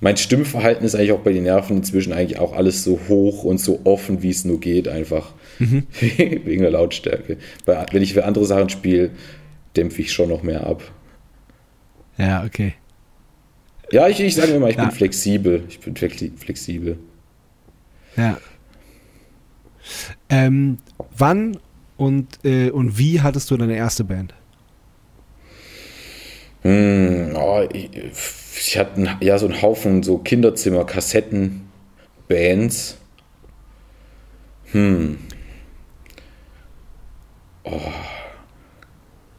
[0.00, 3.60] Mein Stimmverhalten ist eigentlich auch bei den Nerven inzwischen eigentlich auch alles so hoch und
[3.60, 5.32] so offen, wie es nur geht, einfach.
[5.58, 5.84] Mhm.
[6.00, 7.38] Wegen der Lautstärke.
[7.64, 9.10] wenn ich für andere Sachen spiele,
[9.74, 10.82] dämpfe ich schon noch mehr ab.
[12.18, 12.74] Ja, okay.
[13.90, 14.84] Ja, ich, ich sage immer, ich ja.
[14.84, 15.64] bin flexibel.
[15.68, 16.98] Ich bin flexibel.
[18.16, 18.36] Ja.
[20.28, 20.76] Ähm,
[21.16, 21.56] wann
[21.96, 24.34] und, äh, und wie hattest du deine erste Band?
[26.62, 32.98] Hm, oh, ich, ich, hatte ja so einen Haufen so Kinderzimmer-Kassetten-Bands.
[34.72, 35.18] Hm.
[37.64, 37.80] Oh.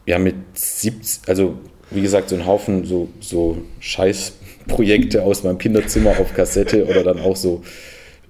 [0.06, 6.10] Ja, mit 17, also wie gesagt, so ein Haufen so, so Scheißprojekte aus meinem Kinderzimmer
[6.10, 7.62] auf Kassette oder dann auch so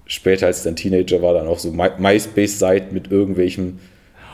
[0.05, 3.79] später als dann Teenager war, dann auch so MySpace-Seiten mit irgendwelchem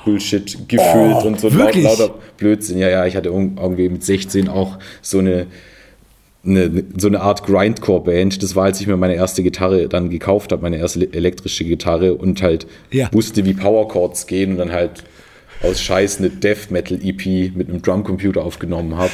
[0.06, 1.84] Bullshit gefüllt oh, und so wirklich?
[1.84, 2.78] lauter Blödsinn.
[2.78, 5.48] Ja, ja, ich hatte irgendwie mit 16 auch so eine,
[6.46, 8.42] eine so eine Art Grindcore-Band.
[8.42, 12.14] Das war, als ich mir meine erste Gitarre dann gekauft habe, meine erste elektrische Gitarre
[12.16, 13.10] und halt ja.
[13.12, 15.04] wusste, wie Powerchords gehen und dann halt
[15.62, 19.12] aus Scheiß eine Death Metal EP mit einem Drumcomputer aufgenommen habe.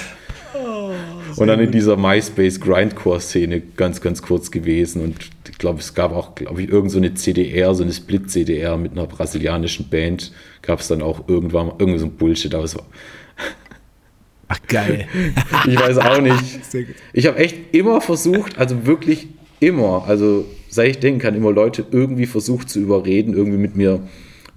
[0.55, 0.91] Oh,
[1.35, 5.01] und dann in dieser MySpace Grindcore-Szene ganz, ganz kurz gewesen.
[5.01, 5.15] Und
[5.49, 8.91] ich glaube, es gab auch, glaube ich, irgend so eine CDR, so eine Split-CDR mit
[8.91, 10.31] einer brasilianischen Band.
[10.61, 12.85] Gab es dann auch irgendwann, irgend so ein Bullshit, aber es war.
[14.49, 15.07] Ach, geil.
[15.67, 16.43] ich weiß auch nicht.
[17.13, 19.27] Ich habe echt immer versucht, also wirklich
[19.59, 24.01] immer, also seit ich denken kann, immer Leute irgendwie versucht zu überreden, irgendwie mit mir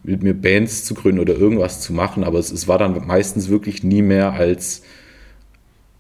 [0.07, 3.49] mit mir Bands zu gründen oder irgendwas zu machen, aber es, es war dann meistens
[3.49, 4.83] wirklich nie mehr als,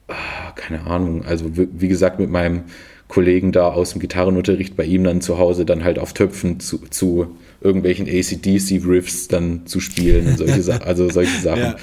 [0.09, 2.62] ah, keine Ahnung, also wie gesagt, mit meinem
[3.09, 6.78] Kollegen da aus dem Gitarrenunterricht bei ihm dann zu Hause dann halt auf Töpfen zu,
[6.90, 11.62] zu irgendwelchen ACDC-Riffs dann zu spielen und solche, also solche Sachen.
[11.62, 11.76] Ja.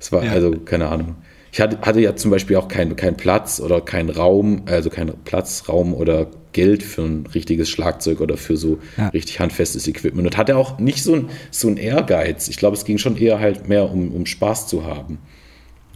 [0.00, 0.32] Es war, ja.
[0.32, 1.16] also, keine Ahnung.
[1.52, 5.14] Ich hatte, hatte ja zum Beispiel auch keinen kein Platz oder keinen Raum, also keinen
[5.24, 9.08] Platzraum oder Geld für ein richtiges Schlagzeug oder für so ja.
[9.08, 10.26] richtig handfestes Equipment.
[10.26, 12.48] Und hatte auch nicht so ein, so ein Ehrgeiz.
[12.48, 15.18] Ich glaube, es ging schon eher halt mehr um, um Spaß zu haben.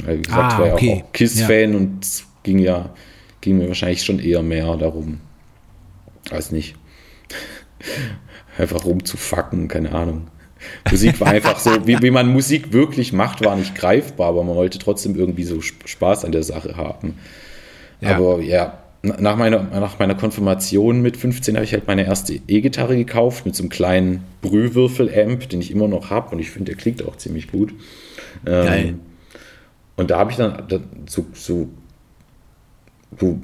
[0.04, 1.02] Weil, wie gesagt, Ah, ich war ja okay.
[1.04, 2.94] auch KISS-Fan und es ging ja,
[3.40, 5.20] ging mir wahrscheinlich schon eher mehr darum.
[6.30, 6.74] Weiß nicht.
[8.58, 10.28] Einfach rumzufacken, keine Ahnung.
[10.90, 14.54] Musik war einfach so, wie, wie man Musik wirklich macht, war nicht greifbar, aber man
[14.56, 17.18] wollte trotzdem irgendwie so Sp- Spaß an der Sache haben.
[18.00, 18.16] Ja.
[18.16, 22.96] Aber ja, nach meiner, nach meiner Konfirmation mit 15 habe ich halt meine erste E-Gitarre
[22.96, 26.80] gekauft mit so einem kleinen Brühwürfel-Amp, den ich immer noch habe und ich finde, der
[26.80, 27.72] klingt auch ziemlich gut.
[28.46, 28.94] Ähm, Geil.
[29.96, 30.62] Und da habe ich dann,
[31.06, 31.68] so, so,
[33.18, 33.38] so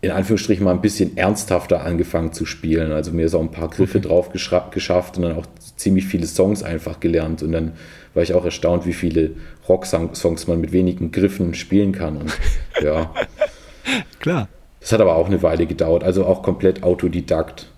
[0.00, 2.92] in Anführungsstrichen mal ein bisschen ernsthafter angefangen zu spielen.
[2.92, 5.46] Also mir ist auch ein paar Griffe drauf geschra- geschafft und dann auch
[5.76, 7.42] ziemlich viele Songs einfach gelernt.
[7.42, 7.72] Und dann
[8.14, 9.32] war ich auch erstaunt, wie viele
[9.68, 12.16] Rock-Songs man mit wenigen Griffen spielen kann.
[12.16, 12.36] Und
[12.82, 13.12] ja,
[14.20, 14.48] Klar.
[14.82, 16.04] Das hat aber auch eine Weile gedauert.
[16.04, 17.68] Also auch komplett Autodidakt.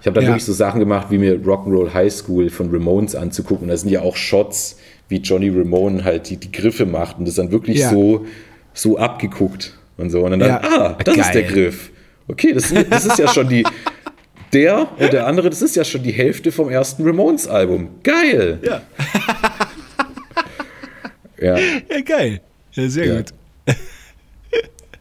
[0.00, 0.30] Ich habe dann Ja.
[0.30, 3.64] wirklich so Sachen gemacht, wie mir Rock'n'Roll High School von Ramones anzugucken.
[3.64, 7.26] Und da sind ja auch Shots, wie Johnny Ramone halt die, die Griffe macht und
[7.28, 7.90] das dann wirklich Ja.
[7.90, 8.26] so,
[8.74, 10.24] so abgeguckt und so.
[10.24, 10.60] Und dann, Ja.
[10.62, 11.52] ah, das ist der Geil.
[11.52, 11.90] Griff.
[12.28, 13.64] Okay, das, das ist ja schon die.
[14.52, 17.88] Der und der andere, das ist ja schon die Hälfte vom ersten Ramones-Album.
[18.02, 18.58] Geil!
[18.62, 18.82] Ja.
[21.40, 21.58] Ja.
[21.58, 22.40] Ja, geil.
[22.72, 23.16] Ja, sehr Ja.
[23.16, 23.26] gut.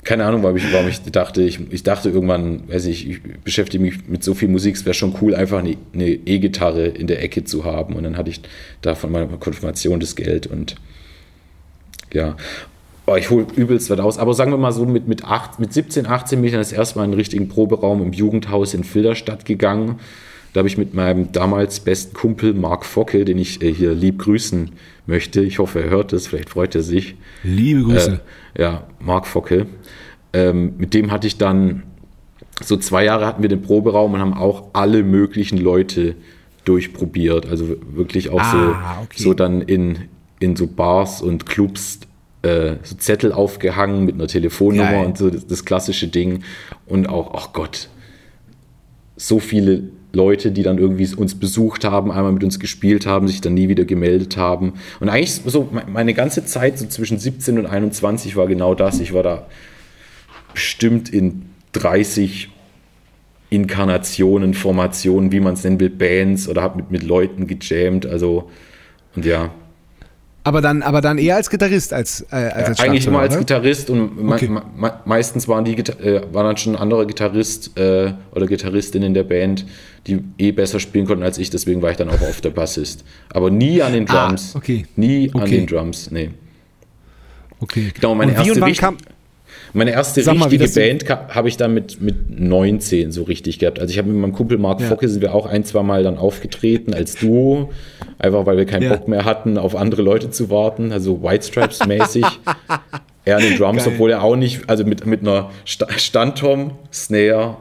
[0.04, 3.84] Keine Ahnung, warum ich, warum ich dachte, ich, ich dachte irgendwann, weiß ich, ich beschäftige
[3.84, 7.44] mich mit so viel Musik, es wäre schon cool, einfach eine E-Gitarre in der Ecke
[7.44, 7.96] zu haben.
[7.96, 8.42] Und dann hatte ich
[8.82, 10.76] da von meiner Konfirmation das Geld und
[12.14, 12.36] ja.
[13.06, 14.18] Oh, ich hole übelst was aus.
[14.18, 16.72] Aber sagen wir mal so, mit, mit, acht, mit 17, 18 bin ich dann das
[16.72, 20.00] erste Mal in einen richtigen Proberaum im Jugendhaus in Filderstadt gegangen.
[20.54, 24.20] Da habe ich mit meinem damals besten Kumpel Marc Focke, den ich äh, hier lieb
[24.20, 24.72] grüßen
[25.06, 25.42] möchte.
[25.42, 27.16] Ich hoffe, er hört es, vielleicht freut er sich.
[27.44, 28.22] Liebe Grüße.
[28.54, 29.66] Äh, ja, Marc Focke.
[30.34, 31.84] Ähm, mit dem hatte ich dann
[32.62, 36.16] so zwei Jahre hatten wir den Proberaum und haben auch alle möglichen Leute
[36.66, 37.46] durchprobiert.
[37.48, 38.58] Also wirklich auch Ah, so,
[39.04, 39.24] okay.
[39.24, 39.98] so dann in,
[40.40, 42.00] in so Bars und Clubs
[42.44, 45.06] äh, so Zettel aufgehangen mit einer Telefonnummer Geil.
[45.06, 46.44] und so das, das klassische Ding.
[46.86, 47.90] Und auch, ach Gott,
[49.16, 53.42] so viele Leute, die dann irgendwie uns besucht haben, einmal mit uns gespielt haben, sich
[53.42, 54.74] dann nie wieder gemeldet haben.
[55.00, 59.00] Und eigentlich so me- meine ganze Zeit, so zwischen 17 und 21 war genau das.
[59.00, 59.48] Ich war da
[60.54, 61.44] bestimmt in
[61.74, 62.50] 30
[63.50, 68.06] Inkarnationen, Formationen, wie man es nennen will, Bands oder habe mit, mit Leuten gejammt.
[68.06, 68.50] Also,
[69.16, 69.52] und ja,
[70.44, 73.90] Aber dann, aber dann eher als Gitarrist als, äh, als, als eigentlich immer als Gitarrist
[73.92, 74.48] und Okay.
[74.50, 79.04] me me meistens waren die äh, waren dann schon ein anderer Gitarrist äh, oder Gitarristin
[79.04, 79.66] in der Band,
[80.08, 83.06] die eh besser spielen konnten als ich, deswegen war ich dann auch oft der Bassist.
[83.30, 84.56] Aber nie an den Ah, Drums.
[84.56, 84.86] okay.
[84.96, 85.58] Nie an Okay.
[85.60, 86.32] den Drums, nee.
[87.60, 87.92] Okay.
[87.94, 88.98] Genau, meine und wie erste und wann kam,
[89.76, 93.58] Meine erste Sag mal, richtige so- Band habe ich dann mit, mit 19 so richtig
[93.58, 93.80] gehabt.
[93.80, 94.88] Also ich habe mit meinem Kumpel Mark Ja.
[94.88, 97.72] Focke sind wir auch ein, zwei Mal dann aufgetreten als Duo,
[98.20, 98.96] einfach weil wir keinen Ja.
[98.96, 102.24] Bock mehr hatten, auf andere Leute zu warten, also White Stripes mäßig.
[103.26, 103.94] er an den Drums, Geil.
[103.94, 107.58] obwohl er auch nicht, also mit, mit einer Sta Standtom, Snare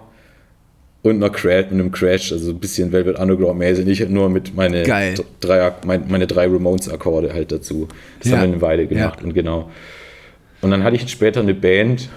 [1.02, 4.54] und einer Crash, und einem Crash, also ein bisschen Velvet Underground mäßig, nicht nur mit
[4.54, 5.14] meine Geil.
[5.40, 7.88] drei, mein, meine drei Ramones-Akkorde halt dazu.
[8.20, 8.38] Das Ja.
[8.38, 9.24] haben wir eine Weile gemacht Ja.
[9.24, 9.70] und genau.
[10.62, 12.08] Und dann hatte ich später eine Band.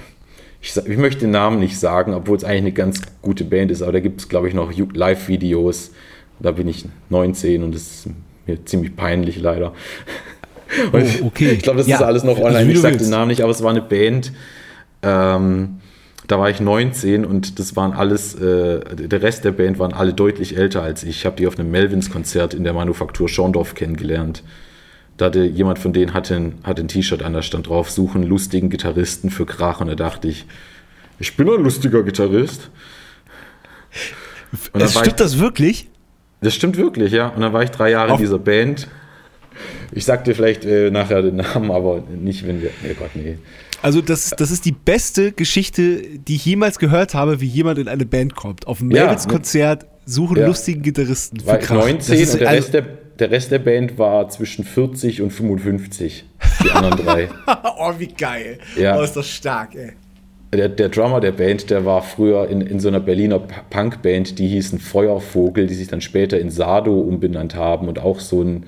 [0.62, 3.82] Ich, ich möchte den Namen nicht sagen, obwohl es eigentlich eine ganz gute Band ist,
[3.82, 5.92] aber da gibt es, glaube ich, noch Live-Videos.
[6.40, 8.08] Da bin ich 19 und das ist
[8.46, 9.74] mir ziemlich peinlich leider.
[10.92, 11.52] Oh, okay.
[11.52, 12.72] Ich glaube, das Ja, ist alles noch also online.
[12.72, 14.32] ich sage den Namen nicht, aber es war eine Band.
[15.04, 15.80] Ähm,
[16.28, 20.14] da war ich 19 und das waren alles, äh, der Rest der Band waren alle
[20.14, 21.10] deutlich älter als ich.
[21.18, 24.44] Ich habe die auf einem Melvins-Konzert in der Manufaktur Schorndorf kennengelernt.
[25.18, 28.24] Da hatte jemand von denen hatte ein, hatte ein T-Shirt an, da stand drauf, suchen
[28.24, 29.80] lustigen Gitarristen für Krach.
[29.82, 30.46] Und da dachte ich,
[31.20, 32.70] ich bin ein lustiger Gitarrist.
[34.74, 35.90] Und stimmt das wirklich?
[36.42, 37.30] das stimmt wirklich, ja.
[37.30, 38.88] Und dann war ich drei Jahre Auf- in dieser Band.
[39.94, 42.72] Ich sag dir vielleicht äh, nachher den Namen, aber nicht, wenn wir.
[42.84, 43.38] Nee, Gott, nee.
[43.82, 47.88] Also das, das ist die beste Geschichte, die ich jemals gehört habe, wie jemand in
[47.88, 48.68] eine Band kommt.
[48.68, 50.48] Auf ein Ja, Melvins-Konzert suchen Ja.
[50.48, 51.76] lustigen Gitarristen für War ich Krach.
[51.86, 52.86] 19 Das ist und der, also- Rest der,
[53.20, 56.26] der Rest der Band war zwischen 40 und 55.
[56.64, 57.30] Die anderen drei.
[57.78, 58.60] oh, wie geil.
[58.78, 59.00] Ja.
[59.00, 59.94] Oh, ist das stark, ey.
[60.54, 64.48] Der, der Drummer der Band, der war früher in, in so einer Berliner Punkband, die
[64.48, 68.68] hießen Feuervogel, die sich dann später in Sado umbenannt haben und auch so ein,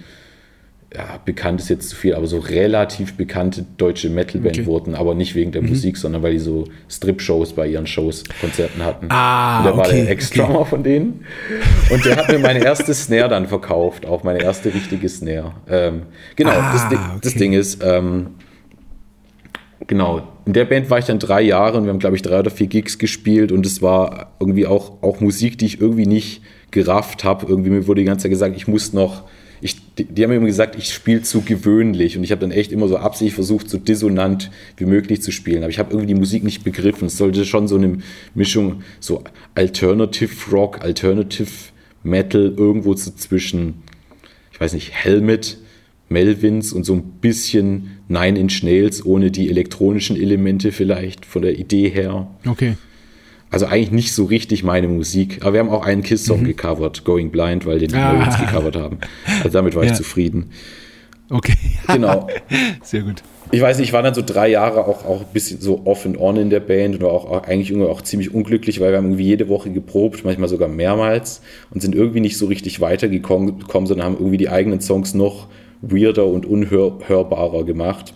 [0.95, 4.65] ja, bekannt ist jetzt zu viel, aber so relativ bekannte deutsche Metalband Okay.
[4.65, 5.53] wurden, aber nicht wegen Mhm.
[5.53, 9.07] der Musik, sondern weil die so Strip-Shows bei ihren Shows, Konzerten hatten.
[9.09, 11.25] Ah, und der war okay, der Ex-Drummer von denen.
[11.91, 15.51] Und der hat mir meine erste Snare dann verkauft, auch meine erste richtige Snare.
[15.69, 16.03] Ähm,
[16.37, 17.39] genau, Ah, das, Ding, das okay.
[17.39, 18.27] Ding ist, ähm,
[19.85, 22.39] Genau, in der Band war ich dann drei Jahre und wir haben, glaube ich, drei
[22.39, 26.41] oder vier Gigs gespielt und es war irgendwie auch, auch Musik, die ich irgendwie nicht
[26.71, 27.45] gerafft habe.
[27.47, 29.23] Irgendwie mir wurde die ganze Zeit gesagt, ich muss noch
[29.61, 32.51] ich, die, die haben mir immer gesagt, ich spiele zu gewöhnlich und ich habe dann
[32.51, 35.63] echt immer so absichtlich versucht, so dissonant wie möglich zu spielen.
[35.63, 37.07] Aber ich habe irgendwie die Musik nicht begriffen.
[37.07, 37.99] Es sollte schon so eine
[38.35, 39.23] Mischung, so
[39.55, 41.49] Alternative Rock, Alternative
[42.03, 43.83] Metal, irgendwo so zwischen,
[44.51, 45.57] ich weiß nicht, Helmet,
[46.09, 51.59] Melvins und so ein bisschen Nine Inch Nails ohne die elektronischen Elemente vielleicht von der
[51.59, 52.27] Idee her.
[52.45, 52.75] Okay.
[53.49, 55.39] Also eigentlich nicht so richtig meine Musik.
[55.41, 56.45] Aber wir haben auch einen Kiss-Song mhm.
[56.45, 58.13] gecovert, Going Blind, weil den die ah.
[58.13, 58.97] Melvins gecovert haben.
[59.43, 59.91] Also damit war ja.
[59.91, 60.51] ich zufrieden.
[61.29, 61.57] Okay.
[61.87, 62.27] Genau.
[62.81, 63.23] Sehr gut.
[63.51, 66.05] Ich weiß nicht, ich war dann so drei Jahre auch, auch ein bisschen so off
[66.05, 68.91] and on in der Band und war auch, auch eigentlich irgendwie auch ziemlich unglücklich, weil
[68.91, 72.81] wir haben irgendwie jede Woche geprobt, manchmal sogar mehrmals und sind irgendwie nicht so richtig
[72.81, 75.47] weitergekommen, sondern haben irgendwie die eigenen Songs noch
[75.81, 78.13] weirder und unhörbarer gemacht.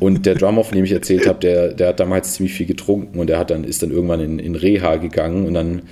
[0.00, 3.18] Und der Drummer, von dem ich erzählt habe, der, der hat damals ziemlich viel getrunken
[3.18, 5.82] und der hat dann, ist dann irgendwann in, in Reha gegangen und dann,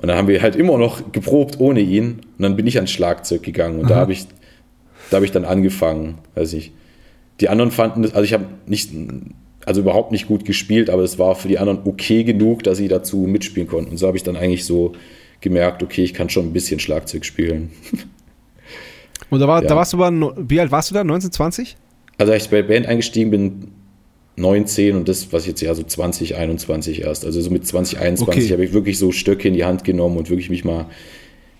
[0.00, 2.90] und dann haben wir halt immer noch geprobt ohne ihn und dann bin ich ans
[2.90, 3.94] Schlagzeug gegangen und Aha.
[3.94, 4.26] da habe ich,
[5.10, 6.72] da habe ich dann angefangen, weiß ich.
[7.40, 8.90] Die anderen fanden das, also ich habe nicht,
[9.64, 12.88] also überhaupt nicht gut gespielt, aber es war für die anderen okay genug, dass sie
[12.88, 13.92] dazu mitspielen konnten.
[13.92, 14.92] Und so habe ich dann eigentlich so
[15.40, 17.70] gemerkt, okay, ich kann schon ein bisschen Schlagzeug spielen.
[19.30, 19.68] Und da, war, ja.
[19.68, 21.04] da warst du aber, wie alt warst du da?
[21.04, 21.76] 19, 20?
[22.18, 23.68] Also als ich bei der Band eingestiegen bin,
[24.38, 27.24] 19 und das, was jetzt ja so 2021 erst.
[27.24, 28.52] Also so mit 2021 okay.
[28.52, 30.86] habe ich wirklich so Stöcke in die Hand genommen und wirklich mich mal.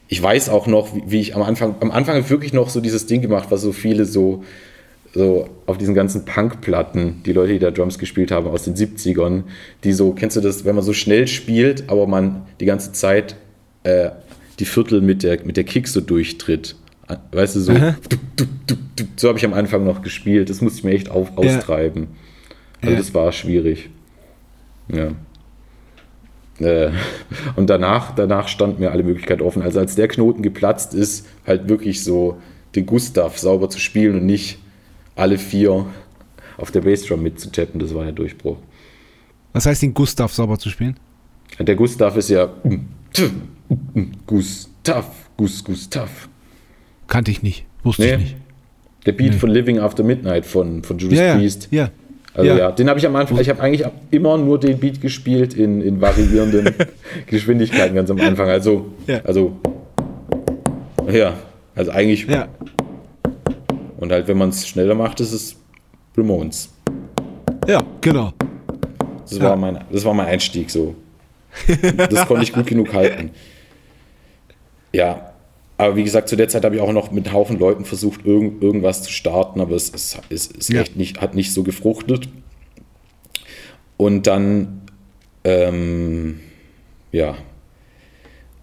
[0.09, 3.07] Ich weiß auch noch, wie, wie ich am Anfang, am Anfang wirklich noch so dieses
[3.07, 4.43] Ding gemacht, was so viele so,
[5.13, 9.43] so auf diesen ganzen Punkplatten, die Leute, die da Drums gespielt haben aus den 70ern,
[9.85, 13.37] die so, kennst du das, wenn man so schnell spielt, aber man die ganze Zeit
[13.83, 14.11] äh,
[14.59, 16.75] die Viertel mit der, mit der Kick so durchtritt.
[17.33, 20.51] Weißt du, so, du, du, du, so habe ich am Anfang noch gespielt.
[20.51, 22.09] Das musste ich mir echt auf, austreiben.
[22.81, 22.99] Also ja.
[22.99, 23.91] das war schwierig.
[24.89, 25.13] Ja.
[26.61, 26.91] Äh,
[27.57, 29.63] und danach, danach stand mir alle Möglichkeiten offen.
[29.63, 32.39] Also als der Knoten geplatzt ist, halt wirklich so
[32.75, 34.59] den Gustav sauber zu spielen und nicht
[35.17, 35.87] alle vier
[36.57, 38.59] auf der Bassdrum mitzutappen, das war der Durchbruch.
[39.53, 40.99] Was heißt den Gustav sauber zu spielen?
[41.59, 42.49] Der Gustav ist ja
[44.27, 46.29] Gustav, Gus, Gustav.
[47.09, 47.65] Kannte ich nicht.
[47.83, 48.13] Wusste nee.
[48.13, 48.37] ich nicht.
[49.07, 49.39] Der Beat nee.
[49.39, 51.69] von Living After Midnight von, von Judas ja, Priest.
[51.71, 51.91] Ja.
[52.35, 55.01] Also ja, ja den habe ich am Anfang, ich habe eigentlich immer nur den Beat
[55.01, 56.75] gespielt in, in variierenden
[57.27, 58.49] Geschwindigkeiten ganz am Anfang.
[58.49, 59.21] Also, ja.
[59.25, 59.57] also,
[61.11, 61.35] ja,
[61.75, 62.29] also eigentlich.
[62.29, 62.49] Ja.
[63.97, 65.57] Und halt, wenn man es schneller macht, ist es
[66.17, 66.73] Ramones.
[67.67, 68.33] Ja, genau.
[69.29, 70.95] Das, war mein, das war mein Einstieg so.
[72.11, 73.31] Das konnte ich gut genug halten.
[74.91, 75.35] Ja,
[75.79, 78.63] aber wie gesagt, zu der Zeit habe ich auch noch mit Haufen Leuten versucht, irgend,
[78.63, 80.83] irgendwas zu starten, aber es, es, es, es ja.
[80.97, 82.29] nicht, hat nicht so gefruchtet.
[83.97, 84.83] Und dann,
[85.45, 86.41] ähm,
[87.13, 87.37] ja.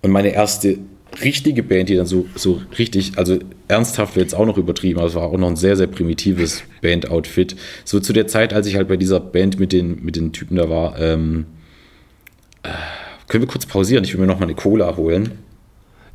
[0.02, 0.78] Und meine erste
[1.24, 3.40] richtige Band, die dann so, so richtig, also
[3.70, 6.64] ernsthaft wird jetzt auch noch übertrieben, aber es war auch noch ein sehr, sehr primitives
[6.82, 7.56] Band-Outfit.
[7.86, 10.58] So zu der Zeit, als ich halt bei dieser Band mit den, mit den Typen
[10.58, 11.46] da war, ähm,
[12.64, 12.70] äh,
[13.30, 14.04] können wir kurz pausieren?
[14.04, 15.40] Ich will mir noch mal eine Cola holen.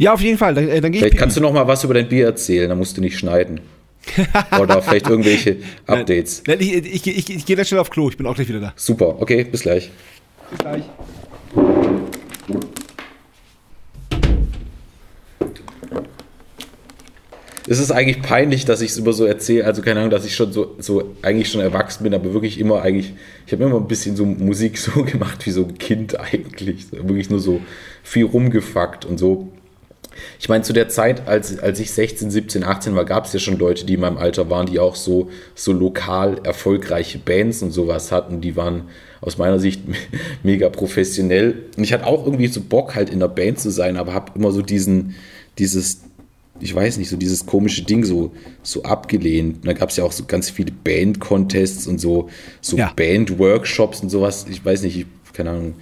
[0.00, 0.54] Ja, auf jeden Fall.
[0.54, 2.96] Dann, äh, dann vielleicht kannst du noch mal was über dein Bier erzählen, dann musst
[2.96, 3.60] du nicht schneiden.
[4.58, 6.42] Oder vielleicht irgendwelche Updates.
[6.46, 8.60] Nein, ich, ich, ich, ich gehe da schnell auf Klo, ich bin auch gleich wieder
[8.60, 8.72] da.
[8.76, 9.90] Super, okay, bis gleich.
[10.50, 10.84] Bis gleich.
[17.68, 19.66] Es ist eigentlich peinlich, dass ich es immer so erzähle.
[19.66, 22.80] Also keine Ahnung, dass ich schon so, so eigentlich schon erwachsen bin, aber wirklich immer
[22.80, 23.12] eigentlich,
[23.46, 26.90] ich habe immer ein bisschen so Musik so gemacht wie so ein Kind eigentlich.
[26.90, 27.60] Wirklich nur so
[28.02, 29.52] viel rumgefuckt und so.
[30.38, 33.38] Ich meine, zu der Zeit, als, als ich 16, 17, 18 war, gab es ja
[33.38, 37.70] schon Leute, die in meinem Alter waren, die auch so, so lokal erfolgreiche Bands und
[37.70, 38.40] sowas hatten.
[38.40, 38.88] Die waren
[39.20, 39.82] aus meiner Sicht
[40.42, 41.64] mega professionell.
[41.76, 44.32] Und ich hatte auch irgendwie so Bock, halt in der Band zu sein, aber habe
[44.34, 45.14] immer so diesen,
[45.58, 46.02] dieses,
[46.58, 48.32] ich weiß nicht, so dieses komische Ding so,
[48.62, 49.56] so abgelehnt.
[49.56, 52.28] Und da gab es ja auch so ganz viele Band-Contests und so,
[52.60, 52.92] so ja.
[52.96, 54.46] Band-Workshops und sowas.
[54.50, 55.74] Ich weiß nicht, ich, keine Ahnung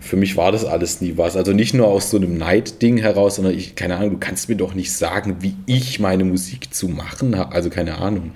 [0.00, 1.36] für mich war das alles nie was.
[1.36, 4.56] Also nicht nur aus so einem Neid-Ding heraus, sondern ich, keine Ahnung, du kannst mir
[4.56, 7.54] doch nicht sagen, wie ich meine Musik zu machen habe.
[7.54, 8.32] Also keine Ahnung.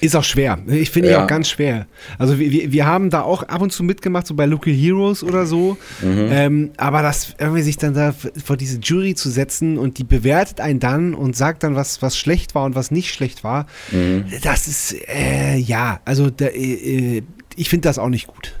[0.00, 0.58] Ist auch schwer.
[0.66, 1.24] Ich finde ja.
[1.24, 1.86] auch ganz schwer.
[2.18, 5.46] Also wir, wir haben da auch ab und zu mitgemacht, so bei Local Heroes oder
[5.46, 5.78] so.
[6.02, 6.28] Mhm.
[6.30, 10.60] Ähm, aber das irgendwie sich dann da vor diese Jury zu setzen und die bewertet
[10.60, 14.26] einen dann und sagt dann, was, was schlecht war und was nicht schlecht war, mhm.
[14.42, 17.22] das ist, äh, ja, also da, äh, äh
[17.56, 18.52] ich finde das auch nicht gut.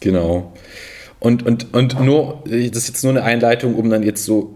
[0.00, 0.52] Genau.
[1.18, 4.54] Und, und, und nur, das ist jetzt nur eine Einleitung, um dann jetzt so,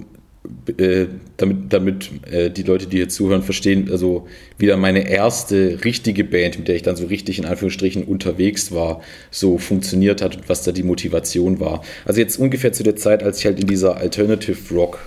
[0.79, 1.07] äh,
[1.37, 4.27] damit, damit äh, die Leute, die hier zuhören, verstehen, also
[4.59, 9.01] wieder meine erste richtige Band, mit der ich dann so richtig in Anführungsstrichen unterwegs war,
[9.31, 11.83] so funktioniert hat und was da die Motivation war.
[12.05, 14.99] Also jetzt ungefähr zu der Zeit, als ich halt in dieser Alternative Rock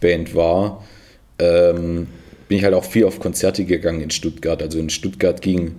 [0.00, 0.84] Band war,
[1.38, 2.06] ähm,
[2.48, 4.62] bin ich halt auch viel auf Konzerte gegangen in Stuttgart.
[4.62, 5.76] Also in Stuttgart ging,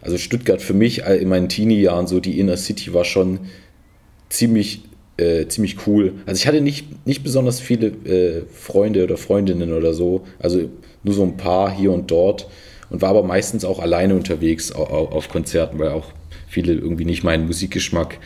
[0.00, 3.40] also Stuttgart für mich in meinen Teenie-Jahren, so die Inner City war schon
[4.28, 4.82] ziemlich,
[5.16, 6.14] äh, ziemlich cool.
[6.26, 10.68] Also ich hatte nicht, nicht besonders viele äh, Freunde oder Freundinnen oder so, also
[11.02, 12.48] nur so ein paar hier und dort
[12.90, 16.12] und war aber meistens auch alleine unterwegs auf, auf Konzerten, weil auch
[16.48, 18.18] viele irgendwie nicht meinen Musikgeschmack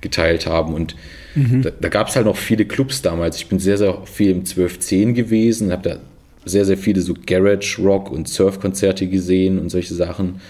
[0.00, 0.74] geteilt haben.
[0.74, 0.96] Und
[1.34, 1.62] mhm.
[1.62, 3.36] da, da gab es halt noch viele Clubs damals.
[3.36, 5.96] Ich bin sehr, sehr viel im 1210 gewesen, habe da
[6.44, 10.40] sehr, sehr viele so Garage Rock und Surf-Konzerte gesehen und solche Sachen.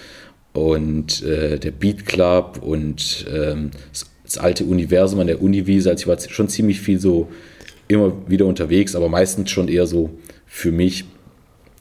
[0.53, 3.71] Und äh, der Beat Club und ähm,
[4.29, 5.91] das, alte Universum an der Uniwiese.
[5.91, 7.29] Also ich war schon ziemlich viel so
[7.89, 10.11] immer wieder unterwegs, aber meistens schon eher so
[10.47, 11.05] für mich.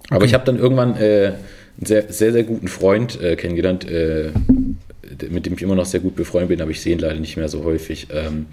[0.09, 1.33] Aber ich habe dann irgendwann äh,
[1.77, 4.31] einen sehr, sehr, sehr guten Freund äh, kennengelernt, äh,
[5.29, 7.37] mit dem ich immer noch sehr gut befreundet bin, aber ich sehe ihn leider nicht
[7.37, 8.07] mehr so häufig.
[8.13, 8.45] Ähm,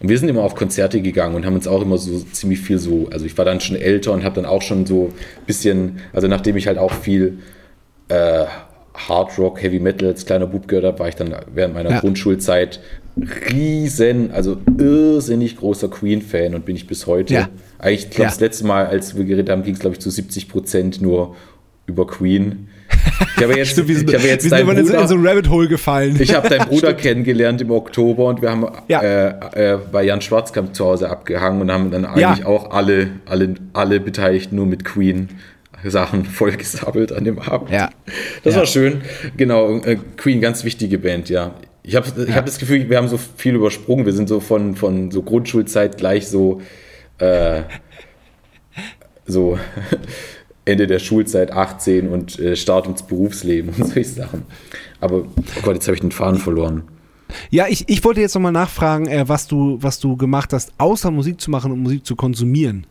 [0.00, 2.78] und wir sind immer auf Konzerte gegangen und haben uns auch immer so ziemlich viel
[2.78, 6.00] so, also ich war dann schon älter und habe dann auch schon so ein bisschen,
[6.12, 7.38] also nachdem ich halt auch viel
[8.08, 8.46] äh,
[8.94, 12.00] Hard Rock, Heavy Metal als kleiner Bub gehört habe, war ich dann während meiner ja.
[12.00, 12.80] Grundschulzeit
[13.16, 17.34] riesen, also irrsinnig großer Queen-Fan und bin ich bis heute.
[17.34, 17.48] Ja.
[17.78, 18.28] Eigentlich, ich glaube, ja.
[18.28, 21.36] das letzte Mal, als wir geredet haben, ging es, glaube ich, zu 70 Prozent nur
[21.86, 22.68] über Queen.
[23.36, 25.48] Ich habe jetzt, wir sind, ich habe jetzt wir sind Bruder, in so ein Rabbit
[25.48, 26.16] Hole gefallen.
[26.20, 29.02] Ich habe deinen Bruder kennengelernt im Oktober und wir haben ja.
[29.02, 32.46] äh, äh, bei Jan Schwarzkamp zu Hause abgehangen und haben dann eigentlich ja.
[32.46, 35.28] auch alle, alle, alle Beteiligten nur mit Queen
[35.84, 37.70] Sachen vollgesabbelt an dem Abend.
[37.70, 37.90] Ja.
[38.42, 38.60] Das ja.
[38.60, 39.02] war schön.
[39.36, 41.54] Genau, äh, Queen, ganz wichtige Band, ja.
[41.90, 44.06] Ich habe ich hab das Gefühl, wir haben so viel übersprungen.
[44.06, 46.60] Wir sind so von, von so Grundschulzeit gleich so,
[47.18, 47.62] äh,
[49.26, 49.58] so
[50.64, 54.44] Ende der Schulzeit 18 und äh, Start ins Berufsleben und solche Sachen.
[55.00, 56.84] Aber, oh Gott, jetzt habe ich den Faden verloren.
[57.50, 61.10] Ja, ich, ich wollte jetzt nochmal nachfragen, äh, was, du, was du gemacht hast, außer
[61.10, 62.86] Musik zu machen und Musik zu konsumieren.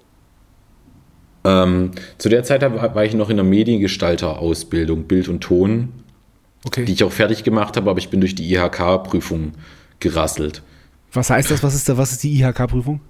[1.45, 5.93] Ähm, zu der Zeit war ich noch in der Mediengestalter-Ausbildung, Bild und Ton,
[6.65, 6.85] okay.
[6.85, 9.53] die ich auch fertig gemacht habe, aber ich bin durch die IHK-Prüfung
[9.99, 10.61] gerasselt.
[11.13, 11.63] Was heißt das?
[11.63, 13.01] Was ist, da, was ist die IHK-Prüfung?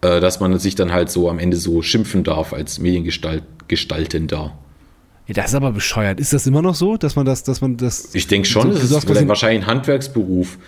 [0.00, 4.56] Äh, dass man sich dann halt so am Ende so schimpfen darf als Mediengestaltender.
[5.26, 6.20] Ja, das ist aber bescheuert.
[6.20, 8.14] Ist das immer noch so, dass man das, dass man das.
[8.14, 10.58] Ich denke schon, so, das ist wahrscheinlich ein Handwerksberuf.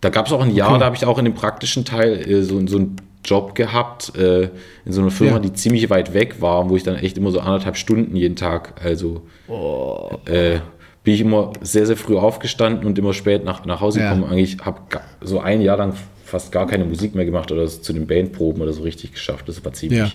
[0.00, 0.80] Da gab es auch ein Jahr, okay.
[0.80, 4.50] da habe ich auch in dem praktischen Teil äh, so, so einen Job gehabt, äh,
[4.84, 5.38] in so einer Firma, ja.
[5.38, 8.80] die ziemlich weit weg war, wo ich dann echt immer so anderthalb Stunden jeden Tag,
[8.82, 10.18] also oh.
[10.26, 10.58] äh,
[11.04, 14.22] bin ich immer sehr, sehr früh aufgestanden und immer spät nach, nach Hause gekommen.
[14.22, 14.28] Ja.
[14.28, 14.80] Eigentlich habe
[15.20, 15.94] so ein Jahr lang
[16.24, 19.48] fast gar keine Musik mehr gemacht oder zu den Bandproben oder so richtig geschafft.
[19.48, 20.12] Das war ziemlich, ja.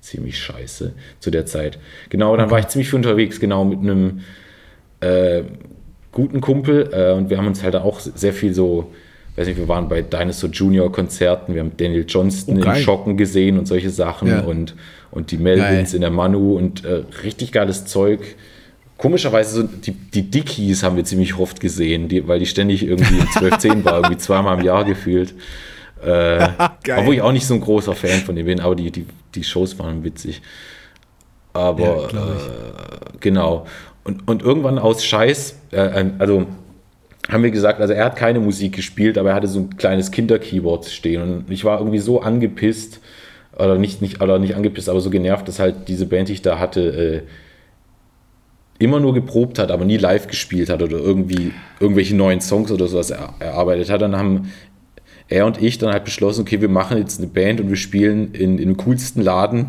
[0.00, 1.78] ziemlich scheiße zu der Zeit.
[2.08, 2.52] Genau, dann okay.
[2.52, 4.20] war ich ziemlich viel unterwegs, genau mit einem
[5.00, 5.42] äh,
[6.12, 8.92] guten Kumpel äh, und wir haben uns halt auch sehr viel so,
[9.36, 13.16] weiß nicht, wir waren bei Dinosaur Junior Konzerten, wir haben Daniel Johnston oh, in Schocken
[13.16, 14.40] gesehen und solche Sachen ja.
[14.40, 14.74] und,
[15.10, 15.96] und die Melvins geil.
[15.96, 18.20] in der Manu und äh, richtig geiles Zeug
[18.98, 23.18] komischerweise so die, die Dickies haben wir ziemlich oft gesehen, die, weil die ständig irgendwie
[23.18, 25.34] im 12 war, irgendwie zweimal im Jahr gefühlt.
[26.04, 26.48] Äh,
[26.96, 29.44] obwohl ich auch nicht so ein großer Fan von denen bin, aber die, die, die
[29.44, 30.42] Shows waren witzig.
[31.52, 33.66] Aber ja, äh, genau.
[34.04, 36.46] Und, und irgendwann aus Scheiß, äh, also
[37.28, 40.10] haben wir gesagt, also er hat keine Musik gespielt, aber er hatte so ein kleines
[40.10, 43.00] Kinderkeyboard stehen und ich war irgendwie so angepisst,
[43.56, 46.42] oder nicht, nicht, oder nicht angepisst, aber so genervt, dass halt diese Band, die ich
[46.42, 47.22] da hatte, äh,
[48.78, 52.86] immer nur geprobt hat, aber nie live gespielt hat oder irgendwie irgendwelche neuen Songs oder
[52.86, 54.52] sowas er, erarbeitet hat, dann haben
[55.28, 58.32] er und ich dann halt beschlossen, okay, wir machen jetzt eine Band und wir spielen
[58.32, 59.66] in, in dem coolsten Laden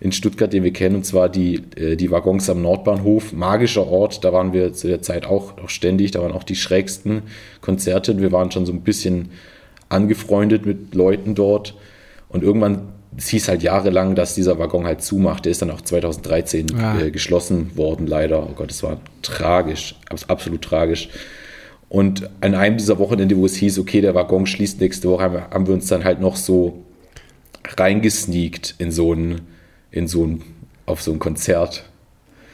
[0.00, 3.32] in Stuttgart, den wir kennen, und zwar die, äh, die Waggons am Nordbahnhof.
[3.32, 6.56] Magischer Ort, da waren wir zu der Zeit auch, auch ständig, da waren auch die
[6.56, 7.22] schrägsten
[7.60, 8.20] Konzerte.
[8.20, 9.30] Wir waren schon so ein bisschen
[9.88, 11.74] angefreundet mit Leuten dort.
[12.28, 15.44] Und irgendwann es hieß halt jahrelang, dass dieser Waggon halt zumacht.
[15.44, 17.00] Der ist dann auch 2013 ah.
[17.00, 18.42] äh, geschlossen worden, leider.
[18.42, 19.94] Oh Gott, es war tragisch,
[20.28, 21.08] absolut tragisch.
[21.88, 25.40] Und an einem dieser Wochenende, wo es hieß, okay, der Waggon schließt nächste Woche, haben,
[25.50, 26.82] haben wir uns dann halt noch so
[27.76, 29.42] reingesneakt in so ein,
[29.90, 30.42] in so ein,
[30.84, 31.84] auf so ein Konzert.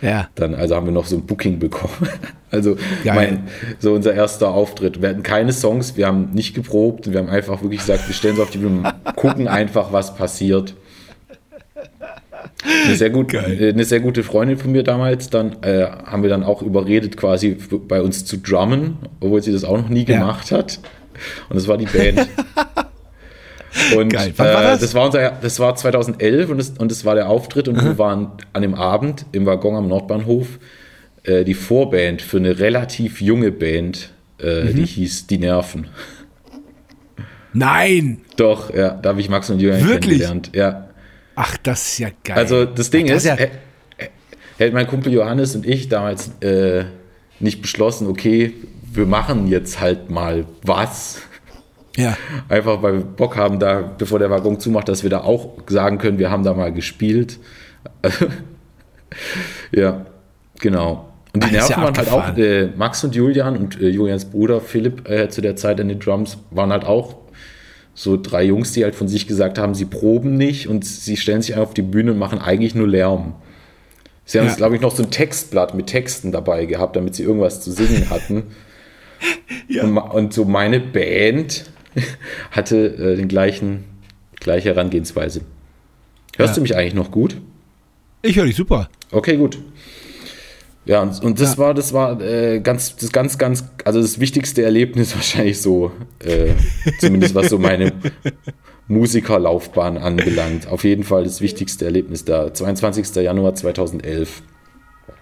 [0.03, 0.29] Ja.
[0.35, 2.09] Dann, also haben wir noch so ein Booking bekommen.
[2.53, 2.77] Also
[3.07, 3.45] mein,
[3.79, 5.01] so unser erster Auftritt.
[5.01, 8.35] Wir hatten keine Songs, wir haben nicht geprobt, wir haben einfach wirklich gesagt, wir stellen
[8.35, 10.75] uns auf die Bühne, gucken einfach, was passiert.
[12.85, 16.29] Eine sehr, gut, äh, eine sehr gute Freundin von mir damals, dann äh, haben wir
[16.29, 17.57] dann auch überredet, quasi
[17.89, 20.59] bei uns zu drummen, obwohl sie das auch noch nie gemacht ja.
[20.59, 20.79] hat.
[21.49, 22.29] Und das war die Band.
[23.97, 24.33] Und Geil.
[24.37, 24.79] Wann war das?
[24.79, 27.77] Äh, das, war unser, das war 2011 und das, und das war der Auftritt und
[27.77, 27.85] mhm.
[27.85, 30.59] wir waren an dem Abend im Waggon am Nordbahnhof
[31.25, 34.11] äh, die Vorband für eine relativ junge Band,
[34.41, 34.77] äh, mhm.
[34.77, 35.87] die hieß Die Nerven.
[37.55, 38.23] Nein!
[38.37, 40.21] Doch, ja, da habe ich Max und Julian Wirklich?
[40.21, 40.51] kennengelernt.
[40.55, 40.89] Ja.
[41.35, 42.37] Ach, das ist ja geil.
[42.37, 43.37] Also das Ding Ach, ist, ja,
[44.59, 46.85] hätten mein Kumpel Johannes und ich damals äh,
[47.41, 48.55] nicht beschlossen, okay,
[48.93, 51.23] wir machen jetzt halt mal was.
[51.97, 52.17] Ja.
[52.49, 55.99] Einfach weil wir Bock haben, da, bevor der Waggon zumacht, dass wir da auch sagen
[55.99, 57.39] können, wir haben da mal gespielt.
[59.73, 60.07] ja,
[60.61, 61.09] genau.
[61.35, 64.27] Und die Ah, Nerven ja waren halt auch, äh, Max und Julian und äh, Julians
[64.27, 67.17] Bruder Philipp äh, zu der Zeit an den Drums waren halt auch
[67.95, 71.43] so drei Jungs, die halt von sich gesagt haben, sie proben nicht und sie stellen
[71.43, 73.35] sich einfach auf die Bühne und machen eigentlich nur Lärm.
[74.25, 74.55] Sie haben, Ja.
[74.55, 78.09] glaube ich, noch so ein Textblatt mit Texten dabei gehabt, damit sie irgendwas zu singen
[78.09, 78.45] hatten.
[79.83, 81.65] und, ma- und so meine Band
[82.51, 83.85] hatte äh, den gleichen,
[84.41, 85.43] gleiche Herangehensweise.
[86.37, 86.55] Hörst Ja.
[86.57, 87.37] du mich eigentlich noch gut?
[88.23, 88.89] Ich höre dich super.
[89.11, 89.59] Okay, gut.
[90.85, 91.59] Ja, und, und das Ja.
[91.59, 96.49] war, das war äh, ganz, das ganz, ganz, also das wichtigste Erlebnis wahrscheinlich so, äh,
[96.99, 97.93] zumindest was so meine
[98.89, 100.67] Musikerlaufbahn anbelangt.
[100.67, 103.15] Auf jeden Fall das wichtigste Erlebnis da, 22.
[103.17, 104.43] Januar 2011.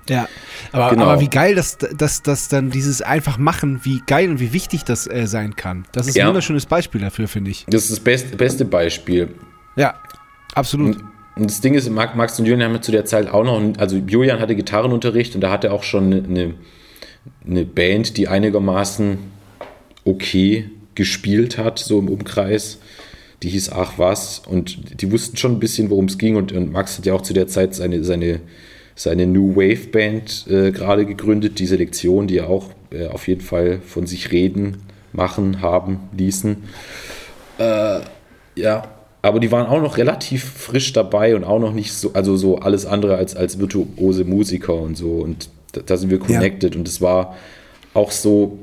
[0.08, 0.28] Ja,
[0.72, 1.04] aber, Genau.
[1.04, 4.84] aber wie geil, dass, dass, dass dann dieses einfach machen, wie geil und wie wichtig
[4.84, 5.84] das äh, sein kann.
[5.92, 6.24] Das ist Ja.
[6.24, 7.66] ein wunderschönes Beispiel dafür, finde ich.
[7.68, 9.28] Das ist das beste, beste Beispiel.
[9.76, 9.94] Ja,
[10.54, 10.96] absolut.
[11.36, 13.96] Und das Ding ist, Max Max und Julian haben zu der Zeit auch noch, also
[13.96, 16.54] Julian hatte Gitarrenunterricht und da hatte auch schon eine,
[17.46, 19.18] eine Band, die einigermaßen
[20.04, 22.78] okay gespielt hat, so im Umkreis.
[23.42, 26.72] Die hieß Ach was und die wussten schon ein bisschen, worum es ging und, und
[26.72, 28.40] Max hat ja auch zu der Zeit seine, seine,
[28.94, 33.40] seine New Wave Band äh, gerade gegründet, die Selektion, die ja auch äh, auf jeden
[33.40, 34.78] Fall von sich reden,
[35.12, 36.56] machen, haben, ließen.
[38.56, 38.84] Ja,
[39.22, 42.58] aber die waren auch noch relativ frisch dabei und auch noch nicht so, also so
[42.58, 45.10] alles andere als, als virtuose Musiker und so.
[45.16, 46.74] Und da, da sind wir connected.
[46.74, 47.36] Und es war
[47.92, 48.58] auch so,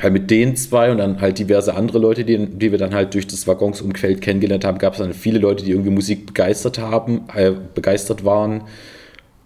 [0.00, 3.14] halt mit den zwei und dann halt diverse andere Leute, die, die wir dann halt
[3.14, 7.22] durch das Waggonsumfeld kennengelernt haben, gab es dann viele Leute, die irgendwie Musik begeistert haben,
[7.34, 8.62] äh, begeistert waren,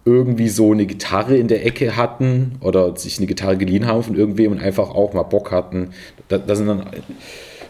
[0.05, 4.15] irgendwie so eine Gitarre in der Ecke hatten oder sich eine Gitarre geliehen haben von
[4.15, 5.91] irgendwem und einfach auch mal Bock hatten.
[6.27, 6.87] Da, da sind dann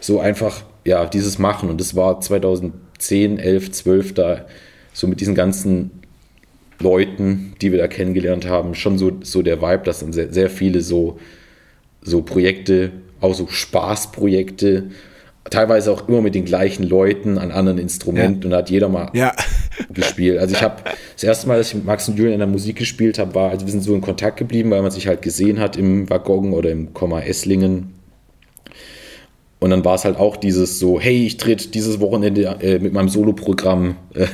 [0.00, 1.68] so einfach, ja, dieses Machen.
[1.68, 4.46] Und das war 2010, 11, 12 da
[4.94, 6.02] so mit diesen ganzen
[6.78, 10.50] Leuten, die wir da kennengelernt haben, schon so, so der Vibe, dass dann sehr, sehr
[10.50, 11.18] viele so,
[12.00, 14.90] so Projekte, auch so Spaßprojekte,
[15.50, 19.10] teilweise auch immer mit den gleichen Leuten an anderen Instrumenten und da hat jeder mal
[19.12, 19.32] Ja.
[19.92, 20.38] gespielt.
[20.38, 20.82] Also ich habe
[21.14, 23.50] das erste Mal, dass ich mit Max und Julian in der Musik gespielt habe, war,
[23.50, 26.52] also wir sind so in Kontakt geblieben, weil man sich halt gesehen hat im Waggon
[26.52, 27.92] oder im Komma Esslingen.
[29.58, 32.92] Und dann war es halt auch dieses so, hey, ich trete dieses Wochenende äh, mit
[32.92, 34.26] meinem Soloprogramm äh,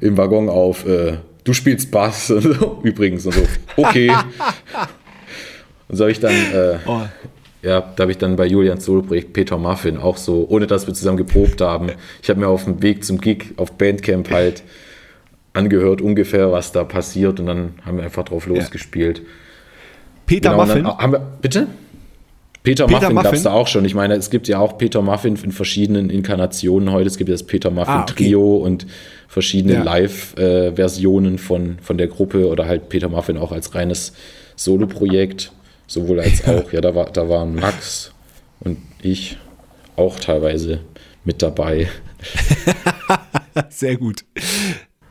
[0.00, 0.86] im Waggon auf.
[0.86, 1.14] Äh,
[1.44, 3.42] du spielst Bass und so, übrigens und so.
[3.76, 4.10] Okay.
[5.88, 7.00] und so habe ich dann äh, Oh.
[7.62, 10.94] Ja, da habe ich dann bei Julians Soloprojekt Peter Muffin auch so, ohne dass wir
[10.94, 11.90] zusammen geprobt haben.
[12.22, 14.62] Ich habe mir auf dem Weg zum Gig auf Bandcamp halt
[15.52, 19.22] angehört, ungefähr, was da passiert und dann haben wir einfach drauf losgespielt.
[20.26, 20.84] Peter Genau, Muffin.
[20.84, 21.66] Dann wir, bitte?
[22.62, 23.44] Peter, Peter Muffin gab es Muffin?
[23.44, 23.84] da auch schon.
[23.84, 27.08] Ich meine, es gibt ja auch Peter Muffin in verschiedenen Inkarnationen heute.
[27.08, 28.24] Es gibt ja das Peter Muffin Ah, okay.
[28.24, 28.86] Trio und
[29.28, 29.82] verschiedene Ja.
[29.82, 34.12] Live-Versionen von, von der Gruppe oder halt Peter Muffin auch als reines
[34.56, 35.52] Soloprojekt.
[35.92, 38.14] Sowohl als auch, ja, da, war, da waren Max
[38.60, 39.36] und ich
[39.94, 40.80] auch teilweise
[41.22, 41.86] mit dabei.
[43.68, 44.24] Sehr gut.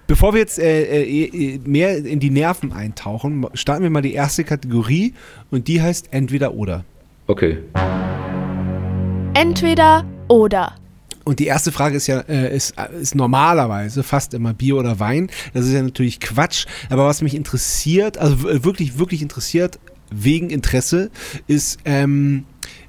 [0.08, 4.44] Bevor wir jetzt äh, äh, mehr in die Nerven eintauchen, starten wir mal die erste
[4.44, 5.14] Kategorie
[5.52, 6.84] und die heißt entweder oder.
[7.28, 7.60] Okay.
[9.36, 10.78] Entweder oder.
[11.26, 15.30] Und die erste Frage ist ja, äh, ist, ist normalerweise fast immer Bier oder Wein.
[15.54, 16.66] Das ist ja natürlich Quatsch.
[16.90, 19.78] Aber was mich interessiert, also wirklich, wirklich interessiert,
[20.12, 21.10] wegen Interesse,
[21.48, 22.44] ist, ähm,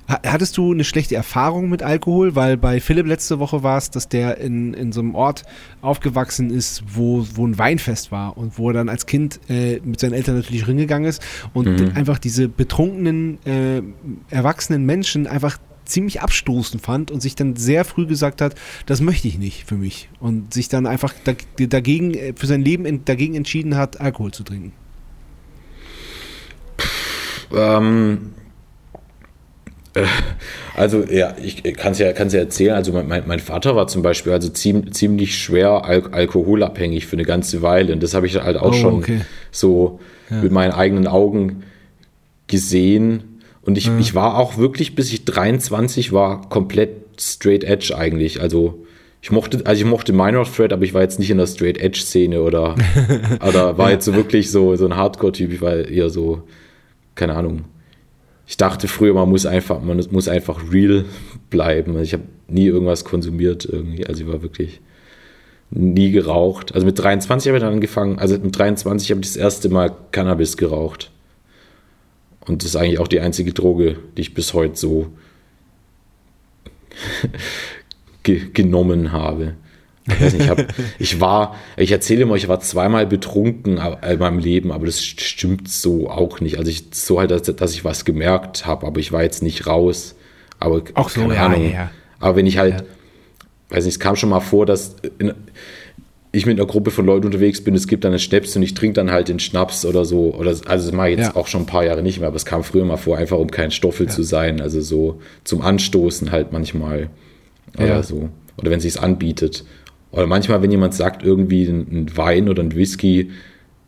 [0.08, 2.34] ha- hattest du eine schlechte Erfahrung mit Alkohol?
[2.34, 5.44] Weil bei Philipp letzte Woche war es, dass der in, in so einem Ort
[5.80, 10.00] aufgewachsen ist, wo, wo ein Weinfest war und wo er dann als Kind äh, mit
[10.00, 11.22] seinen Eltern natürlich hingegangen ist
[11.54, 13.82] und einfach diese betrunkenen, äh,
[14.30, 18.54] erwachsenen Menschen einfach ziemlich abstoßend fand und sich dann sehr früh gesagt hat,
[18.86, 21.34] das möchte ich nicht für mich und sich dann einfach da-
[21.66, 24.72] dagegen äh, für sein Leben en- dagegen entschieden hat, Alkohol zu trinken.
[27.54, 28.32] Ähm,
[29.94, 30.04] äh,
[30.74, 32.74] also ja, ich kann es ja, kann's ja erzählen.
[32.74, 37.24] Also mein, mein, Vater war zum Beispiel also ziem, ziemlich schwer al alkoholabhängig für eine
[37.24, 37.92] ganze Weile.
[37.92, 39.20] Und das habe ich halt auch Oh, schon okay.
[39.50, 40.00] so
[40.30, 41.64] mit meinen eigenen Augen
[42.46, 43.40] gesehen.
[43.62, 48.40] Und ich, ich war auch wirklich, bis ich 23 war, komplett straight edge eigentlich.
[48.40, 48.82] Also
[49.20, 51.78] ich mochte, also ich mochte Minor Threat, aber ich war jetzt nicht in der Straight
[51.78, 52.74] Edge Szene oder,
[53.46, 55.52] oder war jetzt so wirklich so, so ein Hardcore-Typ.
[55.52, 56.42] Ich war eher so,
[57.14, 57.64] keine Ahnung.
[58.46, 61.04] Ich dachte früher, man muss einfach, man muss einfach real
[61.50, 61.92] bleiben.
[61.92, 64.06] Also ich habe nie irgendwas konsumiert irgendwie.
[64.06, 64.80] Also ich war wirklich
[65.70, 66.74] nie geraucht.
[66.74, 69.94] Also mit 23 habe ich dann angefangen, also mit 23 habe ich das erste Mal
[70.10, 71.10] Cannabis geraucht.
[72.46, 75.06] Und das ist eigentlich auch die einzige Droge, die ich bis heute so
[78.22, 79.54] ge genommen habe.
[80.06, 80.64] Ich, weiß nicht, ich, hab,
[80.98, 85.68] ich war, ich erzähle immer, ich war zweimal betrunken in meinem Leben, aber das stimmt
[85.68, 86.58] so auch nicht.
[86.58, 89.66] Also ich so halt, dass, dass ich was gemerkt habe, aber ich war jetzt nicht
[89.66, 90.16] raus.
[90.58, 91.72] Aber auch so, keine ja, Ahnung.
[91.72, 91.90] Ja.
[92.18, 92.86] Aber wenn ich halt, ja.
[93.70, 95.34] weiß nicht, es kam schon mal vor, dass in,
[96.32, 98.72] ich mit einer Gruppe von Leuten unterwegs bin, es gibt dann einen Schnaps und ich
[98.74, 100.34] trinke dann halt den Schnaps oder so.
[100.34, 101.36] Oder, also das mache ich jetzt ja.
[101.36, 103.50] auch schon ein paar Jahre nicht mehr, aber es kam früher mal vor, einfach um
[103.50, 104.12] kein Stoffel ja.
[104.12, 104.60] zu sein.
[104.60, 107.10] Also so zum Anstoßen halt manchmal.
[107.76, 108.02] Oder ja.
[108.02, 108.30] so.
[108.56, 109.64] Oder wenn es sich anbietet.
[110.12, 113.30] Oder manchmal, wenn jemand sagt, irgendwie ein Wein oder ein Whisky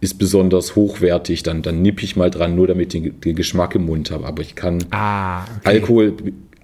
[0.00, 3.74] ist besonders hochwertig, dann, dann nippe ich mal dran, nur damit ich den, den Geschmack
[3.74, 4.26] im Mund habe.
[4.26, 5.50] Aber ich kann ah, okay.
[5.64, 6.14] Alkohol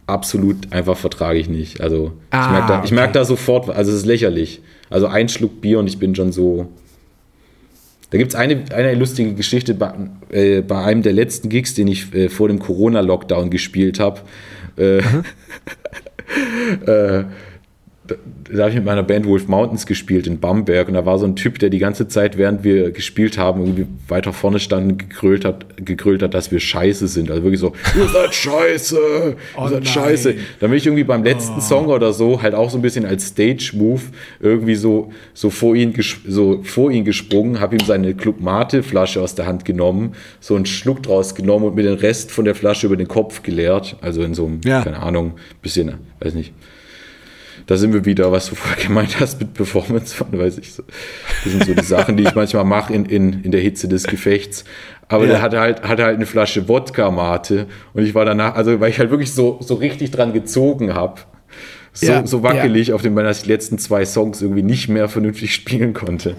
[0.06, 1.80] absolut einfach vertrage ich nicht.
[1.80, 2.94] Also ah, ich merke da, okay.
[2.94, 4.62] merk da sofort, also es ist lächerlich.
[4.88, 6.68] Also ein Schluck Bier und ich bin schon so.
[8.10, 9.92] Da gibt es eine, eine lustige Geschichte bei,
[10.30, 14.20] äh, bei einem der letzten Gigs, den ich äh, vor dem Corona-Lockdown gespielt habe.
[14.76, 15.02] Äh,
[16.86, 17.24] äh
[18.52, 21.26] da habe ich mit meiner Band Wolf Mountains gespielt in Bamberg und da war so
[21.26, 24.98] ein Typ, der die ganze Zeit, während wir gespielt haben, irgendwie weiter vorne stand und
[24.98, 27.30] gegrölt hat, gegrölt hat, dass wir scheiße sind.
[27.30, 29.86] Also wirklich so, ihr seid scheiße, ihr oh seid nein.
[29.86, 30.34] scheiße.
[30.58, 31.60] Da bin ich irgendwie beim letzten oh.
[31.60, 34.02] Song oder so halt auch so ein bisschen als Stage-Move
[34.40, 35.94] irgendwie so, so, vor, ihn
[36.26, 40.56] so vor ihn gesprungen, habe ihm seine Club Mate Flasche aus der Hand genommen, so
[40.56, 43.96] einen Schluck draus genommen und mir den Rest von der Flasche über den Kopf geleert.
[44.00, 44.82] Also in so einem, ja.
[44.82, 46.52] keine Ahnung, bisschen, weiß nicht
[47.66, 50.82] da sind wir wieder, was du vorher gemeint hast mit Performance, weiß ich so.
[51.44, 54.04] Das sind so die Sachen, die ich manchmal mache in, in, in der Hitze des
[54.04, 54.64] Gefechts.
[55.08, 55.32] Aber ja.
[55.32, 58.98] der hatte halt, hatte halt eine Flasche Wodka-Mate und ich war danach, also weil ich
[58.98, 61.20] halt wirklich so, so richtig dran gezogen habe.
[61.92, 65.52] So, ja, so wackelig, auf dem man die letzten zwei Songs irgendwie nicht mehr vernünftig
[65.52, 66.36] spielen konnte.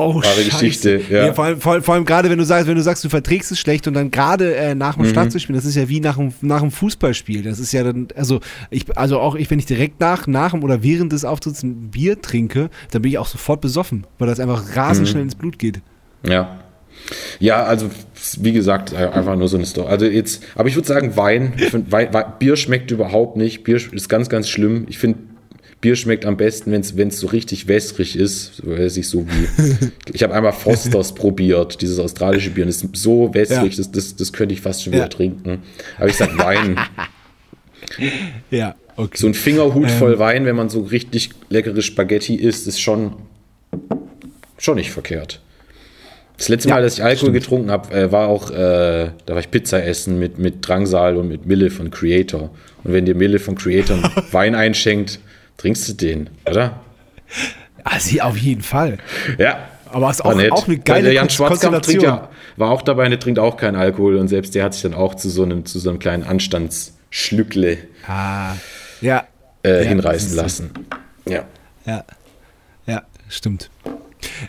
[0.00, 1.00] Oh, Wahre Geschichte.
[1.10, 1.26] Ja.
[1.26, 1.34] ja.
[1.34, 3.58] vor, allem, vor, vor allem gerade, wenn du sagst, wenn du sagst, du verträgst es
[3.58, 5.10] schlecht und dann gerade äh, nach dem mhm.
[5.10, 7.42] Start zu spielen, das ist ja wie nach einem, nach einem Fußballspiel.
[7.42, 8.40] Das ist ja dann, also
[8.70, 11.90] ich, also auch ich, wenn ich direkt nach, nach dem oder während des Auftritts ein
[11.90, 15.10] Bier trinke, dann bin ich auch sofort besoffen, weil das einfach rasend mhm.
[15.10, 15.82] schnell ins Blut geht.
[16.26, 16.60] Ja.
[17.38, 17.90] Ja, also
[18.38, 19.88] wie gesagt, äh, einfach nur so eine Story.
[19.88, 23.64] Also jetzt, aber ich würde sagen, Wein, find, Wein, Wein, Bier schmeckt überhaupt nicht.
[23.64, 24.86] Bier ist ganz, ganz schlimm.
[24.88, 25.18] Ich finde
[25.80, 28.66] Bier schmeckt am besten, wenn es so richtig wässrig ist.
[28.66, 29.90] Weiß ich so wie.
[30.12, 32.64] ich habe einmal Fosters probiert, dieses australische Bier.
[32.64, 33.78] Und das ist so wässrig, ja.
[33.78, 35.08] das, das, das könnte ich fast schon wieder ja.
[35.08, 35.62] trinken.
[35.96, 36.78] Aber ich sag Wein.
[38.50, 39.16] ja, okay.
[39.16, 39.98] So ein Fingerhut ähm.
[39.98, 43.14] voll Wein, wenn man so richtig leckere Spaghetti isst, ist schon,
[44.58, 45.40] schon nicht verkehrt.
[46.36, 47.34] Das letzte Mal, dass ich Alkohol stimmt.
[47.34, 51.28] getrunken habe, äh, war auch, äh, da war ich Pizza essen mit, mit Drangsal und
[51.28, 52.50] mit Mille von Creator.
[52.82, 53.98] Und wenn dir Mille von Creator
[54.32, 55.20] Wein einschenkt,
[55.60, 56.80] trinkst du den, oder?
[57.98, 58.98] Sie auf jeden Fall.
[59.38, 59.68] Ja.
[59.92, 63.08] Aber es ist auch, auch eine geile der Jan Schwarzkamp trinkt ja, war auch dabei,
[63.08, 65.66] der trinkt auch keinen Alkohol und selbst der hat sich dann auch zu so einem,
[65.66, 68.54] zu so einem kleinen Anstandsschlückle ah,
[69.00, 69.24] ja,
[69.64, 70.70] äh, ja, hinreißen lassen.
[71.28, 71.44] Ja.
[71.84, 72.04] Ja,
[72.86, 73.68] ja stimmt.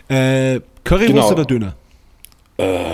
[0.08, 1.30] Äh, Currywurst genau.
[1.32, 1.74] oder Döner?
[2.58, 2.84] Äh,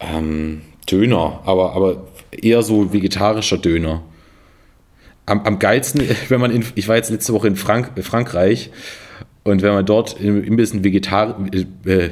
[0.00, 4.02] ähm, Döner, aber, aber eher so vegetarischer Döner
[5.26, 8.70] am, am geilsten, wenn man in, ich war jetzt letzte Woche in Frank, Frankreich
[9.44, 11.38] und wenn man dort ein bisschen Vegetar
[11.84, 12.08] äh,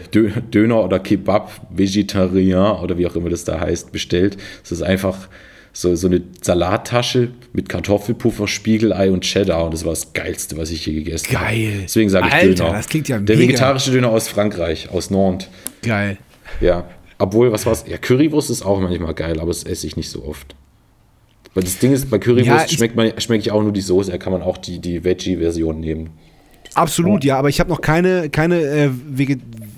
[0.52, 5.28] Döner oder Kebab, Vegetarian oder wie auch immer das da heißt, bestellt, das ist einfach
[5.72, 10.70] so, so eine Salattasche mit Kartoffelpuffer, Spiegelei und Cheddar und das war das Geilste, was
[10.70, 11.46] ich je gegessen habe.
[11.46, 11.72] Geil.
[11.82, 12.72] Deswegen sage ich Alter, Döner.
[12.74, 13.48] das klingt ja Der mega.
[13.48, 15.48] vegetarische Döner aus Frankreich, aus Nantes.
[15.82, 16.18] Geil.
[16.60, 16.88] Ja.
[17.18, 17.84] Obwohl, was war's?
[17.88, 20.54] Ja, Currywurst ist auch manchmal geil, aber das esse ich nicht so oft.
[21.54, 24.10] Weil das Ding ist, bei Currywurst ja, schmeckt, man, schmeckt ich auch nur die Soße,
[24.10, 26.10] da kann man auch die, die Veggie-Version nehmen.
[26.74, 28.90] Absolut, ja, aber ich habe noch keine, keine äh,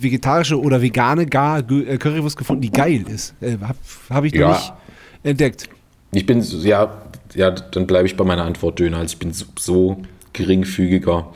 [0.00, 3.34] vegetarische oder vegane gar äh, Currywurst gefunden, die geil ist.
[3.42, 4.52] Äh, habe hab ich noch ja.
[4.52, 4.72] nicht
[5.22, 5.68] entdeckt.
[6.12, 7.02] Ich bin, ja,
[7.34, 8.98] ja dann bleibe ich bei meiner Antwort Döner.
[8.98, 10.02] Also ich bin so, so
[10.32, 11.32] geringfügiger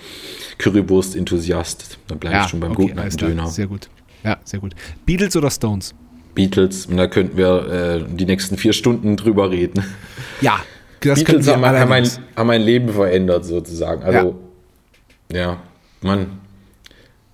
[0.57, 1.99] Currywurst-Enthusiast.
[2.09, 3.47] Dann bleibe ja, ich schon beim okay, guten Döner.
[3.49, 3.91] Sehr gut.
[4.25, 4.75] Ja, sehr gut.
[5.05, 5.95] Beatles oder Stones?
[6.35, 9.85] Beatles, und da könnten wir äh, die nächsten vier Stunden drüber reden.
[10.41, 10.61] Ja,
[11.01, 14.03] das Beatles haben, haben, mein, haben mein Leben verändert, sozusagen.
[14.03, 14.39] Also,
[15.33, 15.63] ja, ja
[16.03, 16.41] Mann,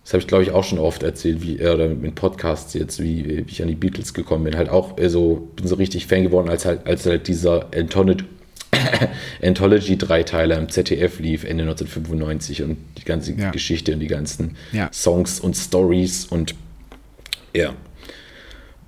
[0.07, 3.03] das habe ich, glaube ich, auch schon oft erzählt, wie, äh, oder mit Podcasts jetzt,
[3.03, 4.57] wie, wie, ich an die Beatles gekommen bin.
[4.57, 8.25] Halt auch, also, bin so richtig Fan geworden, als halt, als halt dieser Anthology,
[9.43, 13.51] Anthology-Dreiteiler im ZDF lief, Ende 1995 und die ganze ja.
[13.51, 14.91] Geschichte und die ganzen ja.
[14.93, 16.55] Songs und Stories und
[17.55, 17.75] ja,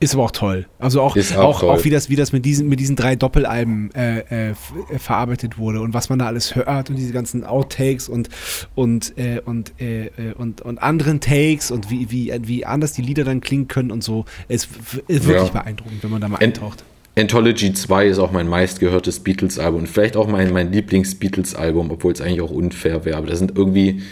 [0.01, 0.67] Ist aber auch toll.
[0.79, 1.71] Also auch, Ist auch auch, toll.
[1.71, 4.55] auch wie das, wie das mit diesen, mit diesen drei Doppelalben äh, äh, äh,
[4.99, 8.29] verarbeitet wurde und was man da alles hört und diese ganzen Outtakes und,
[8.77, 13.03] und, äh, und, äh, äh, und, und anderen Takes und wie, wie, wie anders die
[13.03, 14.25] Lieder dann klingen können und so.
[14.47, 15.61] Es w- ist wirklich Ja.
[15.63, 16.85] beeindruckend, wenn man da mal Ent- eintaucht.
[17.19, 22.21] Anthology 2 ist auch mein meistgehörtes Beatles-Album und vielleicht auch mein, mein Lieblings-Beatles-Album, obwohl es
[22.21, 23.17] eigentlich auch unfair wäre.
[23.17, 24.03] Aber da sind irgendwie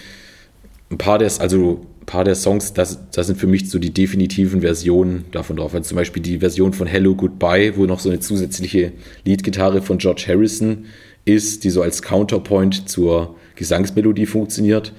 [0.90, 4.60] ein paar der, also paar der Songs, das, das sind für mich so die definitiven
[4.60, 5.74] Versionen davon drauf.
[5.74, 8.92] Also zum Beispiel die Version von Hello Goodbye, wo noch so eine zusätzliche
[9.24, 10.86] Leadgitarre von George Harrison
[11.24, 14.92] ist, die so als Counterpoint zur Gesangsmelodie funktioniert.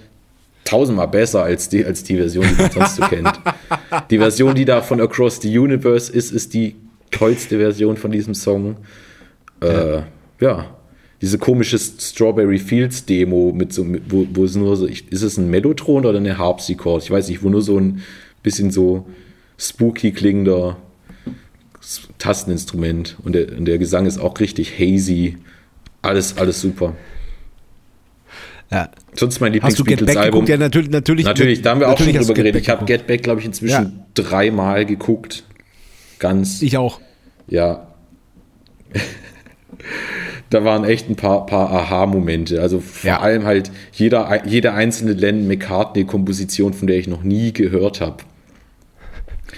[0.65, 3.39] Tausendmal besser als die, als die Version, die man sonst so kennt.
[4.09, 6.75] Die Version, die da von Across the Universe ist, ist die
[7.11, 8.75] tollste Version von diesem Song.
[9.61, 10.01] Äh,
[10.41, 10.76] ja,
[11.21, 15.37] diese komische Strawberry Fields Demo mit so, mit- wo, wo es nur so, ist es
[15.37, 17.03] ein Mellotron oder eine Harpsichord?
[17.03, 18.03] Ich weiß nicht, wo nur so ein
[18.43, 19.07] bisschen so
[19.57, 20.77] spooky klingender
[22.19, 25.37] Tasteninstrument und der, und der Gesang ist auch richtig hazy.
[26.01, 26.95] Alles, alles super.
[28.71, 28.89] Ja.
[29.13, 30.31] Sonst mein Hast du Get Back Lieblings-Beatles-Album.
[30.45, 30.49] geguckt?
[30.49, 31.25] Ja, natürlich, natürlich.
[31.25, 32.61] Natürlich, da haben wir auch schon drüber geredet.
[32.61, 32.85] Ich habe.
[32.85, 33.91] Get Back, glaube ich, inzwischen Ja.
[34.13, 35.43] dreimal geguckt.
[36.19, 36.99] Ganz, Ich auch.
[37.47, 37.87] ja.
[40.49, 42.61] Da waren echt ein paar, paar Aha-Momente.
[42.61, 43.19] Also vor Ja.
[43.19, 48.17] allem halt jeder, jede einzelne Lennon McCartney-Komposition, von der ich noch nie gehört habe.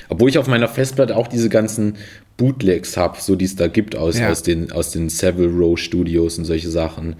[0.07, 1.95] Obwohl ich auf meiner Festplatte auch diese ganzen
[2.37, 4.29] Bootlegs habe, so die es da gibt aus, Ja.
[4.29, 7.13] aus den, aus den Savile Row Studios und solche Sachen.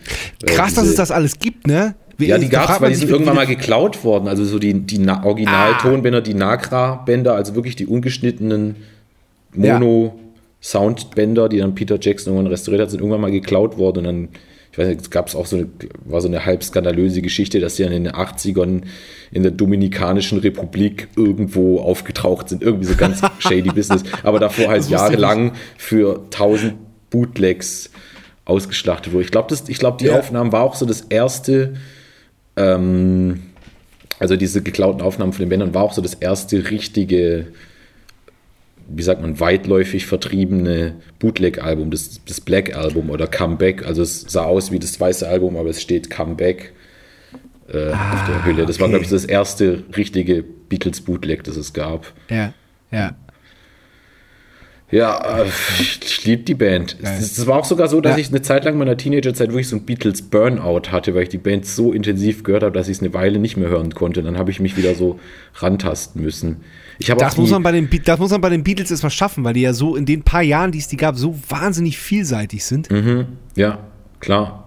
[0.44, 1.96] Äh, Krass, dass diese- es das alles gibt, ne?
[2.18, 4.28] Wie- ja, die gab es, weil die sind irgendwann mal geklaut worden.
[4.28, 8.76] Also so die, die Na- Originaltonbänder, die Nagra-Bänder, also wirklich die ungeschnittenen
[10.62, 14.00] Mono-Soundbänder, die dann Peter Jackson irgendwann restauriert hat, sind irgendwann mal geklaut worden.
[14.00, 14.30] Und dann,
[14.72, 15.68] ich weiß nicht, es gab es auch so eine,
[16.06, 18.84] war so eine halb skandalöse Geschichte, dass sie dann in den 80ern
[19.32, 22.62] in der Dominikanischen Republik irgendwo aufgetaucht sind.
[22.64, 24.04] Irgendwie so ganz shady Business.
[24.24, 26.74] Aber davor halt jahrelang für 1000
[27.10, 27.90] Bootlegs
[28.46, 29.26] ausgeschlachtet wurde.
[29.26, 30.20] Ich glaube, glaub, die Ja.
[30.20, 31.76] Aufnahmen war auch so das erste,
[32.56, 33.42] ähm,
[34.18, 37.48] also diese geklauten Aufnahmen von den Bändern war auch so das erste richtige,
[38.94, 43.86] wie sagt man, weitläufig vertriebene Bootleg-Album, das, das Black-Album oder Comeback.
[43.86, 46.74] Also es sah aus wie das weiße Album, aber es steht Comeback
[47.72, 48.66] äh, auf der Hülle.
[48.66, 48.94] Das war, okay.
[48.94, 52.14] glaube ich, das erste richtige Beatles-Bootleg, das es gab.
[52.30, 52.54] Ja,
[52.92, 53.16] ja.
[54.92, 55.46] Ja, äh,
[55.80, 56.98] ich, liebe die Band.
[57.04, 58.18] Es, war auch sogar so, dass Ja.
[58.18, 61.38] ich eine Zeit lang meiner Teenagerzeit wirklich so ein Beatles Burnout hatte, weil ich die
[61.38, 64.24] Band so intensiv gehört habe, dass ich es eine Weile nicht mehr hören konnte.
[64.24, 65.20] Dann habe ich mich wieder so
[65.56, 66.58] rantasten müssen.
[67.02, 69.44] Ich habe Das muss, man bei den, das muss man bei den Beatles erstmal schaffen,
[69.46, 72.64] weil die ja so in den paar Jahren, die es die gab, so wahnsinnig vielseitig
[72.66, 72.90] sind.
[73.56, 73.80] ja,
[74.20, 74.66] klar.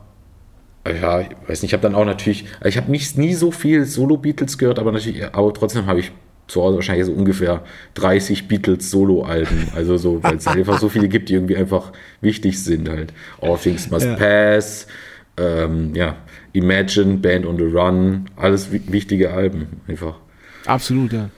[0.86, 3.84] Ja, ich weiß nicht, ich habe dann auch natürlich, ich habe nicht nie so viel
[3.84, 6.10] Solo-Beatles gehört, aber natürlich, aber trotzdem habe ich
[6.48, 7.62] zu Hause wahrscheinlich so ungefähr
[7.94, 9.68] 30 Beatles Solo-Alben.
[9.76, 13.12] Also so, weil es einfach so viele gibt, die irgendwie einfach wichtig sind halt.
[13.40, 14.16] All Things Must Ja.
[14.16, 14.86] Pass,
[15.36, 16.16] ähm, ja,
[16.52, 20.16] Imagine, Band on the Run, alles wi- wichtige Alben einfach.
[20.66, 21.28] Absolut, ja.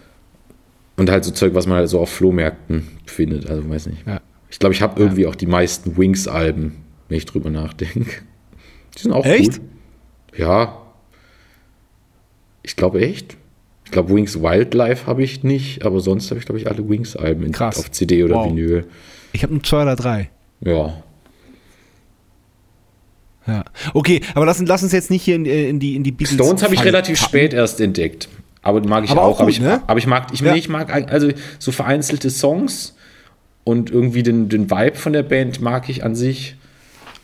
[0.97, 4.07] Und halt so Zeug, was man halt so auf Flohmärkten findet, also weiß nicht.
[4.07, 4.21] Ja.
[4.51, 6.77] Ich glaube, ich habe irgendwie auch die meisten Wings-Alben,
[7.09, 8.23] wenn ich drüber nachdenke.
[8.97, 9.55] Die sind auch Echt?
[9.55, 9.61] gut.
[10.37, 10.81] Ja.
[12.63, 13.37] Ich glaube echt.
[13.85, 17.55] Ich glaube, Wings Wildlife habe ich nicht, aber sonst habe ich, glaube ich, alle Wings-Alben
[17.57, 18.51] auf CD oder Wow.
[18.51, 18.87] Vinyl.
[19.33, 20.31] Ich habe nur zwei oder drei.
[20.61, 21.03] Ja.
[23.47, 23.65] Ja.
[23.93, 26.13] Okay, aber lass, uns- lass uns jetzt nicht hier in, äh, in die in die
[26.13, 26.35] Beatles.
[26.35, 28.29] Stones habe ich relativ spät erst entdeckt.
[28.65, 29.37] Aber mag ich Aber auch.
[29.37, 29.83] auch aber, gut, ich, ne?
[29.87, 30.53] aber ich mag, ich, Ja.
[30.53, 32.97] nee, ich mag also so vereinzelte Songs
[33.63, 36.57] und irgendwie den, den Vibe von der Band mag ich an sich.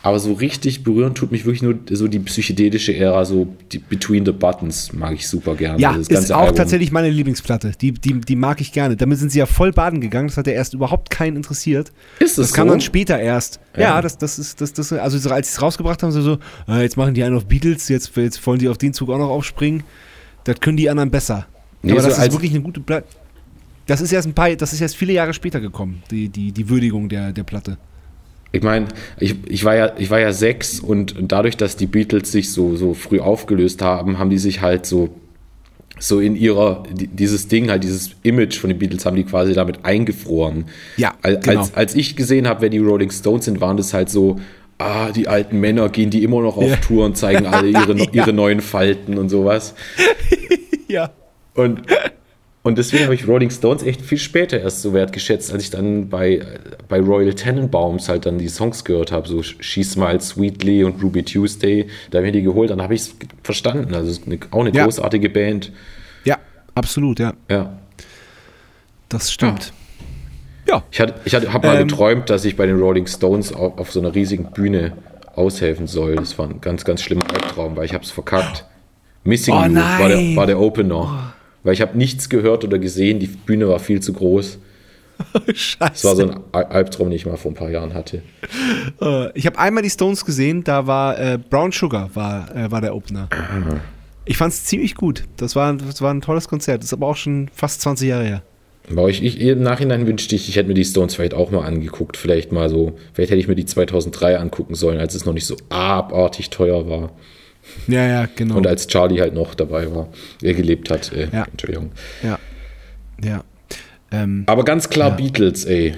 [0.03, 4.25] Aber so richtig berühren tut mich wirklich nur so die psychedelische Ära, so die Between
[4.25, 5.79] the Buttons mag ich super gerne.
[5.79, 6.55] Ja, das ist auch Album.
[6.55, 7.73] tatsächlich meine Lieblingsplatte.
[7.79, 8.95] Die, die, die mag ich gerne.
[8.95, 10.27] Damit sind sie ja voll baden gegangen.
[10.29, 11.91] Das hat ja erst überhaupt keinen interessiert.
[12.17, 12.71] Ist das Das kam so?
[12.73, 13.59] dann später erst.
[13.75, 14.01] Ja, Ja.
[14.01, 16.81] das, das ist, das, das, also so, als sie es rausgebracht haben, so, so ah,
[16.81, 19.29] jetzt machen die einen auf Beatles, jetzt, jetzt wollen die auf den Zug auch noch
[19.29, 19.83] aufspringen.
[20.43, 21.45] Das können die anderen besser.
[21.83, 23.07] Nee, Aber so das ist wirklich eine gute Platte.
[23.87, 26.69] Das ist erst ein paar, das ist erst viele Jahre später gekommen, die, die, die
[26.69, 27.77] Würdigung der, der Platte.
[28.53, 28.87] Ich meine,
[29.19, 32.75] ich, ich, war ja, ich war ja sechs und dadurch, dass die Beatles sich so,
[32.75, 35.09] so früh aufgelöst haben, haben die sich halt so,
[35.99, 39.53] so in ihrer, die- dieses Ding, halt dieses Image von den Beatles haben die quasi
[39.53, 40.65] damit eingefroren.
[40.97, 41.61] Ja, genau.
[41.61, 44.39] Als, als ich gesehen habe, wer die Rolling Stones sind, waren das halt so,
[44.81, 46.75] ah, die alten Männer gehen die immer noch auf Ja.
[46.77, 48.05] Tour und zeigen alle ihre, Ja.
[48.11, 49.73] ihre neuen Falten und sowas.
[50.87, 51.09] Ja.
[51.53, 51.83] Und,
[52.63, 56.09] und deswegen habe ich Rolling Stones echt viel später erst so wertgeschätzt, als ich dann
[56.09, 56.41] bei,
[56.89, 61.23] bei Royal Tenenbaums halt dann die Songs gehört habe, so She Smiles Sweetly und Ruby
[61.23, 61.87] Tuesday.
[62.09, 63.95] Da habe ich die geholt, dann habe ich es verstanden.
[63.95, 64.83] Also eine, auch eine Ja.
[64.83, 65.71] großartige Band.
[66.25, 66.37] Ja,
[66.75, 67.33] absolut, ja.
[67.49, 67.77] Ja.
[69.07, 69.71] Das stimmt.
[70.71, 70.83] Ja.
[70.91, 71.87] Ich, hatte, ich hatte, habe mal Ähm.
[71.87, 74.93] geträumt, dass ich bei den Rolling Stones auf, auf so einer riesigen Bühne
[75.35, 76.15] aushelfen soll.
[76.15, 78.65] Das war ein ganz, ganz schlimmer Albtraum, weil ich habe es verkackt.
[79.23, 81.33] Missing Oh You war der, war der Opener.
[81.63, 84.57] Weil ich habe nichts gehört oder gesehen, die Bühne war viel zu groß.
[85.53, 85.77] Scheiße.
[85.91, 88.23] Das war so ein Al- Albtraum, den ich mal vor ein paar Jahren hatte.
[88.99, 92.81] Äh, ich habe einmal die Stones gesehen, da war äh, Brown Sugar war, äh, war
[92.81, 93.29] der Opener.
[94.25, 95.25] Ich fand es ziemlich gut.
[95.37, 96.79] Das war, das war ein tolles Konzert.
[96.79, 98.41] Das ist aber auch schon fast 20 Jahre her.
[98.89, 101.63] Aber ich, ich, Im Nachhinein wünschte ich, ich hätte mir die Stones vielleicht auch mal
[101.65, 102.17] angeguckt.
[102.17, 105.45] Vielleicht mal so, vielleicht hätte ich mir die 2003 angucken sollen, als es noch nicht
[105.45, 107.11] so abartig teuer war.
[107.87, 108.57] Ja, ja, genau.
[108.57, 110.09] Und als Charlie halt noch dabei war,
[110.41, 111.13] er gelebt hat.
[111.13, 111.45] Äh, Ja.
[111.51, 111.91] Entschuldigung.
[112.23, 112.39] ja.
[113.23, 113.43] Ja.
[114.11, 115.93] Ähm, Aber ganz klar Beatles, ey.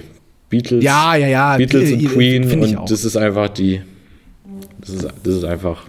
[0.50, 1.56] Beatles, ja, ja, ja.
[1.56, 3.80] Beatles Äh, und Queen und das ist einfach die.
[4.80, 5.86] Das ist, das ist einfach.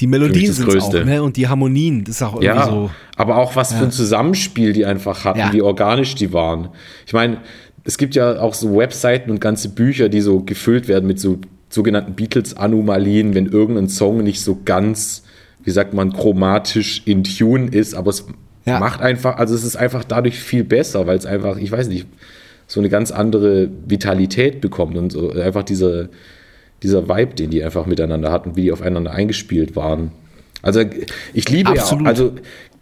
[0.00, 1.22] Die Melodien sind auch, ne?
[1.22, 2.90] Und die Harmonien, das ist auch irgendwie Ja, so.
[3.16, 5.52] aber auch was für ein Zusammenspiel die einfach hatten, Ja.
[5.52, 6.68] wie organisch die waren.
[7.06, 7.38] Ich meine,
[7.84, 11.38] es gibt ja auch so Webseiten und ganze Bücher, die so gefüllt werden mit so
[11.70, 15.22] sogenannten Beatles-Anomalien, wenn irgendein Song nicht so ganz,
[15.64, 18.26] wie sagt man, chromatisch in Tune ist, aber es
[18.66, 18.78] Ja.
[18.80, 22.06] macht einfach, also es ist einfach dadurch viel besser, weil es einfach, ich weiß nicht,
[22.66, 26.08] so eine ganz andere Vitalität bekommt und so einfach diese,
[26.82, 30.10] dieser Vibe, den die einfach miteinander hatten, wie die aufeinander eingespielt waren.
[30.62, 30.82] Also
[31.32, 32.04] ich liebe Absolut.
[32.04, 32.32] ja, also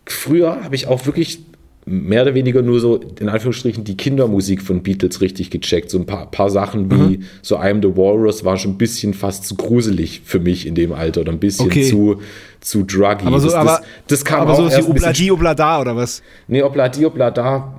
[0.07, 1.40] früher habe ich auch wirklich
[1.86, 5.90] mehr oder weniger nur so, in Anführungsstrichen, die Kindermusik von Beatles richtig gecheckt.
[5.90, 7.22] So ein paar, paar Sachen wie Mhm.
[7.42, 10.92] so I'm the Walrus war schon ein bisschen fast zu gruselig für mich in dem
[10.92, 11.82] Alter oder ein bisschen Okay.
[11.90, 12.22] zu,
[12.61, 13.26] zu druggy.
[13.26, 15.95] Aber so, das, aber, das, das kam aber auch so erst die Obladi Oblada oder
[15.95, 16.22] was?
[16.49, 17.74] Nee, Obladi Oblada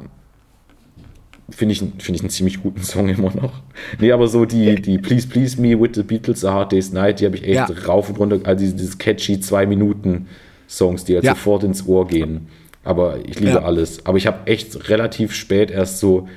[1.50, 3.62] finde ich, find ich einen ziemlich guten Song immer noch.
[4.00, 7.20] Nee, aber so die, die Please Please Me with the Beatles A Hard Day's Night,
[7.20, 7.68] die habe ich echt Ja.
[7.88, 10.28] rauf und runter, also diese, catchy zwei Minuten
[10.68, 11.32] Songs, die halt Ja.
[11.36, 12.48] sofort ins Ohr gehen.
[12.84, 13.64] Aber ich liebe Ja.
[13.64, 14.06] alles.
[14.06, 16.28] Aber ich habe echt relativ spät erst so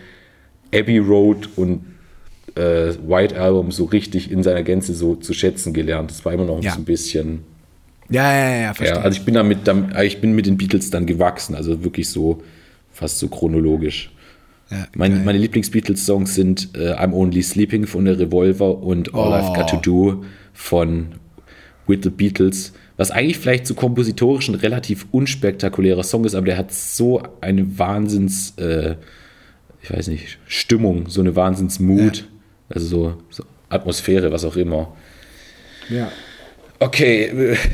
[0.74, 1.80] Abbey Road und
[2.54, 6.11] äh, White Album so richtig in seiner Gänze so zu schätzen gelernt.
[6.11, 6.72] Das war immer noch Ja.
[6.72, 7.40] so ein bisschen.
[8.11, 8.96] Ja, ja, ja, ja verstehe.
[8.98, 12.09] Ja, also ich bin damit, damit, ich bin mit den Beatles dann gewachsen, also wirklich
[12.09, 12.42] so
[12.90, 14.11] fast so chronologisch.
[14.71, 15.25] Ja, Meine, geil.
[15.25, 19.77] meine Lieblings-Beatles-Songs sind äh, I'm Only Sleeping von der Revolver und All I've Got to
[19.77, 19.81] Oh.
[19.81, 21.09] Do von
[21.87, 22.73] With the Beatles.
[22.97, 27.79] Was eigentlich vielleicht so kompositorisch ein relativ unspektakulärer Song ist, aber der hat so eine
[27.79, 28.97] Wahnsinns, äh,
[29.83, 32.27] ich weiß nicht, Stimmung, so eine Wahnsinns-Mood,
[32.69, 34.95] also so, so Atmosphäre, was auch immer.
[35.89, 36.11] ja.
[36.81, 37.57] Okay.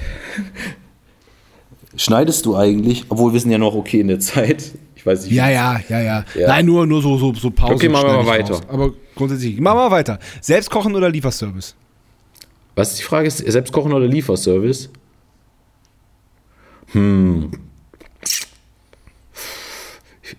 [1.97, 3.05] Schneidest du eigentlich?
[3.09, 4.73] Obwohl wir sind ja noch okay in der Zeit.
[5.05, 5.35] Ich weiß nicht.
[5.35, 6.49] Ja, ja, ja, ja, Ja.
[6.49, 7.75] Nein, nur, nur so, so, so Pausen.
[7.75, 8.55] Okay, machen wir mal weiter.
[8.55, 8.63] raus.
[8.69, 10.19] Aber grundsätzlich, machen wir mal weiter.
[10.41, 11.75] Selbstkochen oder Lieferservice?
[12.75, 13.29] Was ist die Frage?
[13.29, 14.89] Ist Selbstkochen oder Lieferservice?
[16.93, 17.51] Hm.
[20.23, 20.37] Ich,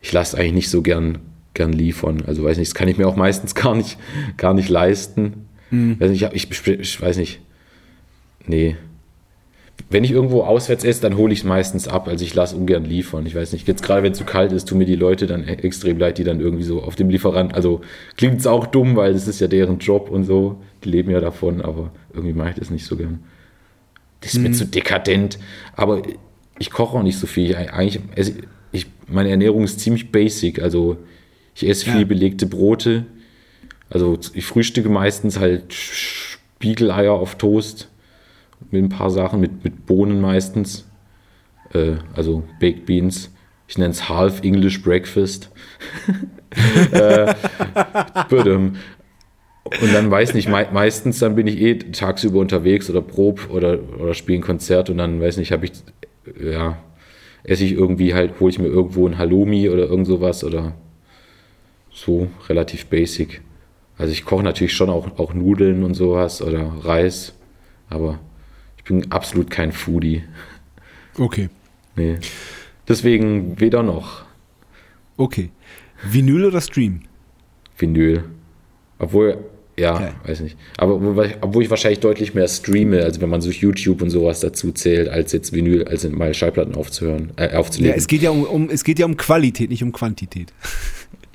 [0.00, 1.18] ich lasse eigentlich nicht so gern,
[1.54, 2.24] gern liefern.
[2.26, 3.96] Also weiß nicht, das kann ich mir auch meistens gar nicht,
[4.36, 5.46] gar nicht leisten.
[5.70, 7.40] Weiß nicht, ich, ich, ich weiß nicht.
[8.44, 8.76] Nee.
[9.88, 12.06] Wenn ich irgendwo auswärts esse, dann hole ich es meistens ab.
[12.08, 13.24] Also ich lasse ungern liefern.
[13.26, 15.42] Ich weiß nicht, jetzt gerade wenn es zu kalt ist, tun mir die Leute dann
[15.46, 17.80] e- extrem leid, die dann irgendwie so auf dem Lieferant, also
[18.16, 20.60] klingt es auch dumm, weil das ist ja deren Job und so.
[20.84, 23.20] Die leben ja davon, aber irgendwie mache ich das nicht so gern.
[24.20, 25.38] Das ist mir zu dekadent.
[25.76, 26.02] Aber
[26.58, 27.50] ich koche auch nicht so viel.
[27.52, 28.34] Ich, eigentlich, esse
[28.72, 30.60] ich, meine Ernährung ist ziemlich basic.
[30.62, 30.98] Also
[31.54, 31.92] ich esse Ja.
[31.96, 33.06] viel belegte Brote.
[33.88, 37.88] Also ich frühstücke meistens halt Spiegeleier auf Toast
[38.70, 40.88] mit ein paar Sachen, mit, mit Bohnen meistens.
[41.72, 43.32] Äh, also Baked Beans.
[43.68, 45.50] Ich nenne es Half English Breakfast.
[46.92, 47.34] äh,
[48.28, 48.76] badum.
[49.64, 53.78] und dann weiß nicht, mei meistens dann bin ich eh tagsüber unterwegs oder prob oder,
[53.98, 55.72] oder spiele ein Konzert und dann weiß nicht, habe ich,
[56.42, 56.78] ja,
[57.44, 60.74] esse ich irgendwie halt, hole ich mir irgendwo ein Halloumi oder irgend sowas oder
[61.92, 63.42] so relativ basic.
[63.96, 67.34] Also ich koche natürlich schon auch, auch Nudeln und sowas oder Reis,
[67.88, 68.18] aber
[68.80, 70.24] ich bin absolut kein Foodie.
[71.18, 71.48] Okay.
[71.96, 72.16] Nee.
[72.88, 74.24] Deswegen weder noch
[75.16, 75.50] Okay.
[76.02, 77.02] Vinyl oder Stream?
[77.76, 78.24] Vinyl.
[78.98, 79.38] Obwohl,
[79.78, 80.10] ja, Okay.
[80.24, 80.56] weiß nicht.
[80.78, 80.94] Aber
[81.42, 85.08] obwohl, ich wahrscheinlich deutlich mehr streame, also wenn man so YouTube und sowas dazu zählt,
[85.08, 87.96] als jetzt Vinyl, als mal Schallplatten aufzuhören, äh, Ja, aufzulegen.
[87.98, 90.52] es geht ja um, um, es geht ja um Qualität, nicht um Quantität.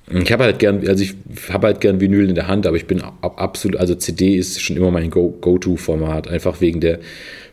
[0.07, 1.15] Ich habe halt gern, also ich
[1.49, 4.61] habe halt gern Vinyl in der Hand, aber ich bin ab, absolut, also CD ist
[4.61, 6.99] schon immer mein Go- Go-To-Format, einfach wegen der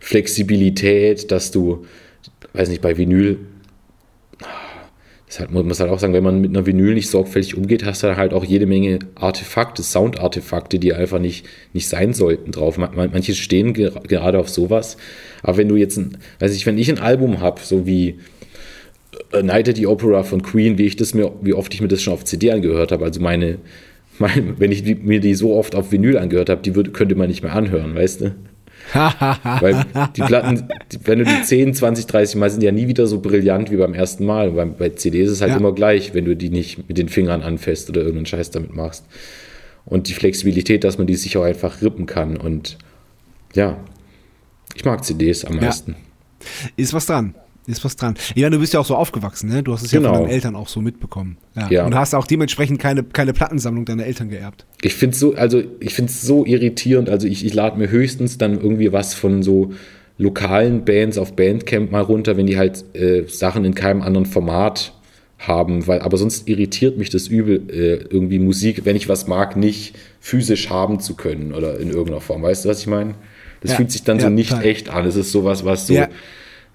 [0.00, 1.86] Flexibilität, dass du,
[2.52, 3.38] weiß nicht, bei Vinyl,
[5.26, 7.86] das halt, muss man halt auch sagen, wenn man mit einer Vinyl nicht sorgfältig umgeht,
[7.86, 12.76] hast du halt auch jede Menge Artefakte, Soundartefakte, die einfach nicht, nicht sein sollten drauf.
[12.76, 14.98] Man- Manche stehen ge- gerade auf sowas,
[15.42, 15.98] aber wenn du jetzt,
[16.38, 18.18] weiß ich, wenn ich ein Album habe, so wie
[19.32, 21.88] A Night at the Opera von Queen, wie ich das mir, wie oft ich mir
[21.88, 23.04] das schon auf CD angehört habe.
[23.04, 23.58] Also meine,
[24.18, 27.14] mein, wenn ich die, mir die so oft auf Vinyl angehört habe, die würde, könnte
[27.14, 28.34] man nicht mehr anhören, weißt du?
[28.94, 29.86] Weil
[30.16, 30.64] die Platten,
[31.04, 33.94] wenn du die 10, 20, 30 Mal sind ja nie wieder so brillant wie beim
[33.94, 34.50] ersten Mal.
[34.52, 35.58] Bei, bei CDs ist es halt Ja.
[35.58, 39.04] immer gleich, wenn du die nicht mit den Fingern anfasst oder irgendeinen Scheiß damit machst.
[39.84, 42.36] Und die Flexibilität, dass man die sich auch einfach rippen kann.
[42.36, 42.76] Und
[43.54, 43.76] ja,
[44.74, 45.62] ich mag CDs am Ja.
[45.62, 45.94] meisten.
[46.76, 47.34] Ist was dran.
[47.66, 48.14] Ist was dran.
[48.34, 49.62] Ja, du bist ja auch so aufgewachsen, ne?
[49.62, 50.14] Du hast es ja Genau.
[50.14, 51.36] von deinen Eltern auch so mitbekommen.
[51.54, 51.70] Ja.
[51.70, 51.86] Ja.
[51.86, 54.66] Und hast auch dementsprechend keine, keine Plattensammlung deiner Eltern geerbt.
[54.82, 57.08] Ich finde es so, also ich finde es so irritierend.
[57.08, 59.72] Also ich, ich lade mir höchstens dann irgendwie was von so
[60.18, 64.92] lokalen Bands auf Bandcamp mal runter, wenn die halt äh, Sachen in keinem anderen Format
[65.38, 69.56] haben, weil aber sonst irritiert mich das übel, äh, irgendwie Musik, wenn ich was mag,
[69.56, 72.42] nicht physisch haben zu können oder in irgendeiner Form.
[72.42, 73.14] Weißt du, was ich meine?
[73.60, 74.64] Das Ja, fühlt sich dann so ja, nicht total.
[74.66, 75.06] echt an.
[75.06, 76.08] Es ist sowas, was so Ja.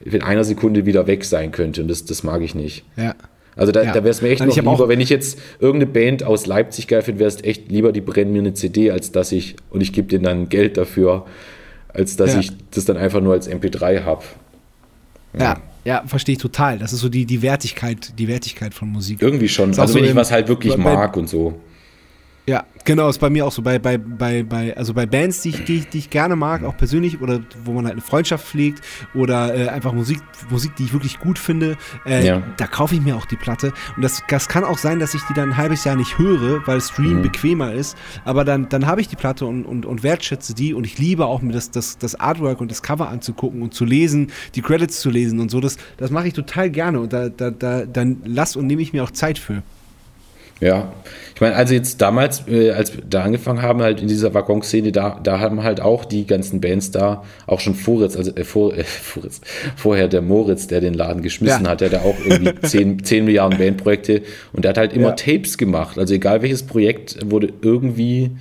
[0.02, 2.84] In einer Sekunde wieder weg sein könnte und das, das mag ich nicht.
[2.96, 3.16] Ja.
[3.56, 3.88] Also da, Ja.
[3.92, 6.88] da wäre es mir echt Also noch lieber, wenn ich jetzt irgendeine Band aus Leipzig
[6.88, 9.82] geil finde, wäre es echt lieber, die brennen mir eine CD, als dass ich, und
[9.82, 11.26] ich gebe denen dann Geld dafür,
[11.90, 12.40] als dass Ja.
[12.42, 14.24] ich das dann einfach nur als MP3 habe.
[15.40, 16.78] Ja, ja, verstehe ich total.
[16.80, 19.22] Das ist so die, die Wertigkeit, die Wertigkeit von Musik.
[19.22, 19.70] Irgendwie schon.
[19.70, 21.56] Also auch wenn ich was halt wirklich mag und so.
[22.50, 23.62] Ja, genau, ist bei mir auch so.
[23.62, 26.64] Bei, bei, bei, bei, also bei Bands, die ich, die, ich- die ich gerne mag,
[26.64, 28.82] auch persönlich, oder wo man halt eine Freundschaft pflegt,
[29.14, 30.20] oder äh, einfach Musik,
[30.50, 31.76] Musik, die ich wirklich gut finde,
[32.06, 32.42] äh, Ja.
[32.56, 33.74] da kaufe ich mir auch die Platte.
[33.98, 36.66] Und das, das kann auch sein, dass ich die dann ein halbes Jahr nicht höre,
[36.66, 37.98] weil Stream bequemer ist.
[38.24, 41.26] Aber dann, dann habe ich die Platte und, und, und wertschätze die und ich liebe
[41.26, 45.02] auch mir das, das, das Artwork und das Cover anzugucken und zu lesen, die Credits
[45.02, 45.60] zu lesen und so.
[45.60, 48.94] Das, das mache ich total gerne und da, da, da dann lass und nehme ich
[48.94, 49.64] mir auch Zeit für.
[50.60, 50.92] Ja,
[51.36, 54.92] ich meine, also jetzt damals, äh, als wir da angefangen haben, halt in dieser Waggon-Szene,
[54.92, 58.74] da, da haben halt auch die ganzen Bands da, auch schon Voritz, also äh, vor,
[58.76, 59.42] äh, Voritz,
[59.76, 61.72] vorher der Moritz, der den Laden geschmissen Ja.
[61.72, 64.24] hat, der hat auch irgendwie 10, 10 Milliarden Bandprojekte
[64.54, 65.16] und der hat halt immer Ja.
[65.16, 66.00] Tapes gemacht.
[66.00, 68.32] Also egal welches Projekt wurde irgendwie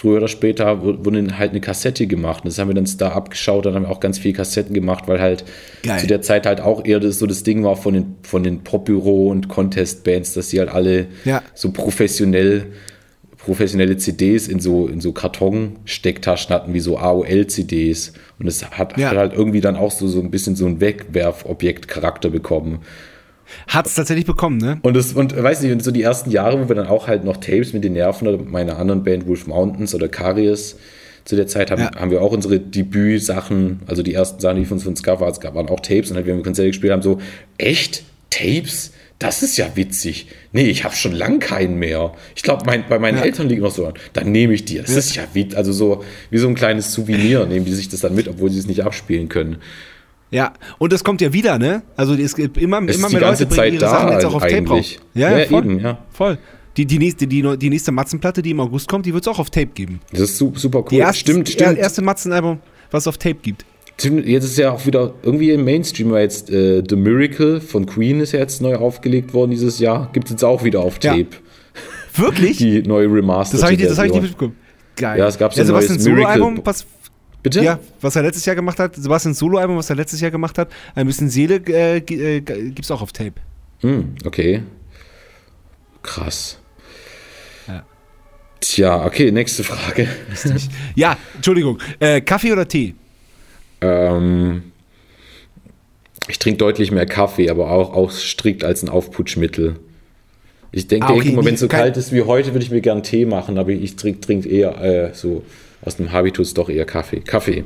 [0.00, 2.42] früher oder später wu- wurde halt eine Kassette gemacht.
[2.46, 5.20] Das haben wir dann da abgeschaut, dann haben wir auch ganz viele Kassetten gemacht, weil
[5.20, 5.44] halt
[5.82, 5.98] Geil.
[6.00, 8.64] zu der Zeit halt auch eher das, so das Ding war von den, von den
[8.64, 11.42] Popbüro- und Contest-Bands, dass die halt alle Ja.
[11.54, 12.66] so professionell
[13.36, 18.12] professionelle CDs in so, in so Karton-Stecktaschen hatten, wie so AOL-CDs.
[18.38, 19.10] Und es hat, Ja.
[19.10, 22.80] hat halt irgendwie dann auch so, so ein bisschen so einen Wegwerfobjekt-Charakter bekommen.
[23.68, 24.78] Hat es tatsächlich bekommen, ne?
[24.82, 27.24] Und das, und weiß nicht, und so die ersten Jahre, wo wir dann auch halt
[27.24, 30.76] noch Tapes mit den Nerven oder meiner anderen Band Wolf Mountains oder Carius
[31.24, 31.90] zu der Zeit haben, Ja.
[31.96, 35.80] haben wir auch unsere Debüt-Sachen, also die ersten Sachen, die von uns gab, waren auch
[35.80, 37.20] Tapes und halt, wenn wir Konzerte gespielt haben, so,
[37.58, 38.04] echt?
[38.30, 38.92] Tapes?
[39.18, 40.28] Das ist ja witzig.
[40.52, 42.14] Nee, ich habe schon lang keinen mehr.
[42.34, 43.24] Ich glaube, mein, bei meinen Ja.
[43.24, 43.92] Eltern liegen noch so an.
[44.14, 44.78] Dann nehme ich die.
[44.78, 45.58] Das ist ja witzig.
[45.58, 48.58] Also so wie so ein kleines Souvenir nehmen die sich das dann mit, obwohl sie
[48.58, 49.56] es nicht abspielen können.
[50.32, 51.82] Ja, und das kommt ja wieder, ne?
[51.96, 54.24] Also es gibt immer, Es immer die mehr Leute bringen Zeit ihre da Sachen jetzt
[54.24, 54.98] auch auf Tape eigentlich.
[54.98, 55.06] raus.
[55.14, 55.64] Ja, Ja, ja, voll.
[55.64, 55.98] eben, ja.
[56.12, 56.38] Voll.
[56.76, 59.40] Die, die, nächste, die, die nächste Matzenplatte, die im August kommt, die wird es auch
[59.40, 60.00] auf Tape geben.
[60.12, 60.88] Das ist su- super cool.
[60.90, 61.78] Die erste, stimmt, die stimmt.
[61.78, 62.60] erste Matzenalbum,
[62.92, 63.64] was es auf Tape gibt.
[64.00, 68.20] Jetzt ist ja auch wieder irgendwie im Mainstream, weil jetzt äh, The Miracle von Queen
[68.20, 70.08] ist ja jetzt neu aufgelegt worden dieses Jahr.
[70.12, 71.12] Gibt es jetzt auch wieder auf Ja.
[71.12, 71.26] Tape.
[72.14, 72.56] Wirklich?
[72.58, 73.60] Die neue Remastered.
[73.60, 74.56] das habe ich, das hab ich nicht mitbekommen.
[74.96, 75.18] Geil.
[75.18, 76.86] Ja, es gab so ein Sebastian neues Miracle- was,
[77.42, 77.62] Bitte?
[77.62, 78.94] ja, was er letztes Jahr gemacht hat.
[78.96, 80.70] Sebastian Soloalbum, was er letztes Jahr gemacht hat.
[80.94, 83.34] Ein bisschen Seele äh, g- äh, gibt es auch auf Tape.
[83.80, 84.62] Hm, okay.
[86.02, 86.58] Krass.
[87.66, 87.82] Ja.
[88.60, 90.06] Tja, okay, nächste Frage.
[90.94, 91.78] Ja, Entschuldigung.
[91.98, 92.94] Äh, Kaffee oder Tee?
[93.80, 94.64] Ähm,
[96.28, 99.76] ich trinke deutlich mehr Kaffee, aber auch, auch strikt als ein Aufputschmittel.
[100.72, 102.80] Ich denke Ah, okay, immer, wenn es so kalt ist wie heute, würde ich mir
[102.82, 105.42] gern Tee machen, aber ich trinke trink eher äh, so
[105.82, 107.20] aus dem Habitus doch eher Kaffee.
[107.20, 107.64] Kaffee.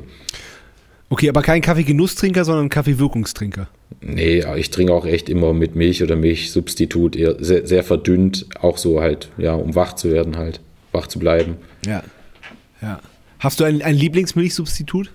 [1.09, 3.67] Okay, aber kein Kaffee-Genusstrinker, sondern Kaffee-Wirkungstrinker.
[4.01, 8.77] Nee, ich trinke auch echt immer mit Milch oder Milchsubstitut, eher sehr, sehr verdünnt, auch
[8.77, 10.61] so halt, ja, um wach zu werden halt,
[10.91, 11.57] wach zu bleiben.
[11.85, 12.03] Ja.
[12.81, 12.99] ja.
[13.39, 15.11] Hast du ein, ein Lieblingsmilchsubstitut?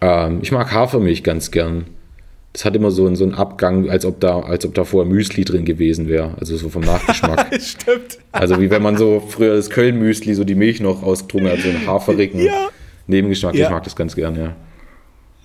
[0.00, 1.84] Ähm, ich mag Hafermilch ganz gern.
[2.52, 5.10] Das hat immer so, einen- so einen Abgang, als ob da, als ob da vorher
[5.10, 7.48] Müsli drin gewesen wäre, also so vom Nachgeschmack.
[7.62, 8.18] Stimmt.
[8.32, 11.68] also wie wenn man so früher das Köln-Müsli, so die Milch noch ausgetrunken hat, so
[11.68, 12.68] einen haferigen Ja.
[13.06, 13.54] Nebengeschmack.
[13.54, 13.66] Ja.
[13.66, 14.56] Ich mag das ganz gern, ja.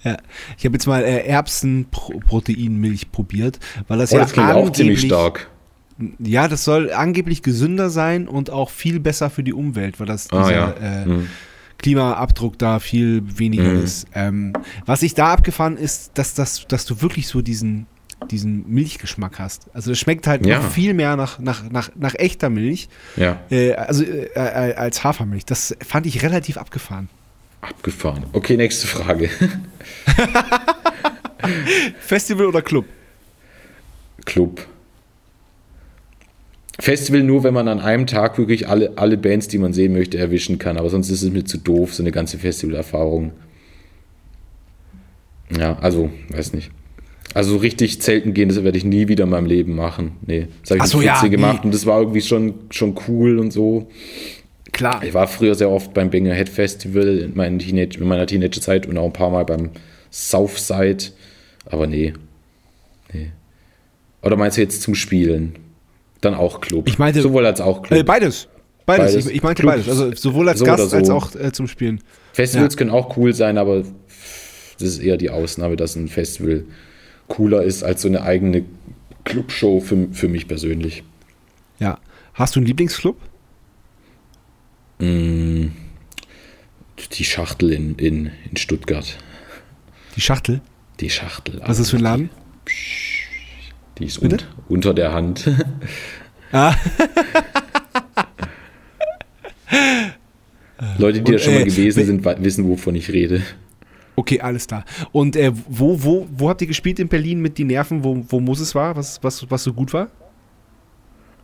[0.03, 0.17] Ja.
[0.57, 5.01] Ich habe jetzt mal äh, Erbsenproteinmilch probiert, weil das Oh, ja das klingt auch ziemlich
[5.01, 5.47] stark.
[6.19, 10.29] Ja, das soll angeblich gesünder sein und auch viel besser für die Umwelt, weil das
[10.31, 10.73] Ah, dieser ja.
[11.01, 11.27] äh, Hm.
[11.79, 13.83] Klimaabdruck da viel weniger Mhm.
[13.83, 14.07] ist.
[14.13, 14.53] Ähm,
[14.85, 17.85] was ich da abgefahren ist, dass, dass, dass du wirklich so diesen,
[18.31, 19.67] diesen Milchgeschmack hast.
[19.73, 20.59] Also es schmeckt halt Ja.
[20.59, 22.87] noch viel mehr nach, nach, nach, nach echter Milch,
[23.17, 25.45] Ja, äh, also äh, äh, als Hafermilch.
[25.45, 27.09] Das fand ich relativ abgefahren.
[27.61, 28.25] abgefahren.
[28.33, 29.29] Okay, nächste Frage.
[31.99, 32.85] Festival oder Club?
[34.25, 34.65] Club.
[36.79, 40.17] Festival nur, wenn man an einem Tag wirklich alle, alle Bands, die man sehen möchte,
[40.17, 40.77] erwischen kann.
[40.77, 43.31] Aber sonst ist es mir zu doof, so eine ganze Festivalerfahrung.
[45.57, 46.71] Ja, also, weiß nicht.
[47.33, 50.13] Also richtig zelten gehen, das werde ich nie wieder in meinem Leben machen.
[50.25, 51.65] Nee, das habe ich so, mit 14 ja, gemacht nee.
[51.65, 53.89] und das war irgendwie schon, schon cool und so.
[54.71, 55.03] Klar.
[55.03, 58.87] Ich war früher sehr oft beim Banger Head Festival in, meinen Teenage, in meiner Teenagerzeit
[58.87, 59.71] und auch ein paar Mal beim
[60.11, 61.11] Southside.
[61.65, 62.13] Aber nee.
[63.11, 63.31] Nee.
[64.21, 65.55] Oder meinst du jetzt zum Spielen?
[66.25, 66.87] Dann auch Club.
[66.87, 67.99] Ich meinte- Sowohl als auch Club.
[67.99, 68.47] Äh, beides.
[68.85, 69.13] Beides.
[69.13, 69.25] Beides.
[69.27, 69.89] Ich, ich meinte Clubs, beides.
[69.89, 70.95] Also sowohl als so Gast so.
[70.97, 72.01] als auch äh, zum Spielen.
[72.33, 72.77] Festivals Ja.
[72.77, 73.83] können auch cool sein, aber
[74.79, 76.65] das ist eher die Ausnahme, dass ein Festival
[77.27, 78.63] cooler ist als so eine eigene
[79.23, 81.03] Clubshow für, für mich persönlich.
[81.79, 81.99] Ja.
[82.33, 83.17] Hast du einen Lieblingsclub?
[84.99, 85.71] Die
[87.23, 89.17] Schachtel in, in, in Stuttgart.
[90.15, 90.61] Die Schachtel.
[90.99, 91.59] Die Schachtel.
[91.61, 92.29] Was ist das für ein Laden?
[93.97, 94.37] Die ist un,
[94.69, 95.49] unter der Hand.
[96.51, 96.73] Ah.
[100.97, 103.41] Leute, die Und, da schon mal äh, gewesen sind, wissen, wovon ich rede.
[104.15, 104.85] Okay, alles klar.
[105.11, 108.39] Und äh, wo, wo, wo habt ihr gespielt in Berlin mit die Nerven, wo, wo
[108.39, 110.07] Moses war, was, was, was so gut war?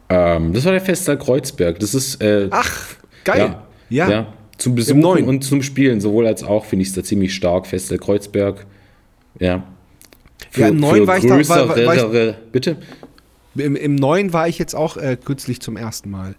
[0.09, 1.79] Ähm, das war der Festsaal Kreuzberg.
[1.79, 3.57] Das ist äh, Ach, geil.
[3.89, 4.09] Ja, Ja.
[4.11, 4.33] ja.
[4.57, 7.65] Zum Besuchen und zum Spielen, sowohl als auch, finde ich es da ziemlich stark.
[7.65, 8.65] Festsaal Kreuzberg.
[9.39, 9.63] Ja.
[10.55, 12.77] Ja, im Neuen war ich da- war- war- ich- bitte?
[13.55, 16.35] Im, Im neuen war ich jetzt auch äh, kürzlich zum ersten Mal.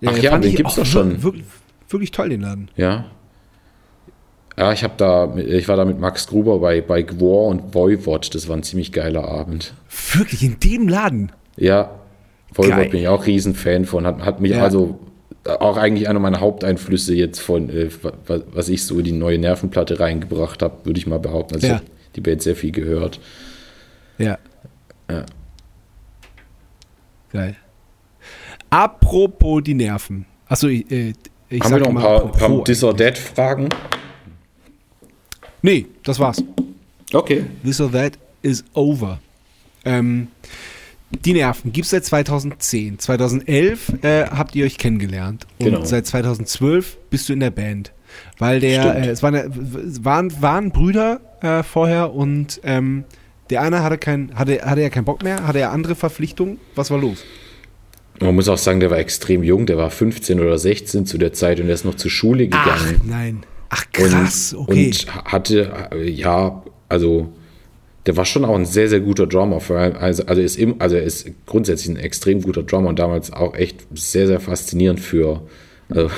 [0.00, 1.22] Äh, Ach ja, den gibt's auch doch schon.
[1.22, 1.44] Wirklich,
[1.88, 2.70] wirklich toll, den Laden.
[2.76, 3.06] Ja.
[4.58, 8.34] Ja, ich habe da, ich war da mit Max Gruber bei, bei Gwar und Voivod.
[8.34, 9.74] Das war ein ziemlich geiler Abend.
[10.14, 11.30] Wirklich, in dem Laden.
[11.56, 11.90] Ja,
[12.54, 14.06] Voivod bin ich auch Riesenfan von.
[14.06, 14.62] Hat, hat mich Ja.
[14.62, 14.98] also
[15.44, 17.90] auch eigentlich einer meiner Haupteinflüsse jetzt von, äh,
[18.26, 21.54] wa- was ich so in die neue Nervenplatte reingebracht habe, würde ich mal behaupten.
[21.56, 21.74] Also Ja.
[21.74, 23.20] ich habe die Band sehr viel gehört.
[24.18, 24.38] Ja.
[25.10, 25.24] Ja.
[27.32, 27.56] Geil.
[28.70, 30.26] Apropos die Nerven.
[30.48, 31.12] Achso, ich, äh,
[31.48, 32.64] ich Haben wir noch ein paar, apropos paar.
[32.64, 33.68] Dis or That Fragen?
[35.62, 36.42] Nee, das war's.
[37.12, 37.44] Okay.
[37.64, 39.18] This or that is over.
[39.84, 40.28] Ähm,
[41.24, 42.98] die Nerven gibt es seit 2010.
[42.98, 45.46] 2011 äh, habt ihr euch kennengelernt.
[45.58, 45.84] Und Genau.
[45.84, 47.92] seit 2012 bist du in der Band.
[48.38, 53.04] Weil der, äh, es waren, waren, waren Brüder äh, vorher und ähm,
[53.50, 56.58] der eine hatte, kein, hatte, hatte ja keinen Bock mehr, hatte ja andere Verpflichtungen.
[56.74, 57.24] Was war los?
[58.20, 59.66] Man muss auch sagen, der war extrem jung.
[59.66, 63.00] Der war 15 oder 16 zu der Zeit und er ist noch zur Schule gegangen.
[63.04, 63.42] nein.
[63.68, 64.86] Ach, krass, und, okay.
[64.86, 67.32] Und hatte, ja, also
[68.06, 69.58] der war schon auch ein sehr, sehr guter Drummer.
[69.60, 72.88] Vor allem, also, also, er ist im, also er ist grundsätzlich ein extrem guter Drummer
[72.88, 75.42] und damals auch echt sehr, sehr faszinierend für,
[75.90, 76.10] also,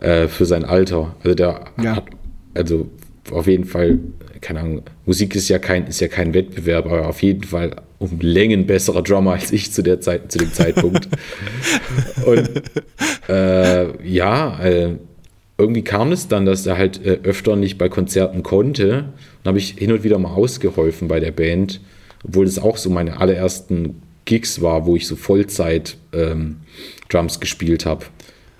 [0.00, 1.16] äh, für sein Alter.
[1.24, 1.96] Also der Ja.
[1.96, 2.04] hat,
[2.54, 2.88] also
[3.32, 3.98] auf jeden Fall,
[4.40, 8.18] keine Ahnung, Musik ist ja kein, ist ja kein Wettbewerb, aber auf jeden Fall um
[8.20, 11.08] Längen besserer Drummer als ich zu der Zeit, zu dem Zeitpunkt.
[12.26, 12.62] und
[13.28, 14.96] äh, ja, äh,
[15.58, 19.12] irgendwie kam es dann, dass er halt äh, öfter nicht bei Konzerten konnte.
[19.42, 21.80] Dann habe ich hin und wieder mal ausgeholfen bei der Band,
[22.24, 26.56] obwohl das auch so meine allerersten Gigs war, wo ich so Vollzeit ähm,
[27.08, 28.04] Drums gespielt habe.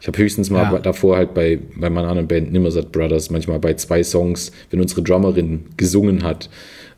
[0.01, 0.78] Ich habe höchstens mal Ja.
[0.78, 5.02] davor halt bei, bei meiner anderen Band Nimmersatt Brothers manchmal bei zwei Songs, wenn unsere
[5.02, 6.51] Drummerin gesungen hat,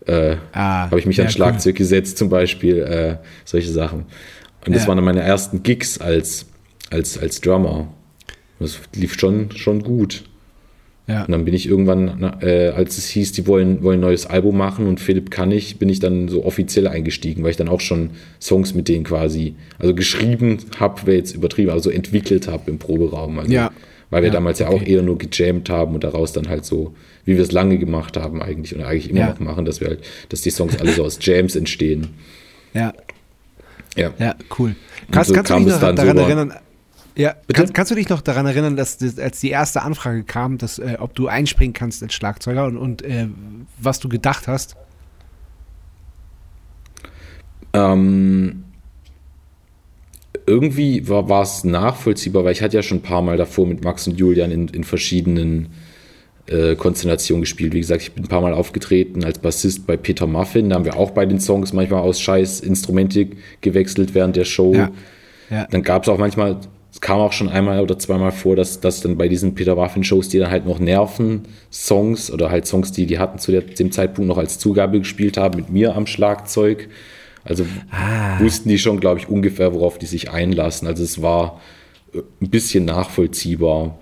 [0.06, 4.06] äh, Ah, habe ich mich ja, ans Schlagzeug gesetzt zum Beispiel, äh, solche Sachen.
[4.66, 4.88] Und das Ja.
[4.88, 6.46] waren dann meine ersten Gigs als,
[6.90, 7.88] als, als Drummer.
[8.58, 10.24] Das lief schon, schon gut.
[11.08, 11.24] Ja.
[11.24, 14.58] Und dann bin ich irgendwann, äh, als es hieß, die wollen, wollen ein neues Album
[14.58, 17.80] machen und Philipp kann ich, bin ich dann so offiziell eingestiegen, weil ich dann auch
[17.80, 18.10] schon
[18.40, 22.78] Songs mit denen quasi, also geschrieben habe, wäre jetzt übertrieben, also so entwickelt habe im
[22.78, 23.38] Proberaum.
[23.38, 23.70] Also, Ja.
[24.10, 24.92] Weil wir Ja, damals ja auch okay.
[24.94, 26.94] eher nur gejammt haben und daraus dann halt so,
[27.26, 29.28] wie wir es lange gemacht haben eigentlich und eigentlich immer Ja.
[29.30, 32.08] noch machen, dass wir halt, dass die Songs alle so aus Jams entstehen.
[32.74, 32.92] Ja,
[33.96, 34.12] Ja.
[34.18, 34.74] ja, cool.
[35.10, 36.26] Kannst, so kannst du dich es noch daran sogar.
[36.26, 36.52] erinnern?
[37.18, 40.56] Ja, kannst, kannst du dich noch daran erinnern, dass das, als die erste Anfrage kam,
[40.56, 43.26] dass, äh, ob du einspringen kannst als Schlagzeuger und, und äh,
[43.76, 44.76] was du gedacht hast?
[47.72, 48.62] Ähm,
[50.46, 54.06] irgendwie war, es nachvollziehbar, weil ich hatte ja schon ein paar Mal davor mit Max
[54.06, 55.70] und Julian in, in verschiedenen
[56.46, 57.74] äh, Konstellationen gespielt.
[57.74, 60.70] Wie gesagt, ich bin ein paar Mal aufgetreten als Bassist bei Peter Muffin.
[60.70, 63.26] Da haben wir auch bei den Songs manchmal aus Scheiß Instrumente
[63.60, 64.72] gewechselt während der Show.
[64.72, 64.92] Ja.
[65.50, 65.66] Ja.
[65.68, 66.58] Dann gab es auch manchmal,
[67.00, 70.38] kam auch schon einmal oder zweimal vor, dass, dass dann bei diesen Peter Waffen-Shows, die
[70.38, 74.38] dann halt noch Nerven-Songs oder halt Songs, die die hatten zu der, dem Zeitpunkt noch
[74.38, 76.88] als Zugabe gespielt haben, mit mir am Schlagzeug.
[77.44, 77.64] Also
[78.40, 80.86] wussten die schon, glaube ich, ungefähr, worauf die sich einlassen.
[80.86, 81.60] Also es war
[82.12, 83.98] äh, ein bisschen nachvollziehbar.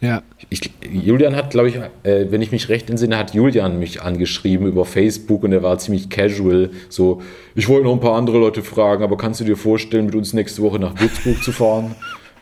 [0.00, 0.22] Ja.
[0.50, 4.66] Ich, Julian hat, glaube ich, äh, wenn ich mich recht entsinne, hat Julian mich angeschrieben
[4.66, 6.70] über Facebook und er war ziemlich casual.
[6.88, 7.22] So,
[7.54, 10.34] ich wollte noch ein paar andere Leute fragen, aber kannst du dir vorstellen, mit uns
[10.34, 11.94] nächste Woche nach Würzburg zu fahren?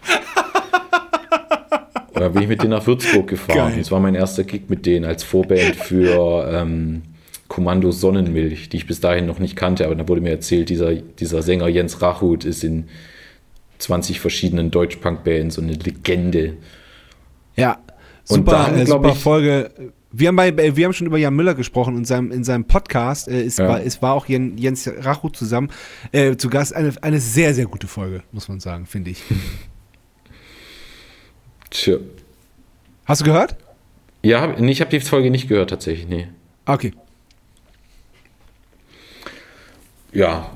[2.14, 3.70] dann bin ich mit denen nach Würzburg gefahren.
[3.70, 3.78] Geil.
[3.78, 7.02] Das war mein erster Gig mit denen als Vorband für ähm,
[7.48, 10.94] Kommando Sonnenmilch, die ich bis dahin noch nicht kannte, aber dann wurde mir erzählt, dieser,
[10.94, 12.88] dieser Sänger Jens Rachut ist in
[13.78, 16.54] 20 verschiedenen Deutschpunk-Bands und eine Legende.
[17.56, 17.78] Ja.
[18.28, 19.70] Und Super, dann, äh, super ich- Folge.
[20.14, 22.64] Wir haben, bei, äh, wir haben schon über Jan Müller gesprochen in seinem, in seinem
[22.66, 23.28] Podcast.
[23.28, 23.66] Äh, es, Ja.
[23.66, 25.70] war, es war auch Jen, Jens Rachut zusammen
[26.12, 26.74] äh, zu Gast.
[26.76, 29.22] Eine, eine sehr, sehr gute Folge, muss man sagen, finde ich.
[31.73, 31.97] Tja.
[33.07, 33.57] Hast du gehört?
[34.23, 36.28] Ja, hab, nee, ich habe die Folge nicht gehört tatsächlich, nee.
[36.66, 36.93] Okay.
[40.12, 40.51] Ja.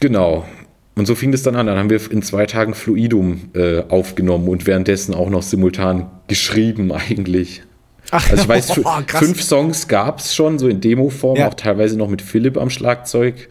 [0.00, 0.46] Genau.
[0.94, 1.66] Und so fing das dann an.
[1.66, 6.90] Dann haben wir in zwei Tagen Fluidum äh, aufgenommen und währenddessen auch noch simultan geschrieben
[6.92, 7.62] eigentlich.
[8.10, 9.24] Ach, Also ich weiß, oh, krass.
[9.24, 11.48] fünf Songs gab es schon, so in Demo-Form, Ja.
[11.48, 13.48] auch teilweise noch mit Philipp am Schlagzeug.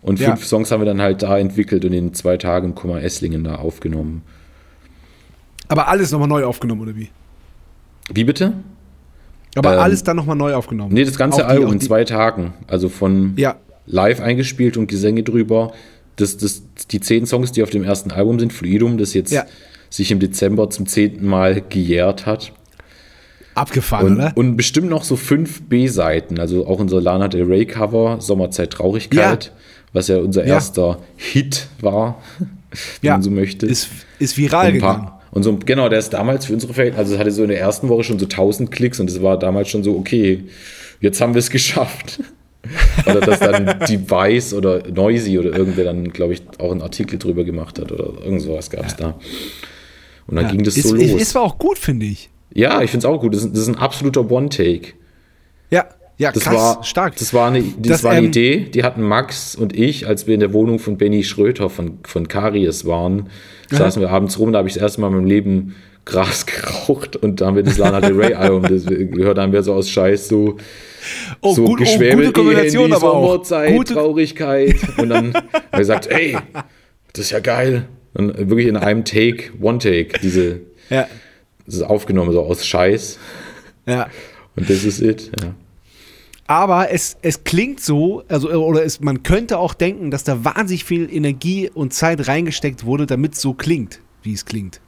[0.00, 0.28] Und Ja.
[0.34, 3.44] fünf Songs haben wir dann halt da entwickelt und in zwei Tagen im Kummer Esslingen
[3.44, 4.22] da aufgenommen.
[5.72, 7.08] Aber alles nochmal neu aufgenommen, oder wie?
[8.12, 8.52] Wie bitte?
[9.54, 10.92] Aber Ähm, alles dann nochmal neu aufgenommen.
[10.94, 12.54] Nee, das ganze die- Album in zwei Tagen.
[12.66, 13.56] Also von Ja.
[13.86, 15.72] live eingespielt und Gesänge drüber.
[16.16, 19.44] Das, das, die zehn Songs, die auf dem ersten Album sind, Fluidum, das jetzt Ja.
[19.90, 22.52] sich im Dezember zum zehnten Mal gejährt hat.
[23.54, 24.32] Abgefahren, Und, oder?
[24.34, 29.44] und bestimmt noch so fünf B-Seiten, also auch unser Lana Del Rey Cover, Sommerzeit Traurigkeit,
[29.46, 29.50] Ja.
[29.92, 30.54] was ja unser Ja.
[30.54, 32.22] erster Hit war,
[33.02, 33.66] wenn man so möchte.
[33.66, 33.88] Ist,
[34.18, 35.10] ist viral gegangen.
[35.32, 37.58] Und so, genau, der ist damals für unsere Verhältnisse, also es hatte so in der
[37.60, 40.44] ersten Woche schon so 1000 Klicks und es war damals schon so, okay,
[41.00, 42.20] jetzt haben wir es geschafft.
[43.06, 47.42] oder dass dann Device oder Noisy oder irgendwer dann, glaube ich, auch einen Artikel drüber
[47.42, 49.18] gemacht hat oder irgend sowas gab es da.
[50.28, 50.50] Und dann Ja.
[50.52, 51.10] ging das ist, so los.
[51.20, 52.30] ist aber auch gut, finde ich.
[52.54, 53.34] ja, ich finde es auch gut.
[53.34, 54.92] Das ist, das ist ein absoluter One-Take.
[55.70, 55.86] Ja,
[56.22, 57.16] ja, Das krass, war stark.
[57.16, 60.28] Das war eine, das Das, war eine ähm, Idee, die hatten Max und ich, als
[60.28, 63.28] wir in der Wohnung von Benny Schröter von, von Karies waren,
[63.70, 65.74] saßen wir abends rum, da habe ich das erste Mal in meinem Leben
[66.04, 69.62] Gras geraucht und da haben wir das Lana Del Rey Album, das gehört haben wir
[69.64, 70.56] so aus Scheiß so
[71.40, 73.42] oh, so gut, oh, geschwäbelt gute Kombination, Handy, aber auch.
[73.68, 76.38] Gute, Traurigkeit und dann haben wir gesagt, ey,
[77.12, 77.88] das ist ja geil.
[78.14, 81.08] Und wirklich in einem Take, One Take, diese, ja,
[81.66, 83.18] das ist aufgenommen so aus Scheiß
[83.86, 84.08] ja.
[84.54, 85.32] und das ist it.
[85.42, 85.54] Ja.
[86.52, 90.84] Aber es, es klingt so, also oder es, man könnte auch denken, dass da wahnsinnig
[90.84, 94.82] viel Energie und Zeit reingesteckt wurde, damit es so klingt, wie es klingt.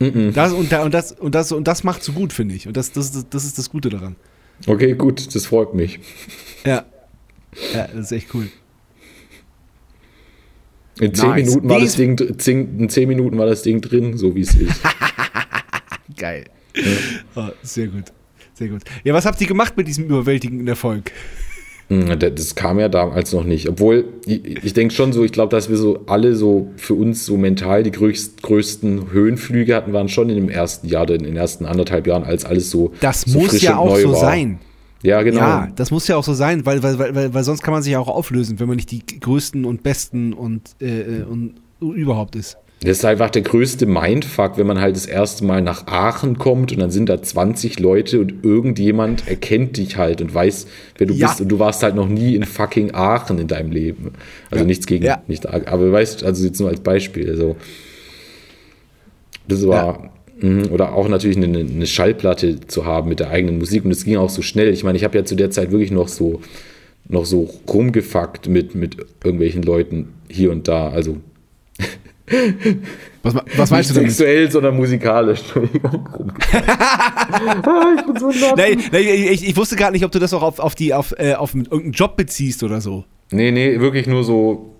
[0.00, 2.66] Das, und, da, und, das, und, das, und das macht so gut, finde ich.
[2.66, 4.16] Und das, das, das, ist das Gute daran.
[4.66, 6.00] Okay, gut, das freut mich.
[6.66, 6.84] Ja.
[7.72, 8.48] Ja, das ist echt cool.
[10.98, 11.46] In zehn, Nice.
[11.46, 14.40] Minuten war das Ding, dr- zehn, in zehn Minuten war das Ding drin, so wie
[14.40, 14.80] es ist.
[16.16, 16.46] Geil.
[17.36, 18.06] Oh, sehr gut.
[18.60, 18.82] Sehr gut.
[19.04, 21.12] Ja, was habt ihr gemacht mit diesem überwältigenden Erfolg?
[21.88, 23.70] Hm, das- kam ja damals noch nicht.
[23.70, 27.24] Obwohl, ich, ich denke schon so, ich glaube, dass wir so alle so für uns
[27.24, 31.22] so mental die größt, größten Höhenflüge hatten, waren schon in dem ersten Jahr, oder in
[31.22, 32.92] den ersten anderthalb Jahren, als alles so.
[33.00, 34.20] Das so muss ja auch so war.
[34.20, 34.58] sein.
[35.02, 35.40] Ja, genau.
[35.40, 37.82] Ja, das muss ja auch so sein, weil, weil, weil, weil, weil sonst kann man
[37.82, 42.36] sich ja auch auflösen, wenn man nicht die größten und besten und, äh, und überhaupt
[42.36, 42.58] ist.
[42.82, 46.72] Das ist einfach der größte Mindfuck, wenn man halt das erste Mal nach Aachen kommt
[46.72, 50.66] und dann sind da 20 Leute und irgendjemand erkennt dich halt und weiß,
[50.96, 51.28] wer du Ja.
[51.28, 54.12] bist und du warst halt noch nie in fucking Aachen in deinem Leben.
[54.50, 54.66] Also Ja.
[54.66, 55.22] nichts gegen, Ja.
[55.26, 57.56] nicht, aber du weißt, also jetzt nur als Beispiel, also
[59.46, 63.84] das war, mhm, oder auch natürlich eine, eine Schallplatte zu haben mit der eigenen Musik
[63.84, 64.72] und es ging auch so schnell.
[64.72, 66.40] Ich meine, ich habe ja zu der Zeit wirklich noch so,
[67.08, 71.16] noch so rumgefuckt mit, mit irgendwelchen Leuten hier und da, also
[73.22, 74.10] Was, was meinst nicht du damit?
[74.12, 75.42] sexuell, sondern musikalisch.
[76.52, 78.30] Ah, ich bin so.
[78.56, 78.98] Nee, nee,
[79.30, 81.54] ich, ich wusste gar nicht, ob du das auch auf, auf, die, auf, äh, auf
[81.54, 83.04] irgendeinen Job beziehst oder so.
[83.30, 84.74] Nee, nee, wirklich nur so,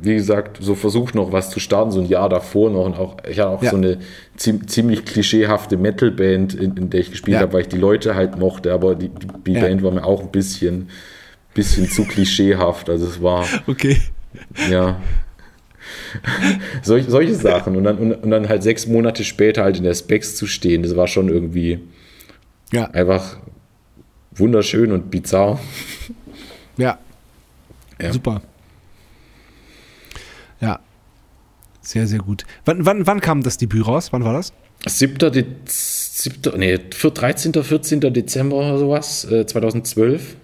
[0.00, 2.84] wie gesagt, so versucht noch was zu starten, so ein Jahr davor noch.
[2.84, 3.70] Und auch, ich hatte auch Ja.
[3.70, 3.98] so eine
[4.36, 7.40] ziem- ziemlich klischeehafte Metal-Band, in, in der ich gespielt Ja.
[7.42, 9.60] habe, weil ich die Leute halt mochte, aber die, die, die Ja.
[9.62, 10.88] Band war mir auch ein bisschen,
[11.54, 12.88] bisschen zu klischeehaft.
[12.90, 13.96] Also es war, Okay.
[14.70, 15.00] ja.
[16.82, 17.76] Solch, solche Sachen.
[17.76, 20.82] Und dann, und, und dann halt sechs Monate später halt in der Specs zu stehen,
[20.82, 21.80] das war schon irgendwie
[22.72, 23.38] Ja, einfach
[24.34, 25.60] wunderschön und bizarr.
[26.76, 26.98] ja.
[28.00, 28.12] Ja.
[28.12, 28.42] Super.
[30.60, 30.80] Ja.
[31.80, 32.44] Sehr, sehr gut.
[32.64, 34.12] Wann, wann, wann kam das Debüt raus?
[34.12, 34.52] Wann war das?
[34.86, 35.18] 7.
[35.32, 36.58] De 7.
[36.58, 37.52] Nee, für 13.
[37.52, 38.00] 14.
[38.00, 40.36] Dezember oder sowas, äh, 2012.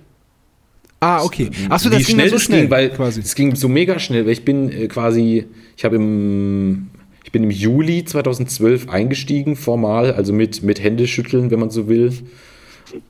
[1.00, 1.50] Ah, okay.
[1.68, 3.20] Achso, das ging schnell so schnell, ging, weil quasi.
[3.20, 5.46] es ging so mega schnell, weil ich bin äh, quasi,
[5.76, 6.88] ich habe im
[7.28, 12.10] ich bin im Juli 2012 eingestiegen, formal, also mit, mit Händeschütteln, wenn man so will.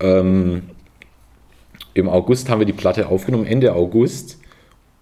[0.01, 0.63] Ähm,
[1.95, 4.41] Im August haben wir die Platte aufgenommen, Ende August.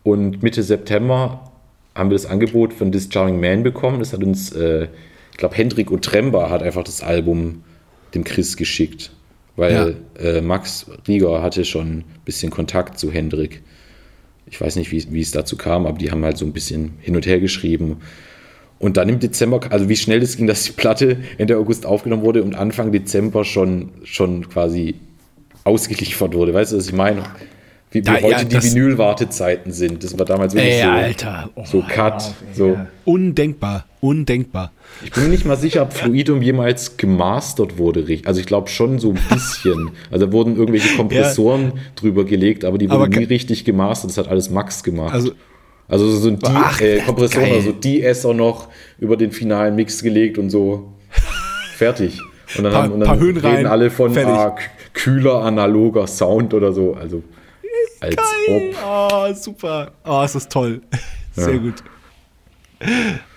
[0.03, 1.51] Und Mitte September
[1.95, 4.01] haben wir das Angebot von This Charming Man bekommen.
[4.01, 4.89] Das hat uns, äh,
[5.33, 7.65] ich glaube, Hendrik Utremba hat einfach das Album
[8.13, 9.13] dem Chris geschickt
[9.57, 10.23] weil ja.
[10.23, 13.63] äh, Max Rieger hatte schon ein bisschen Kontakt zu Hendrik.
[14.49, 17.17] Ich weiß nicht, wie, es dazu kam, aber die haben halt so ein bisschen hin
[17.17, 17.99] und her geschrieben.
[18.79, 22.23] Und dann im Dezember, also wie schnell es ging, dass die Platte Ende August aufgenommen
[22.23, 24.95] wurde und Anfang Dezember schon, schon quasi
[25.65, 26.55] ausgeliefert wurde.
[26.55, 27.25] Weißt du, was ich meine?
[27.91, 30.03] wie, da, heute ja, die Vinyl-Wartezeiten sind.
[30.03, 31.51] Das war damals wirklich ey, so, Alter.
[31.55, 32.15] Oh, so Cut.
[32.15, 32.79] Auf, so.
[33.05, 34.73] Undenkbar, undenkbar.
[35.05, 38.05] Ich bin mir nicht mal sicher, ob Fluidum jemals gemastert wurde.
[38.25, 39.91] Also ich glaube schon so ein bisschen.
[40.11, 41.81] Also da wurden irgendwelche Kompressoren ja.
[41.95, 44.11] drüber gelegt, aber die wurden aber nie richtig gemastert.
[44.11, 45.15] Das hat alles Max gemacht.
[45.15, 45.33] Also,
[45.89, 48.69] also so ein Ach, äh, Kompressor oder so also DS auch noch
[48.99, 50.93] über den finalen Mix gelegt und so.
[51.77, 52.21] Fertig.
[52.59, 54.57] Und dann, pa haben, und dann reden rein, alle von ah,
[54.93, 56.95] kühler analoger Sound oder so.
[56.95, 57.23] Also
[58.01, 58.75] als Geil.
[58.85, 58.85] Ob.
[58.85, 59.93] Oh, super.
[60.05, 60.83] Oh, es ist toll.
[61.33, 61.59] Sehr ja.
[61.59, 61.83] gut.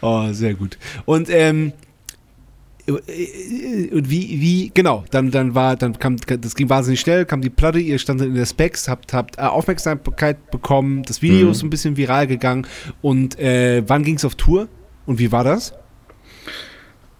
[0.02, 0.78] Oh, sehr gut.
[1.06, 1.72] Und ähm,
[2.90, 7.50] und wie, wie, genau, dann, dann war, dann kam, das ging wahnsinnig schnell, kam die
[7.50, 11.52] Platte, ihr standet in der Specs, habt, habt äh, Aufmerksamkeit bekommen, das Video mhm.
[11.52, 12.66] ist ein bisschen viral gegangen
[13.02, 14.68] und äh, wann ging es auf Tour
[15.06, 15.74] und wie war das?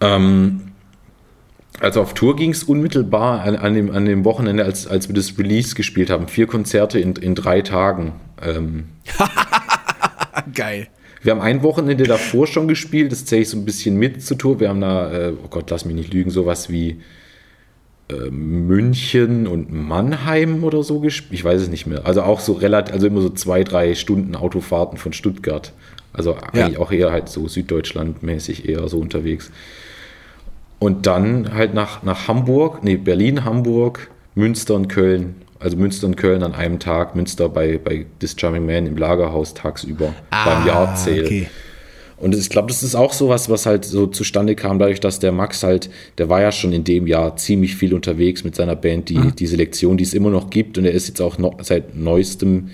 [0.02, 0.69] Ähm,
[1.80, 5.16] also auf Tour ging es unmittelbar an, an, dem, an dem Wochenende, als, als wir
[5.16, 6.28] das Release gespielt haben.
[6.28, 8.14] Vier Konzerte in, in drei Tagen.
[8.42, 8.86] Ähm.
[10.54, 10.88] Geil.
[11.22, 14.38] Wir haben ein Wochenende davor schon gespielt, das zähle ich so ein bisschen mit zur
[14.38, 14.60] Tour.
[14.60, 17.02] Wir haben da, äh, oh Gott, lass mich nicht lügen, sowas wie
[18.10, 21.34] äh, München und Mannheim oder so gespielt.
[21.34, 22.06] Ich weiß es nicht mehr.
[22.06, 25.74] Also auch so relativ, also immer so zwei, drei Stunden Autofahrten von Stuttgart.
[26.14, 26.80] Also eigentlich ja.
[26.80, 29.52] auch eher halt so Süddeutschland-mäßig eher so unterwegs.
[30.80, 35.36] Und dann halt nach, nach Hamburg, nee, Berlin, Hamburg, Münster und Köln.
[35.60, 39.54] Also Münster und Köln an einem Tag, Münster bei, bei This Charming Man im Lagerhaus
[39.54, 41.26] tagsüber ah, beim Jahrzähl.
[41.26, 41.48] Okay.
[42.16, 45.32] Und ich glaube, das ist auch sowas, was halt so zustande kam, dadurch, dass der
[45.32, 49.10] Max halt, der war ja schon in dem Jahr ziemlich viel unterwegs mit seiner Band,
[49.10, 49.36] die, mhm.
[49.36, 50.78] die Selektion, die es immer noch gibt.
[50.78, 52.70] Und er ist jetzt auch noch, seit neuestem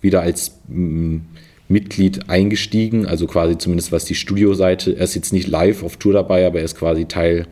[0.00, 1.18] wieder als mm,
[1.68, 4.96] Mitglied eingestiegen, also quasi zumindest was die Studioseite.
[4.96, 7.46] Er ist jetzt nicht live auf Tour dabei, aber er ist quasi Teil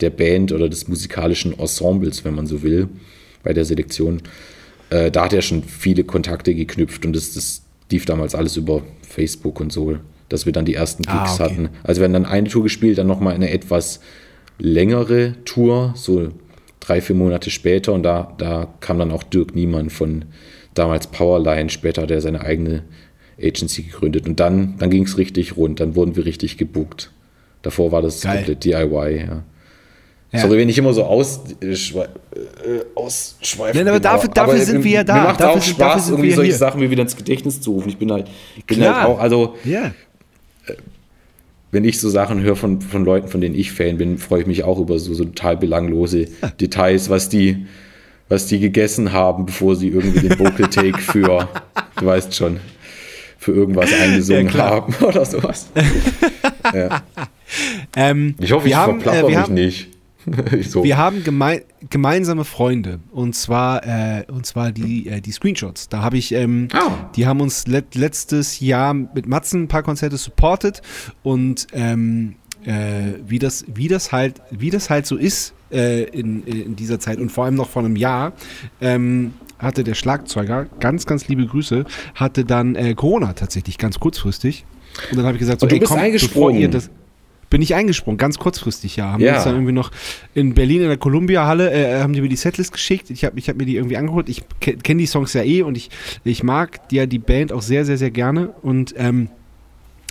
[0.00, 2.88] der Band oder des musikalischen Ensembles, wenn man so will,
[3.42, 4.22] bei der Selektion.
[4.90, 8.82] Äh, da hat er schon viele Kontakte geknüpft und das, das lief damals alles über
[9.02, 9.96] Facebook und so,
[10.28, 11.54] dass wir dann die ersten ah, Gigs ah, okay.
[11.54, 11.68] hatten.
[11.82, 14.00] Also wir haben dann eine Tour gespielt, dann nochmal eine etwas
[14.58, 16.28] längere Tour, so
[16.80, 20.24] drei, vier Monate später und da, da kam dann auch Dirk Niemann von
[20.74, 22.84] damals Powerline, später hat er seine eigene
[23.40, 24.26] Agency gegründet.
[24.26, 27.10] Und dann, dann ging es richtig rund, dann wurden wir richtig gebucht.
[27.62, 28.36] Davor war das Geil.
[28.36, 29.42] komplett DIY, ja.
[30.30, 30.40] Ja.
[30.40, 32.04] Sorry, wenn ich immer so aus, äh, äh
[32.94, 33.76] ausschweife.
[33.78, 34.12] Nein, aber genau.
[34.12, 35.14] dafür, dafür aber, sind wir ja da.
[35.14, 36.58] Mir macht dafür auch Spaß, sind, irgendwie solche hier.
[36.58, 37.88] Sachen mir wieder ins Gedächtnis zu rufen.
[37.88, 39.92] Ich bin halt, ich bin halt auch, also, ja.
[41.70, 44.46] wenn ich so Sachen höre von, von Leuten, von denen ich Fan bin, freue ich
[44.46, 46.48] mich auch über so, so total belanglose ja.
[46.60, 47.64] Details, was die,
[48.28, 51.48] was die gegessen haben, bevor sie irgendwie den Vocal Take für,
[51.98, 52.60] du weißt schon
[53.48, 55.68] für irgendwas eingesungen ja, haben oder sowas.
[56.74, 57.02] ja.
[57.96, 59.88] ähm, ich hoffe, ich haben, verplapper äh, mich haben, nicht.
[60.68, 60.84] so.
[60.84, 65.88] Wir haben geme gemeinsame Freunde und zwar, äh, und zwar die, äh, die Screenshots.
[65.88, 66.90] Da habe ich, ähm, oh.
[67.16, 70.82] die haben uns let letztes Jahr mit Matzen ein paar Konzerte supportet
[71.22, 72.34] und ähm,
[72.66, 77.00] äh, wie, das, wie, das halt, wie das halt so ist äh, in, in dieser
[77.00, 78.32] Zeit und vor allem noch vor einem Jahr.
[78.82, 84.64] Ähm, hatte der Schlagzeuger, ganz, ganz liebe Grüße, hatte dann äh, Corona tatsächlich, ganz kurzfristig.
[85.10, 86.90] Und dann habe ich gesagt, so, und du ey, bist komm, bevor ihr das
[87.50, 89.12] bin ich eingesprungen, ganz kurzfristig, ja.
[89.12, 89.36] Haben ja.
[89.36, 89.90] uns dann irgendwie noch
[90.34, 93.10] in Berlin in der Columbia-Halle, äh, äh haben die mir die Setlist geschickt.
[93.10, 94.28] Ich habe ich hab mir die irgendwie angeholt.
[94.28, 95.90] Ich kenne die Songs ja eh und ich,
[96.24, 98.50] ich mag ja die Band auch sehr, sehr, sehr gerne.
[98.60, 99.30] Und ähm,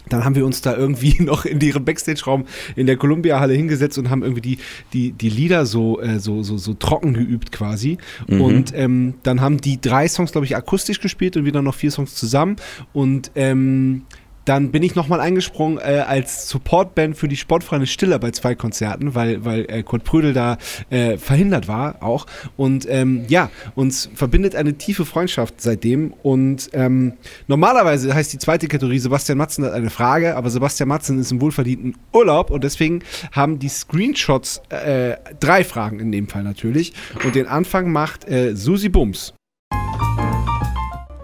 [0.09, 4.09] dann haben wir uns da irgendwie noch in deren Backstage-Raum in der Columbia-Halle hingesetzt und
[4.09, 4.57] haben irgendwie die,
[4.93, 7.97] die, die Lieder so, äh, so, so, so trocken geübt quasi.
[8.27, 8.41] Mhm.
[8.41, 11.91] Und ähm, dann haben die drei Songs, glaube ich, akustisch gespielt und wieder noch vier
[11.91, 12.57] Songs zusammen.
[12.93, 14.03] Und ähm,
[14.47, 19.13] dann bin ich nochmal eingesprungen äh, als Supportband für die Sportfreunde Stiller bei zwei Konzerten,
[19.13, 20.57] weil, weil äh, Kurt Prödel da
[20.89, 22.25] äh, verhindert war auch.
[22.55, 26.13] Und ähm, ja, uns verbindet eine tiefe Freundschaft seitdem.
[26.23, 27.13] Und ähm,
[27.47, 31.41] normalerweise heißt die zweite Kategorie, Sebastian Matzen hat eine Frage, aber Sebastian Matzen ist im
[31.41, 33.03] wohlverdienten Urlaub und deswegen
[33.33, 36.93] haben die Screenshots äh, drei Fragen in dem Fall natürlich.
[37.25, 39.33] Und den Anfang macht äh, Susi Bums.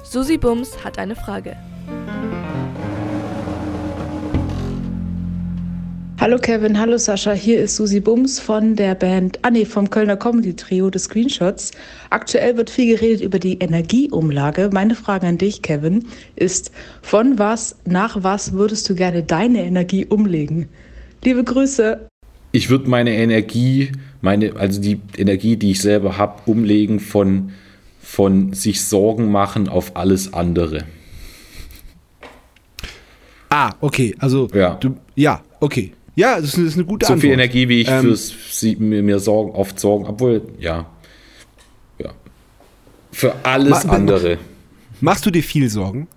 [0.04, 1.56] Susi Bums hat eine Frage.
[6.20, 10.16] Hallo Kevin, hallo Sascha, hier ist Susi Bums von der Band, ah nee, vom Kölner
[10.16, 11.72] Comedy Trio des Screenshots.
[12.12, 14.70] Aktuell wird viel geredet über die Energieumlage.
[14.72, 16.72] Meine Frage an dich, Kevin, ist,
[17.02, 20.70] von was nach was würdest du gerne deine Energie umlegen?
[21.24, 22.08] Liebe Grüße.
[22.54, 23.92] Ich würde meine Energie,
[24.22, 27.52] meine, also die Energie, die ich selber habe, umlegen von,
[28.00, 30.86] von sich Sorgen machen auf alles andere.
[33.50, 34.76] Ah, okay, also Ja.
[34.76, 35.92] du, ja, okay.
[36.16, 37.22] Ja, das ist, das ist eine gute so Antwort.
[37.22, 40.86] viel Energie, wie ich Ähm, fürs sie, mir, mir Sorgen, oft Sorgen, obwohl, ja.
[41.98, 42.12] ja.
[43.12, 44.38] Für alles Ma- andere.
[45.02, 46.08] Machst du dir viel Sorgen?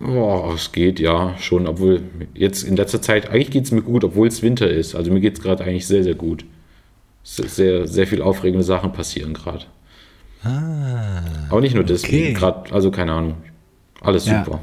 [0.00, 2.02] Oh, es geht, ja, schon, obwohl
[2.34, 4.94] jetzt in letzter Zeit, eigentlich geht es mir gut, obwohl es Winter ist.
[4.94, 6.44] Also mir geht es gerade eigentlich sehr, sehr gut.
[7.22, 9.64] Se- Sehr, sehr viel aufregende Sachen passieren gerade.
[10.42, 12.32] Aber nicht nur deswegen, okay.
[12.34, 13.34] gerade, also keine Ahnung.
[14.02, 14.44] Alles Ja.
[14.44, 14.60] super.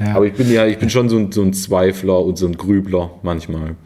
[0.00, 0.14] Ja.
[0.16, 2.56] Aber ich bin ja, ich bin schon so ein, so ein Zweifler und so ein
[2.56, 3.76] Grübler manchmal.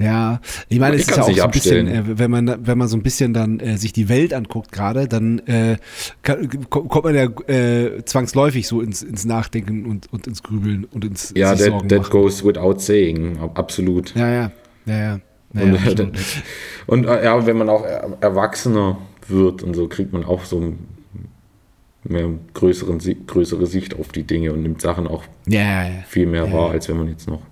[0.00, 2.78] Ja, ich meine, Ich es ist ja auch so ein bisschen, äh, wenn man, wenn
[2.78, 5.76] man so ein bisschen dann äh, sich die Welt anguckt gerade, dann äh,
[6.22, 10.84] kann, ko- kommt man ja äh, zwangsläufig so ins, ins Nachdenken und, und ins Grübeln
[10.84, 12.10] und ins Ja, that, Sorgen that machen.
[12.12, 14.14] goes without saying, ab- absolut.
[14.14, 14.52] Ja, ja,
[14.86, 15.20] ja, ja.
[15.54, 16.06] ja, und, ja,
[16.86, 20.60] und äh, ja, wenn man auch er- erwachsener wird und so, kriegt man auch so
[20.60, 20.78] ein-
[22.10, 25.90] mehr größeren, größere Sicht auf die Dinge und nimmt Sachen auch ja, ja, ja.
[26.06, 26.72] viel mehr Ja, wahr, ja.
[26.72, 27.42] als wenn man jetzt noch.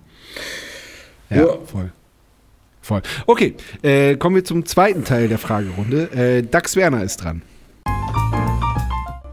[1.29, 1.57] Ja, Ja.
[1.65, 1.91] voll.
[2.81, 3.01] Voll.
[3.25, 6.09] Okay, äh, kommen wir zum zweiten Teil der Fragerunde.
[6.13, 7.41] Äh, Dax Werner ist dran.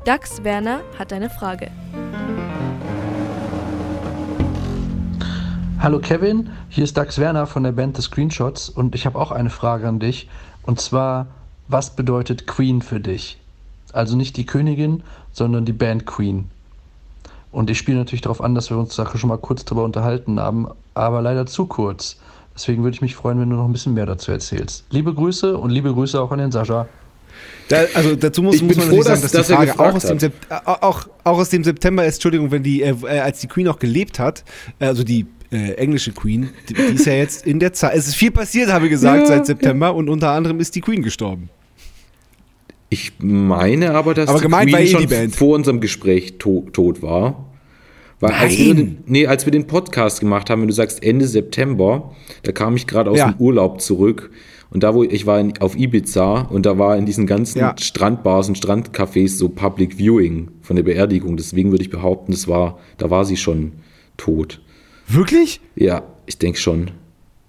[0.04, 1.70] Dax Werner hat eine Frage.
[5.78, 9.30] Hallo Kevin, hier ist Dax Werner von der Band The Screenshots und ich habe auch
[9.30, 10.28] eine Frage an dich.
[10.62, 11.26] Und zwar,
[11.68, 13.38] was bedeutet Queen für dich?
[13.94, 15.02] Also nicht die Königin,
[15.32, 16.46] sondern die Band Queen.
[17.52, 20.40] Und ich spiele natürlich darauf an, dass wir uns da schon mal kurz drüber unterhalten
[20.40, 22.16] haben, aber leider zu kurz.
[22.54, 24.84] Deswegen würde ich mich freuen, wenn du noch ein bisschen mehr dazu erzählst.
[24.90, 26.88] Liebe Grüße und liebe Grüße auch an den Sascha.
[27.68, 29.94] Da, also dazu muss, Ich muss man froh, natürlich sagen, dass- dass, die Frage auch
[29.94, 33.64] aus, auch, auch aus dem September ist, Entschuldigung, wenn die, äh, äh, als die Queen
[33.66, 34.44] noch gelebt hat,
[34.80, 38.08] äh, also die äh, englische Queen, die, die ist ja jetzt in der Zeit, es
[38.08, 41.02] ist viel passiert, habe ich gesagt, Ja, seit September und unter anderem ist die Queen
[41.02, 41.48] gestorben.
[42.94, 45.34] Ich meine aber, dass Aber gemeint war eh schon Band.
[45.34, 47.50] vor unserem Gespräch to tot war.
[48.20, 48.76] Weil Als wir, Nein.
[48.76, 52.14] den, nee, als wir den Podcast gemacht haben, wenn du sagst Ende September,
[52.44, 53.32] da kam ich gerade aus Ja.
[53.32, 54.30] dem Urlaub zurück
[54.70, 57.74] und da, wo ich war in, auf Ibiza und da war in diesen ganzen Ja.
[57.76, 61.36] Strandbars und Strandcafés so Public Viewing von der Beerdigung.
[61.36, 63.72] Deswegen würde ich behaupten, das war, da war sie schon
[64.16, 64.60] tot.
[65.08, 65.60] Wirklich?
[65.74, 66.92] Ja, ich denke schon.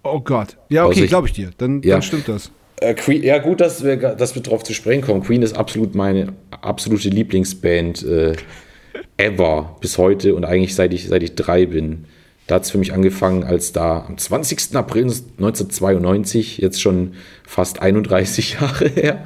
[0.03, 0.57] Oh Gott.
[0.69, 1.51] Ja, okay, glaube ich dir.
[1.59, 1.93] Dann, Ja.
[1.95, 2.49] dann stimmt das.
[2.81, 5.21] Äh, Queen, ja, gut, dass wir, dass wir drauf zu sprechen kommen.
[5.23, 8.35] Queen ist absolut meine absolute Lieblingsband äh,
[9.17, 12.05] ever bis heute und eigentlich seit ich, seit ich drei bin.
[12.47, 14.75] Da hat es für mich angefangen, als da am 20.
[14.75, 19.25] April 1992, jetzt schon fast 31 Jahre her,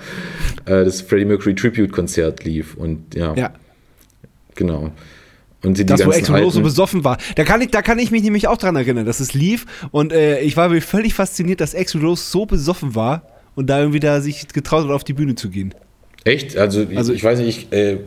[0.65, 2.75] äh, das Freddie Mercury Tribute Konzert lief.
[2.75, 3.51] Und ja, Ja.
[4.55, 4.91] genau.
[5.61, 7.17] Und die Das, wo ganzen Axel Rose so besoffen war.
[7.35, 9.65] Da kann, ich, da kann ich mich nämlich auch dran erinnern, dass es lief.
[9.91, 13.23] Und äh, ich war völlig fasziniert, dass Rose so besoffen war
[13.59, 15.73] und da irgendwie da sich getraut hat, auf die Bühne zu gehen.
[16.23, 16.57] Echt?
[16.57, 17.97] Also, Also- ich, ich weiß nicht, ich, äh,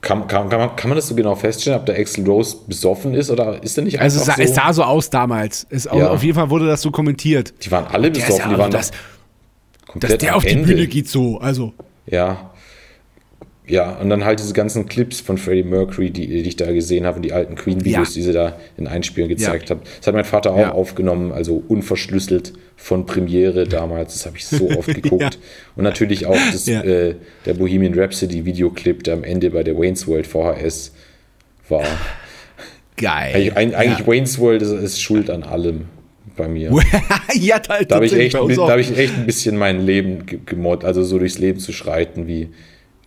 [0.00, 3.14] kann, kann, kann, man, kann man das so genau feststellen, ob der Axel Rose besoffen
[3.14, 4.42] ist oder ist er nicht Also es sah, so?
[4.42, 5.66] es sah so aus damals.
[5.70, 6.08] Es, Ja.
[6.10, 7.52] Auf jeden Fall wurde das so kommentiert.
[7.64, 8.90] Die waren alle besoffen, ja die aber waren das,
[9.96, 10.66] dass der auf die Ende.
[10.68, 11.38] Bühne geht so.
[11.38, 11.72] Also
[12.06, 12.50] Ja.
[13.68, 17.04] Ja, und dann halt diese ganzen Clips von Freddie Mercury, die, die ich da gesehen
[17.06, 18.14] habe, und die alten Queen-Videos, Ja.
[18.14, 19.76] die sie da in Einspielen gezeigt Ja.
[19.76, 19.82] haben.
[19.98, 20.72] Das hat mein Vater auch Ja.
[20.72, 24.14] aufgenommen, also unverschlüsselt von Premiere damals.
[24.14, 25.38] Das habe ich so oft geguckt.
[25.76, 27.14] Und natürlich auch das, äh,
[27.44, 30.92] der Bohemian Rhapsody Videoclip, der am Ende bei der Wayne's World VHS
[31.68, 31.84] war.
[32.96, 33.52] geil.
[33.54, 34.06] Eigentlich, eigentlich.
[34.06, 35.86] Wayne's World ist, ist schuld an allem
[36.36, 36.70] bei mir.
[37.34, 40.38] ja, da, Da habe ich, echt, da hab ich echt ein bisschen mein Leben ge-
[40.44, 42.48] gemoddet, also so durchs Leben zu schreiten, wie,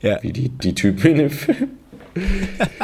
[0.02, 0.18] Ja.
[0.22, 1.70] wie die, die Typen in dem Film.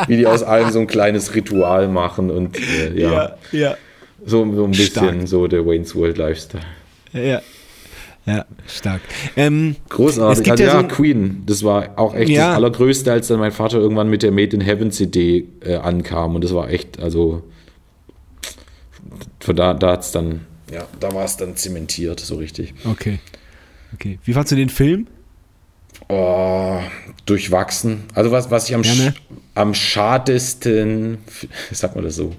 [0.07, 3.77] wie die aus allem so ein kleines Ritual machen und äh, ja, ja, ja,
[4.26, 5.27] So, so ein bisschen Stark.
[5.27, 6.64] so der Wayne's World Lifestyle.
[7.14, 7.41] ja.
[8.26, 8.99] Ja, stark.
[9.38, 10.44] Ähm, Großartig.
[10.44, 13.53] Es also, ja so ein- Queen, das war auch echt das Allergrößte, als dann mein
[13.53, 16.35] Vater irgendwann mit der Made in Heaven CD äh, ankam.
[16.35, 17.44] Und das war echt, also
[19.39, 22.73] von da, da hat's dann, ja, da war es dann zementiert, so richtig.
[22.84, 23.19] okay.
[23.94, 24.19] Okay.
[24.26, 25.07] Wie fandst du den Film?
[26.10, 26.80] Oh,
[27.26, 28.04] durchwachsen.
[28.14, 29.14] Also was, was ich am, Ja, ne?
[29.56, 31.18] am schadesten,
[31.72, 32.34] sag mal das so,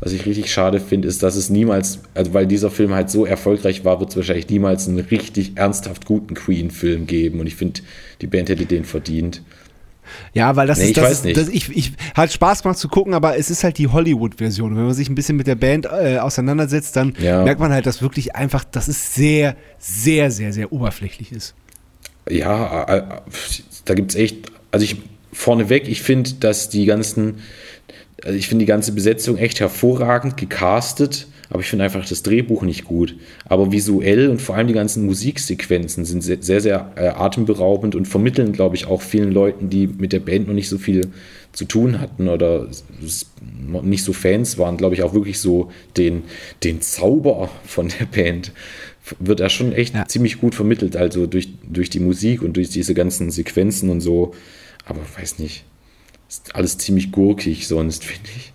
[0.00, 3.24] was ich richtig schade finde, ist, dass es niemals, also weil dieser Film halt so
[3.26, 7.40] erfolgreich war, wird es wahrscheinlich niemals einen richtig ernsthaft guten Queen-Film geben.
[7.40, 7.80] Und ich finde,
[8.20, 9.42] die Band hätte den verdient.
[10.34, 11.36] Ja, weil das Nee, ist, ich das weiß ist, nicht.
[11.36, 14.76] Das, ich, ich hat Spaß gemacht zu gucken, aber es ist halt die Hollywood-Version.
[14.76, 17.42] Wenn man sich ein bisschen mit der Band äh, auseinandersetzt, dann Ja.
[17.42, 21.54] merkt man halt, dass wirklich einfach, dass es sehr, sehr, sehr, sehr oberflächlich ist.
[22.28, 23.14] Ja,
[23.84, 24.96] da gibt es echt, also ich
[25.32, 27.36] vorneweg, ich finde, dass die ganzen,
[28.24, 32.62] also ich finde die ganze Besetzung echt hervorragend gecastet, aber ich finde einfach das Drehbuch
[32.62, 33.14] nicht gut.
[33.44, 38.06] Aber visuell und vor allem die ganzen Musiksequenzen sind sehr, sehr, sehr äh, atemberaubend und
[38.06, 41.12] vermitteln, glaube ich, auch vielen Leuten, die mit der Band noch nicht so viel
[41.52, 42.68] zu tun hatten oder
[43.82, 46.24] nicht so Fans waren, glaube ich, auch wirklich so den,
[46.64, 48.52] den Zauber von der Band
[49.20, 50.06] wird er schon echt Ja.
[50.06, 54.34] ziemlich gut vermittelt, also durch, durch die Musik und durch diese ganzen Sequenzen und so.
[54.84, 55.64] Aber weiß nicht,
[56.28, 58.52] ist alles ziemlich gurkig sonst, finde ich.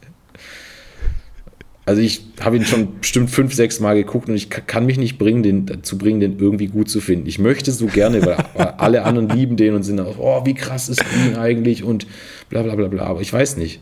[1.84, 4.98] Also ich habe ihn schon bestimmt fünf, sechs Mal geguckt und ich ka- kann mich
[4.98, 7.28] nicht bringen, den, dazu bringen, den irgendwie gut zu finden.
[7.28, 8.36] Ich möchte so gerne, weil
[8.78, 12.06] alle anderen lieben den und sind auch, oh, wie krass ist Queen eigentlich und
[12.50, 13.04] bla bla bla bla.
[13.06, 13.82] Aber ich weiß nicht.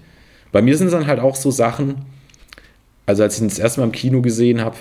[0.52, 1.96] Bei mir sind es dann halt auch so Sachen,
[3.06, 4.78] also als ich ihn das erste Mal im Kino gesehen habe,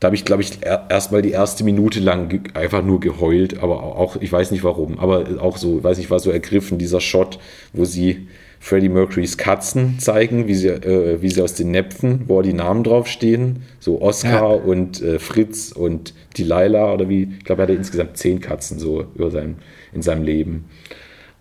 [0.00, 3.62] da habe ich, glaube ich, er- erst mal die erste Minute lang einfach nur geheult,
[3.62, 7.00] aber auch, ich weiß nicht warum, aber auch so, weiß ich, war so ergriffen, dieser
[7.00, 7.38] Shot,
[7.72, 8.28] wo sie
[8.60, 12.84] Freddie Mercurys Katzen zeigen, wie sie, äh, wie sie aus den Näpfen, wo die Namen
[12.84, 14.62] draufstehen, so Oscar Ja.
[14.62, 19.04] und äh, Fritz und Delilah oder wie, ich glaube, er hatte insgesamt zehn Katzen so
[19.14, 19.56] über sein,
[19.92, 20.64] in seinem Leben.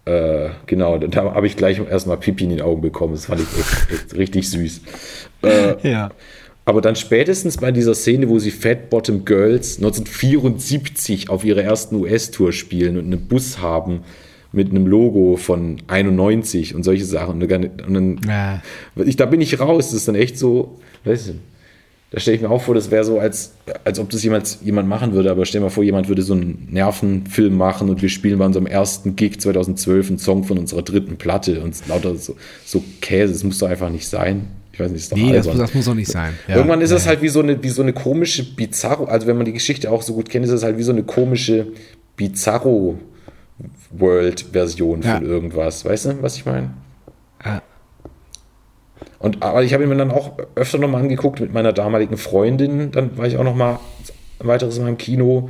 [0.05, 3.47] Äh, genau, da habe ich gleich erstmal Pipi in den Augen bekommen, das fand ich
[3.59, 4.81] echt, echt richtig süß.
[5.41, 6.11] Äh, Ja.
[6.65, 11.95] Aber dann spätestens bei dieser Szene, wo sie Fat Bottom Girls 1974 auf ihrer ersten
[11.95, 14.01] US-Tour spielen und einen Bus haben
[14.51, 17.41] mit einem Logo von 91 und solche Sachen.
[17.41, 18.61] Und dann, Ja.
[19.03, 19.87] ich, da bin ich raus.
[19.87, 21.33] Das ist dann echt so, weißt du,
[22.11, 24.87] da stelle ich mir auch vor, das wäre so, als, als ob das jemand, jemand
[24.87, 25.29] machen würde.
[25.29, 28.45] Aber stell dir mal vor, jemand würde so einen Nervenfilm machen und wir spielen bei
[28.45, 33.33] unserem ersten Gig 2012 einen Song von unserer dritten Platte und lauter so, so Käse.
[33.33, 34.47] Das muss doch einfach nicht sein.
[34.75, 36.33] Ich weiß nicht, ist doch Nee, das, das muss auch nicht sein.
[36.49, 36.57] Ja.
[36.57, 36.97] Irgendwann ist ja.
[36.97, 39.89] es halt wie so, eine, wie so eine komische Bizarro, also wenn man die Geschichte
[39.89, 41.67] auch so gut kennt, ist es halt wie so eine komische
[42.17, 45.15] Bizarro-World-Version Ja.
[45.15, 45.85] von irgendwas.
[45.85, 46.71] Weißt du, was ich meine?
[47.45, 47.61] Ja.
[49.19, 52.91] Und aber ich habe ihn mir dann auch öfter nochmal angeguckt mit meiner damaligen Freundin.
[52.91, 53.79] Dann war ich auch nochmal
[54.39, 55.49] ein weiteres Mal im Kino.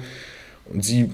[0.72, 1.10] Und sie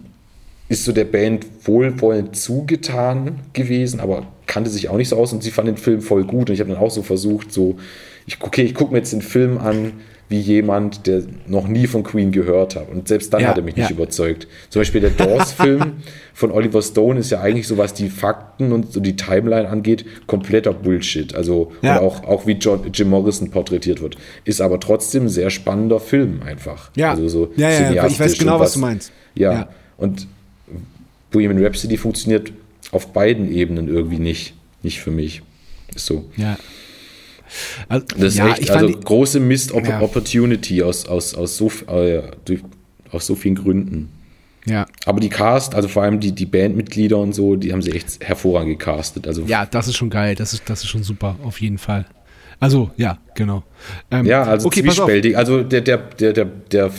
[0.67, 5.41] ist so der Band wohlwollend zugetan gewesen, aber kannte sich auch nicht so aus und
[5.41, 6.49] sie fand den Film voll gut.
[6.49, 7.77] Und ich habe dann auch so versucht, so,
[8.27, 9.93] ich, okay, ich gucke mir jetzt den Film an
[10.27, 12.89] wie jemand, der noch nie von Queen gehört hat.
[12.89, 13.95] Und selbst dann Ja, hat er mich nicht ja.
[13.95, 14.47] überzeugt.
[14.69, 15.93] Zum Beispiel der Doors-Film
[16.33, 20.05] von Oliver Stone ist ja eigentlich so, was die Fakten und so die Timeline angeht,
[20.27, 21.33] kompletter Bullshit.
[21.33, 21.99] Also Ja.
[22.01, 24.15] auch, auch wie John, Jim Morrison porträtiert wird.
[24.43, 26.91] Ist aber trotzdem ein sehr spannender Film einfach.
[26.95, 27.11] Ja.
[27.11, 29.11] Also so Ja, ja, ich weiß genau, und was du meinst.
[29.35, 29.69] Ja.
[29.97, 30.27] Und
[31.31, 32.51] Bohemian Rhapsody funktioniert
[32.91, 34.53] auf beiden Ebenen irgendwie nicht.
[34.83, 35.41] Nicht für mich.
[35.95, 36.29] Ist so.
[36.37, 36.57] Ja.
[37.89, 40.01] Also, Das ist ja, echt, fand also die- große Missed Opp Ja.
[40.01, 42.61] Opportunity aus, aus, aus, so, äh, durch,
[43.11, 44.09] aus so vielen Gründen.
[44.65, 44.85] ja.
[45.05, 48.23] Aber die Cast, also vor allem die, die Bandmitglieder und so, die haben sie echt
[48.25, 49.27] hervorragend gecastet.
[49.27, 50.35] Also ja, das ist schon geil.
[50.35, 52.05] Das ist, das ist schon super, auf jeden Fall.
[52.59, 53.63] Also, ja, genau.
[54.11, 55.35] Ähm, Ja, also okay, zwiespältig.
[55.37, 56.91] Also der, der, der, der, der,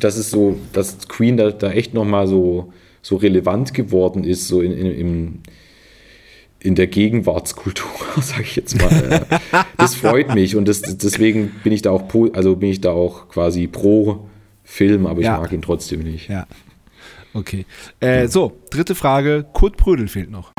[0.00, 2.72] das ist so, dass Queen da, da echt nochmal so,
[3.02, 5.38] so relevant geworden ist, so in, in, im,
[6.60, 7.88] in der Gegenwartskultur,
[8.20, 9.26] sage ich jetzt mal.
[9.76, 12.04] Das freut mich und das, deswegen bin ich da auch,
[12.34, 14.28] also bin ich da auch quasi pro
[14.64, 15.38] Film, aber ich Ja.
[15.38, 16.28] mag ihn trotzdem nicht.
[16.28, 16.46] Ja.
[17.34, 17.64] Okay.
[18.00, 19.46] Äh, so, dritte Frage.
[19.52, 20.52] Kurt Prödel fehlt noch.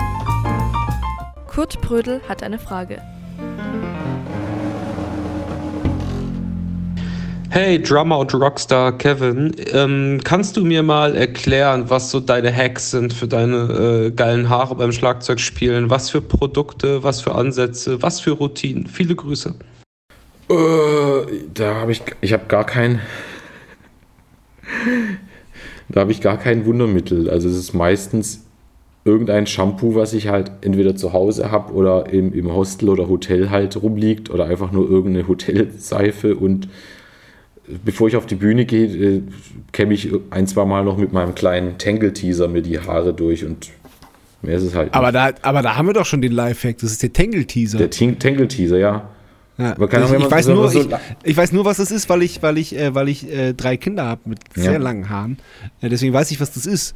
[1.48, 3.02] Kurt Prödel hat eine Frage.
[7.52, 12.92] Hey, Drummer und Rockstar Kevin, ähm, kannst du mir mal erklären, was so deine Hacks
[12.92, 15.90] sind für deine äh, geilen Haare beim Schlagzeugspielen?
[15.90, 18.86] Was für Produkte, was für Ansätze, was für Routinen?
[18.86, 19.56] Viele Grüße.
[20.48, 20.56] Äh,
[21.52, 23.02] da habe ich, ich habe gar kein,
[25.90, 27.32] da habe ich gar kein Wundermittel.
[27.32, 28.46] Also es ist meistens
[29.06, 33.50] irgendein Shampoo, was ich halt entweder zu Hause habe oder im, im Hostel oder Hotel
[33.50, 36.68] halt rumliegt oder einfach nur irgendeine Hotelseife und
[37.86, 39.22] bevor ich auf die Bühne gehe, äh,
[39.72, 43.70] kämme ich ein, zwei Mal noch mit meinem kleinen Tangle-Teaser mir die Haare durch und
[44.42, 45.16] mehr ist es halt Aber nicht.
[45.44, 46.78] da, aber da haben wir doch schon den Lifehack.
[46.80, 47.78] Das ist der Tangle-Teaser.
[47.78, 49.10] Der Tangle-Teaser, ja.
[49.58, 49.76] Ja.
[49.78, 50.88] Ich, ich, weiß nur, so- ich,
[51.24, 53.76] ich weiß nur, was das ist, weil ich, weil ich, äh, weil ich äh, drei
[53.76, 54.78] Kinder habe mit sehr Ja.
[54.80, 55.38] langen Haaren.
[55.82, 56.96] Äh, deswegen weiß ich, was das ist.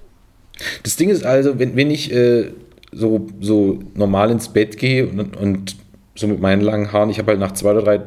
[0.84, 2.52] Das Ding ist also, wenn, wenn ich äh,
[2.94, 5.76] so, so normal ins Bett gehe und, und
[6.16, 8.02] so mit meinen langen Haaren, ich habe halt nach zwei oder drei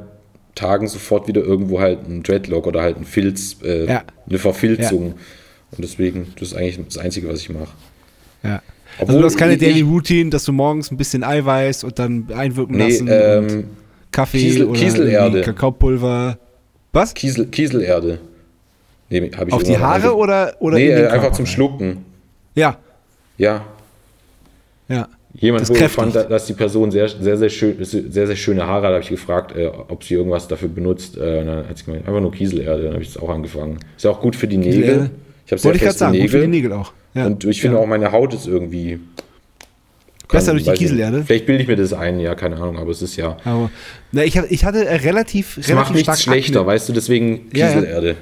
[0.57, 4.03] Tagen sofort wieder irgendwo halt einen Dreadlock oder halt einen Filz, äh, Ja.
[4.29, 5.13] eine Verfilzung.
[5.71, 7.69] Und deswegen, das ist eigentlich das Einzige, was ich mache.
[8.43, 8.63] Ja.
[8.99, 12.77] also du hast keine Daily Routine, dass du morgens ein bisschen Eiweiß und dann einwirken
[12.77, 13.09] nee, lassen.
[13.11, 13.65] ähm,
[14.11, 15.41] Kaffee Kiesel, oder Kieselerde.
[15.43, 16.39] Kakaopulver.
[16.93, 17.13] Was?
[17.15, 18.19] Kiesel, Kieselerde.
[19.11, 21.47] Nee, hab ich Auf die Haare oder, oder Nee, äh, einfach zum?
[21.47, 22.05] Schlucken.
[22.55, 22.79] Ja,
[23.39, 23.65] Ja.
[24.89, 25.09] ja.
[25.39, 25.93] Jemand Das kräftigt.
[25.93, 29.03] fand, da- dass die Person sehr, sehr, sehr, schön, sehr, sehr schöne Haare hat, habe
[29.03, 31.17] ich gefragt, äh, ob sie irgendwas dafür benutzt.
[31.19, 32.85] Äh, und dann hat sie gemeint, einfach nur Kieselerde.
[32.85, 33.79] Dann habe ich das auch angefangen.
[33.97, 34.73] Ist ja auch gut für die Nägel.
[34.75, 35.11] Kieselerde.
[35.45, 36.71] Ich habe sehr Wollte ich gerade sagen, gut für die Nägel.
[36.71, 36.93] Nägel auch.
[37.15, 37.27] Ja.
[37.27, 38.99] Und ich finde auch, meine Haut ist irgendwie.
[40.29, 40.79] Besser durch die nicht.
[40.81, 41.23] Kieselerde?
[41.25, 43.37] Vielleicht bilde ich mir das ein, ja, keine Ahnung, aber es ist ja.
[43.45, 43.71] Aber,
[44.11, 46.73] na, ich, hatte- ich hatte äh, relativ, Es relativ macht nichts schlechter, Akne.
[46.73, 48.15] weißt du, deswegen Ja, ja.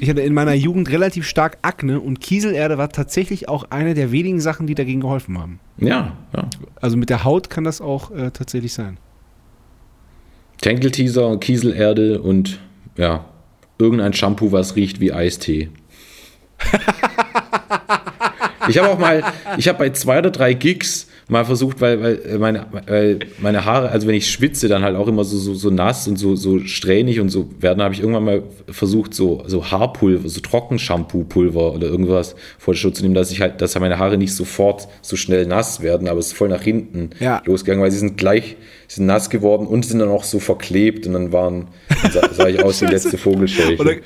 [0.00, 4.10] Ich hatte in meiner Jugend relativ stark Akne und Kieselerde war tatsächlich auch eine der
[4.12, 5.60] wenigen Sachen, die dagegen geholfen haben.
[5.78, 6.48] Ja, ja.
[6.80, 8.98] Also mit der Haut kann das auch äh, tatsächlich sein.
[10.60, 12.58] Tangle-Teaser, Kieselerde und
[12.96, 13.26] ja,
[13.78, 15.68] irgendein Shampoo, was riecht wie Eistee.
[18.68, 19.22] ich habe auch mal,
[19.58, 23.64] ich habe bei zwei oder drei Gigs mal versucht, weil, weil, äh, meine, weil meine
[23.64, 26.36] Haare, also wenn ich schwitze, dann halt auch immer so, so, so nass und so,
[26.36, 31.74] so strähnig und so werden, habe ich irgendwann mal versucht, so, so Haarpulver, so Trockenshampoo-Pulver
[31.74, 34.88] oder irgendwas vor der Show zu nehmen, dass ich halt, dass meine Haare nicht sofort
[35.02, 37.42] so schnell nass werden, aber es ist voll nach hinten Ja.
[37.44, 38.56] losgegangen, weil sie sind gleich,
[38.88, 41.68] sie sind nass geworden und sind dann auch so verklebt und dann waren,
[42.12, 43.76] sah, sah ich aus wie letzte Vogelscheuche.
[43.84, 43.96] Dann,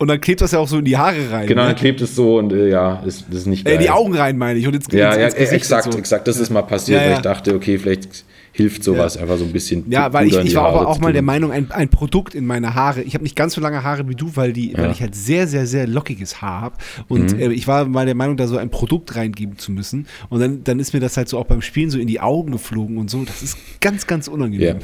[0.00, 1.46] und dann klebt das ja auch so in die Haare rein.
[1.46, 1.68] Genau, ne?
[1.68, 3.78] dann klebt es so und äh, ja, das, das ist nicht äh, geil.
[3.82, 4.66] die Augen rein, meine ich.
[4.66, 5.98] Und ins, Ja, ins, ja, ins exakt, so.
[5.98, 6.26] exakt.
[6.26, 7.16] Das ist mal passiert, Ja, weil ja.
[7.18, 9.84] ich dachte, okay, vielleicht hilft sowas einfach so ein bisschen.
[9.90, 12.74] Ja, weil ich, ich war aber auch mal der Meinung, ein, ein Produkt in meine
[12.74, 13.02] Haare.
[13.02, 14.90] Ich habe nicht ganz so lange Haare wie du, weil, die, weil Ja.
[14.90, 16.74] ich halt sehr, sehr, sehr lockiges Haar habe.
[17.08, 17.40] Und Mhm.
[17.40, 20.06] äh, ich war mal der Meinung, da so ein Produkt reingeben zu müssen.
[20.30, 22.50] Und dann, dann ist mir das halt so auch beim Spielen so in die Augen
[22.52, 23.22] geflogen und so.
[23.24, 24.78] Das ist ganz, ganz unangenehm.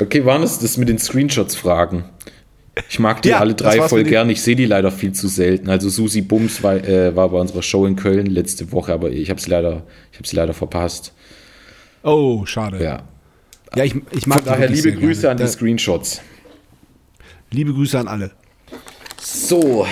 [0.00, 2.04] Okay, waren es das mit den Screenshots-Fragen?
[2.88, 4.30] Ich mag die Ja, alle drei voll gern.
[4.30, 5.68] Ich sehe die leider viel zu selten.
[5.68, 9.28] Also Susi Bums war, äh, war bei unserer Show in Köln letzte Woche, aber ich
[9.28, 11.12] habe sie leider, ich habe sie leider verpasst.
[12.02, 12.82] Oh, schade.
[12.82, 13.02] Ja.
[13.74, 15.30] Ja, ich, ich mag Von die daher liebe Grüße gerne.
[15.32, 16.20] an die Da, Screenshots.
[17.50, 18.30] liebe Grüße an alle.
[19.20, 19.86] So.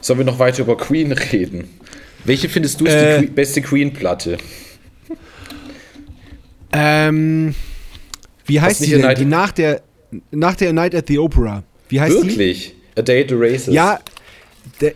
[0.00, 1.68] Sollen wir noch weiter über Queen reden?
[2.24, 4.36] Welche findest du ist Äh, die Que- beste Queen-Platte?
[6.72, 7.54] Ähm,
[8.46, 9.14] wie heißt die denn?
[9.14, 9.82] Die nach der,
[10.30, 11.62] nach der Night at the Opera.
[11.88, 12.28] Wie heißt die?
[12.28, 12.74] Wirklich?
[12.96, 13.74] A Day at the Races?
[13.74, 14.00] Ja,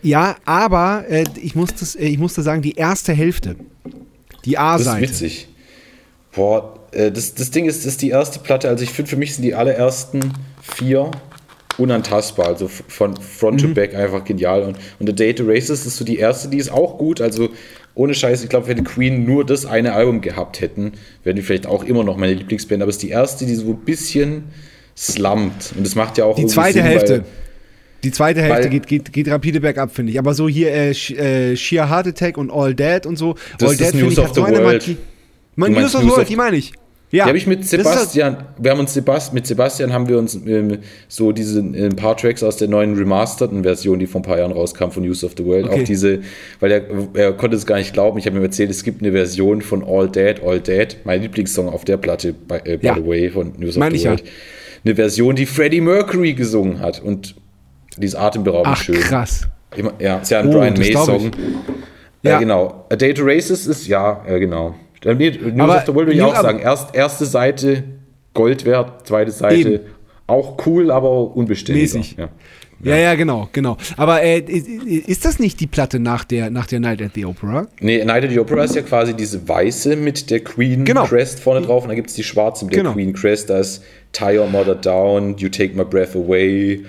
[0.02, 3.56] ja, aber äh, ich, muss das, äh, ich musste sagen, die erste Hälfte.
[4.44, 5.02] Die Das ist A-Seite.
[5.02, 5.48] witzig.
[6.34, 9.16] Boah, äh, das, das Ding ist, das ist die erste Platte, also ich finde, für
[9.16, 10.32] mich sind die allerersten
[10.62, 11.10] vier
[11.78, 13.68] unantastbar, also von Front Mhm.
[13.68, 14.62] to Back einfach genial.
[14.62, 17.48] Und, und The Day to Races ist so die erste, die ist auch gut, also
[17.94, 20.92] ohne Scheiß, ich glaube, wenn die Queen nur das eine Album gehabt hätten,
[21.24, 23.70] wären die vielleicht auch immer noch meine Lieblingsband, aber es ist die erste, die so
[23.70, 24.44] ein bisschen
[24.96, 25.72] slumpt.
[25.76, 27.12] Und das macht ja auch Die zweite Sinn, Hälfte.
[27.18, 27.24] weil-
[28.04, 30.18] Die zweite Hälfte geht, geht, geht rapide bergab, finde ich.
[30.18, 33.34] Aber so hier äh, äh, Sheer Heart Attack und All Dead und so.
[33.58, 34.96] Das All ist Dead, News ich, of the so World.
[35.56, 36.72] Man, News of the World, die meine ich.
[37.12, 40.18] Ja, Die habe ich mit halt- Sebastian, wir haben uns Sebast, mit Sebastian haben wir
[40.18, 40.78] uns ähm,
[41.08, 44.38] so diese äh, ein paar Tracks aus der neuen remasterten Version, die vor ein paar
[44.38, 45.80] Jahren rauskam von News of the World, Okay.
[45.80, 46.20] auch diese,
[46.58, 46.82] weil er,
[47.14, 49.84] er konnte es gar nicht glauben, ich habe ihm erzählt, es gibt eine Version von
[49.84, 52.94] All Dead, All Dead, mein Lieblingssong auf der Platte, by, äh, by Ja.
[52.96, 54.16] the way, von News of Meine the ich ja.
[54.86, 57.34] Eine Version, die Freddie Mercury gesungen hat und
[57.96, 59.00] die ist atemberaubend Ach, schön.
[59.00, 59.42] krass.
[59.98, 61.22] Ja, ist ja ein Oh, Brian das May glaub ich.
[61.22, 61.30] Song.
[62.22, 62.30] Ja.
[62.30, 62.84] Ja, genau.
[62.88, 64.76] A Day to Races ist, ja, ja genau.
[65.04, 66.60] News Aber- of the World ich auch sagen.
[66.60, 67.82] Erst, erste Seite
[68.32, 69.80] Gold wert, zweite Seite Eben.
[70.26, 71.98] Auch cool, aber unbeständiger.
[71.98, 72.16] Mäßig.
[72.18, 72.28] Ja.
[72.84, 73.78] Ja, ja, genau, genau.
[73.96, 77.68] Aber äh, ist, das nicht die Platte nach der, nach der Night at the Opera?
[77.80, 81.04] Nee, Night at the Opera ist ja quasi diese weiße mit der Queen Genau.
[81.06, 82.92] Crest vorne drauf und dann gibt es die schwarze mit der Genau.
[82.92, 83.48] Queen Crest.
[83.48, 83.82] Da ist
[84.12, 86.84] Tie Your Mother Down, You Take My Breath Away,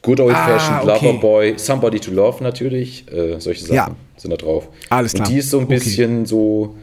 [0.00, 1.06] Good Old Ah, Fashioned okay.
[1.06, 3.04] Lover Boy, Somebody to Love natürlich.
[3.12, 3.90] Äh, solche Sachen Ja.
[4.16, 4.68] sind da drauf.
[4.90, 5.26] Alles klar.
[5.26, 5.74] Und die ist so ein Okay.
[5.74, 6.76] bisschen so,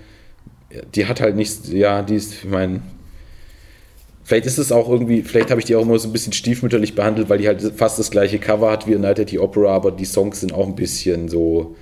[0.69, 2.81] ja, die hat halt nicht, ja, die ist, ich meine,
[4.30, 6.94] vielleicht ist es auch irgendwie, vielleicht habe ich die auch immer so ein bisschen stiefmütterlich
[6.94, 9.92] behandelt, weil die halt fast das gleiche Cover hat wie Night at the Opera, aber
[9.92, 11.76] die Songs sind auch ein bisschen so,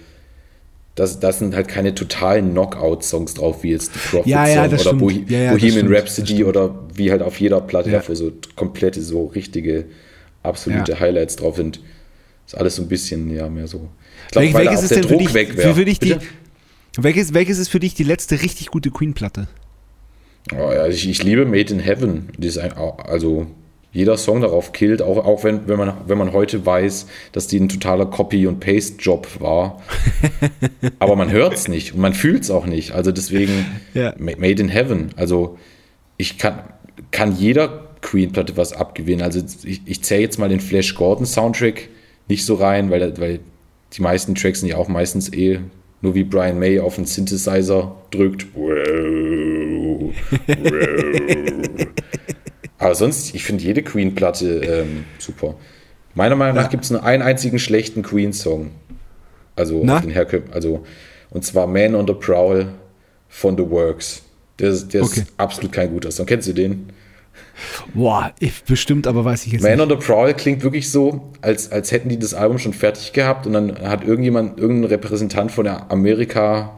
[0.96, 4.94] das, das sind halt keine totalen Knockout-Songs drauf, wie jetzt The Prophet Ja, ja, oder.
[4.94, 7.98] Bohe Ja, Bohemian stimmt, Rhapsody oder wie halt auf jeder Platte Ja.
[7.98, 9.84] dafür so komplette, so richtige,
[10.42, 11.02] absolute.
[11.02, 11.82] Highlights drauf sind.
[12.46, 13.90] Ist alles so ein bisschen, ja, mehr so.
[14.28, 15.76] Ich glaube, weil da welches auch ist der Druck dich, weg wäre.
[16.98, 19.50] welches, welches ist für dich die letzte richtig gute Queen-Platte?
[20.54, 22.30] Oh, ja, ich, ich liebe Made in Heaven.
[22.42, 23.48] Ein, also
[23.92, 27.60] jeder Song darauf killt, auch, auch wenn, wenn, man, wenn man heute weiß, dass die
[27.60, 29.82] ein totaler Copy- und Paste-Job war.
[31.00, 32.92] Aber man hört es nicht und man fühlt es auch nicht.
[32.92, 34.14] Also deswegen Ja.
[34.18, 35.10] Ma- Made in Heaven.
[35.16, 35.58] Also
[36.18, 36.60] ich kann,
[37.12, 39.22] kann jeder Queen-Platte was abgewinnen.
[39.24, 41.90] Also ich, ich zähle jetzt mal den Flash Gordon Soundtrack
[42.28, 43.40] nicht so rein, weil, weil
[43.94, 45.60] die meisten Tracks sind ja auch meistens eh
[46.02, 48.46] Nur wie Brian May auf den Synthesizer drückt.
[52.78, 55.56] Aber sonst, ich finde jede Queen-Platte ähm, super.
[56.14, 58.72] Meiner Meinung nach gibt es nur einen einzigen schlechten Queen-Song.
[59.56, 60.00] Also, Na?
[60.00, 60.86] den Herkö also,
[61.32, 62.68] und zwar Man on the Prowl
[63.28, 64.22] von The Works.
[64.60, 65.22] Der, ist- der Okay.
[65.22, 66.26] ist absolut kein guter Song.
[66.26, 66.90] Kennst du den?
[67.94, 69.82] Boah, ich, bestimmt, aber weiß ich jetzt Man nicht.
[69.82, 73.48] on the Prowl klingt wirklich so, als, als hätten die das Album schon fertig gehabt
[73.48, 76.78] und dann hat irgendjemand, irgendein Repräsentant von der Amerika,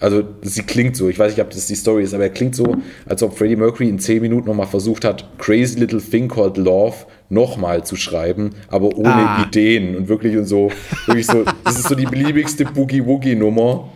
[0.00, 2.54] also sie klingt so, ich weiß nicht, ob das die Story ist, aber er klingt
[2.54, 2.76] so,
[3.06, 6.94] als ob Freddie Mercury in 10 Minuten nochmal versucht hat, Crazy Little Thing Called Love
[7.30, 9.42] nochmal zu schreiben, aber ohne Ah.
[9.46, 10.70] Ideen und wirklich und so,
[11.06, 13.88] wirklich so, das ist so die beliebigste Boogie-Woogie-Nummer.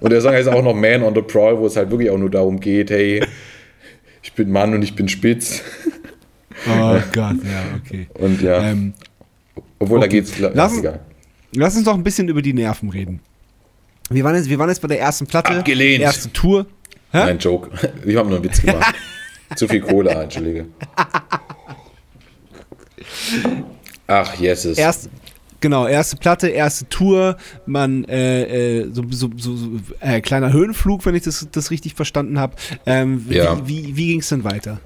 [0.00, 2.18] Und der Song heißt auch noch Man on the Prowl, wo es halt wirklich auch
[2.18, 3.24] nur darum geht, hey,
[4.22, 5.62] ich bin Mann und ich bin spitz.
[6.68, 8.08] Oh Gott, ja, okay.
[8.14, 8.60] Und ja.
[8.70, 8.92] Ähm,
[9.78, 10.16] Obwohl, da Okay.
[10.16, 10.38] geht's.
[10.38, 10.82] la- Lass
[11.54, 13.20] lass uns doch ein bisschen über die Nerven reden.
[14.10, 15.50] Wir waren jetzt, wir waren jetzt bei der ersten Platte.
[15.58, 16.02] Abgelehnt.
[16.02, 16.66] Erste Tour.
[17.12, 17.18] Hä?
[17.18, 17.70] Nein, Joke.
[18.04, 18.94] Ich habe nur einen Witz gemacht.
[19.56, 20.66] Zu viel Cola, entschuldige.
[24.06, 24.78] Ach, Jesus.
[24.78, 25.08] Erst,
[25.60, 29.68] genau, erste Platte, erste Tour, man, äh, äh, so, so, so, so
[30.00, 32.54] äh, kleiner Höhenflug, wenn ich das, das richtig verstanden habe.
[32.86, 33.56] Ähm, Ja.
[33.66, 34.80] Wie, wie, wie ging es denn weiter?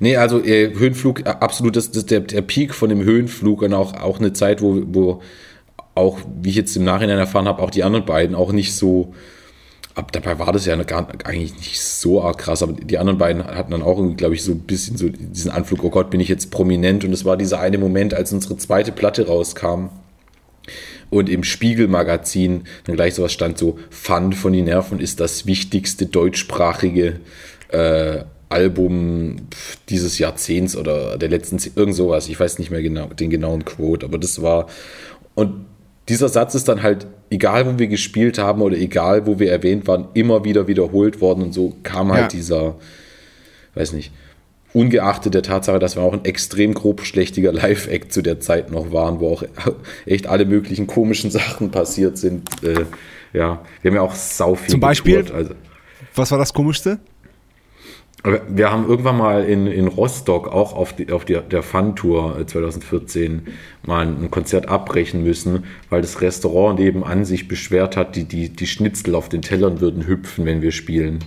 [0.00, 3.74] Nee, also äh, Höhenflug, äh, absolut, das, das der, der Peak von dem Höhenflug und
[3.74, 5.22] auch, auch eine Zeit, wo, wo
[5.94, 9.14] auch, wie ich jetzt im Nachhinein erfahren habe, auch die anderen beiden auch nicht so.
[9.94, 13.44] Ab, dabei war das ja gar, eigentlich nicht so arg krass, aber die anderen beiden
[13.44, 16.28] hatten dann auch glaube ich, so ein bisschen so diesen Anflug, oh Gott, bin ich
[16.28, 19.90] jetzt prominent und es war dieser eine Moment, als unsere zweite Platte rauskam
[21.10, 26.06] und im Spiegelmagazin dann gleich sowas stand so, Fun von die Nerven ist das wichtigste
[26.06, 27.20] deutschsprachige
[27.68, 29.48] äh, Album
[29.90, 34.06] dieses Jahrzehnts oder der letzten, irgend sowas, ich weiß nicht mehr genau den genauen Quote,
[34.06, 34.68] aber das war
[35.34, 35.66] und
[36.08, 39.86] dieser Satz ist dann halt, egal wo wir gespielt haben oder egal wo wir erwähnt
[39.86, 42.28] waren, immer wieder wiederholt worden und so kam halt Ja.
[42.28, 42.74] dieser,
[43.74, 44.12] weiß nicht,
[44.74, 48.90] ungeachtet der Tatsache, dass wir auch ein extrem grob schlechtiger Live-Act zu der Zeit noch
[48.92, 49.44] waren, wo auch
[50.06, 52.48] echt alle möglichen komischen Sachen passiert sind.
[52.64, 52.86] Äh,
[53.32, 55.24] ja, wir haben ja auch sau viel Zum Beispiel?
[55.32, 55.54] also.
[56.14, 56.98] Was war das Komischste?
[58.24, 62.46] Wir haben irgendwann mal in, in Rostock auch auf, die, auf die, der Fun-Tour äh,
[62.46, 63.48] 2014
[63.84, 68.66] mal ein Konzert abbrechen müssen, weil das Restaurant nebenan sich beschwert hat, die, die, die
[68.68, 71.18] Schnitzel auf den Tellern würden hüpfen, wenn wir spielen.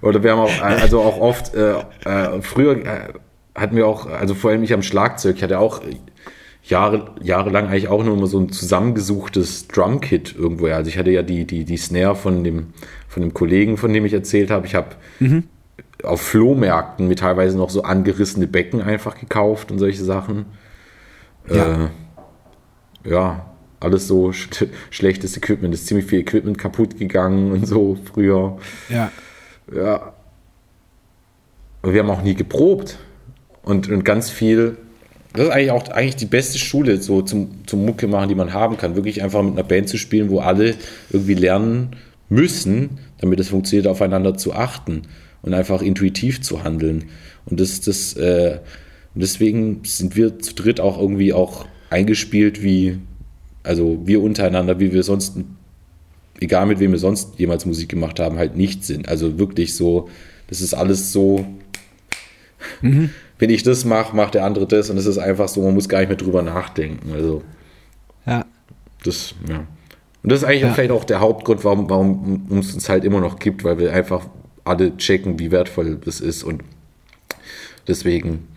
[0.00, 1.74] Oder wir haben auch, äh, also auch oft, äh,
[2.04, 3.12] äh, früher äh,
[3.54, 5.82] hatten wir auch, also vor allem ich am Schlagzeug, ich hatte auch
[6.66, 10.66] Jahre, jahrelang eigentlich auch nur immer so ein zusammengesuchtes Drumkit irgendwo.
[10.66, 12.72] Also ich hatte ja die, die, die Snare von dem,
[13.06, 14.66] von dem Kollegen, von dem ich erzählt habe.
[14.66, 14.96] Ich habe
[16.02, 20.46] auf Flohmärkten mir teilweise noch so angerissene Becken einfach gekauft und solche Sachen.
[21.48, 21.84] Ja.
[21.84, 21.88] Äh,
[23.10, 23.46] ja,
[23.80, 25.74] alles so sch schlechtes Equipment.
[25.74, 28.56] Ist ziemlich viel Equipment kaputt gegangen und so früher.
[28.88, 29.12] Ja.
[29.74, 30.14] Ja.
[31.82, 32.98] Und wir haben auch nie geprobt.
[33.62, 34.78] Und, und ganz viel.
[35.34, 38.52] Das ist eigentlich auch eigentlich die beste Schule so zum, zum Mucke machen, die man
[38.52, 38.94] haben kann.
[38.94, 40.74] Wirklich einfach mit einer Band zu spielen, wo alle
[41.10, 41.96] irgendwie lernen
[42.28, 45.02] müssen, damit es funktioniert, aufeinander zu achten
[45.42, 47.06] und einfach intuitiv zu handeln.
[47.46, 48.60] Und das, das, äh,
[49.14, 52.98] deswegen sind wir zu dritt auch irgendwie auch eingespielt, wie,
[53.62, 55.36] also wir untereinander, wie wir sonst
[56.40, 59.08] egal mit wem wir sonst jemals Musik gemacht haben, halt nicht sind.
[59.08, 60.08] Also wirklich so,
[60.48, 61.46] das ist alles so,
[63.38, 65.88] wenn ich das mache, macht der andere das und es ist einfach so, man muss
[65.88, 67.12] gar nicht mehr drüber nachdenken.
[67.12, 67.42] Also
[68.26, 68.44] Ja.
[69.04, 69.66] das, ja.
[70.22, 70.70] Und das ist eigentlich Ja.
[70.70, 73.92] auch vielleicht auch der Hauptgrund, warum, warum es uns halt immer noch gibt, weil wir
[73.92, 74.26] einfach
[74.64, 76.62] alle checken, wie wertvoll das ist und
[77.86, 78.48] deswegen,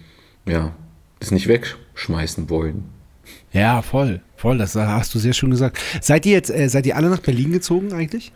[0.46, 0.74] ja,
[1.20, 2.86] das nicht wegschmeißen wollen.
[3.52, 4.22] Ja, voll.
[4.38, 5.80] Voll, das hast du sehr schön gesagt.
[6.02, 8.32] Seid ihr jetzt, äh, seid ihr alle nach Berlin gezogen eigentlich?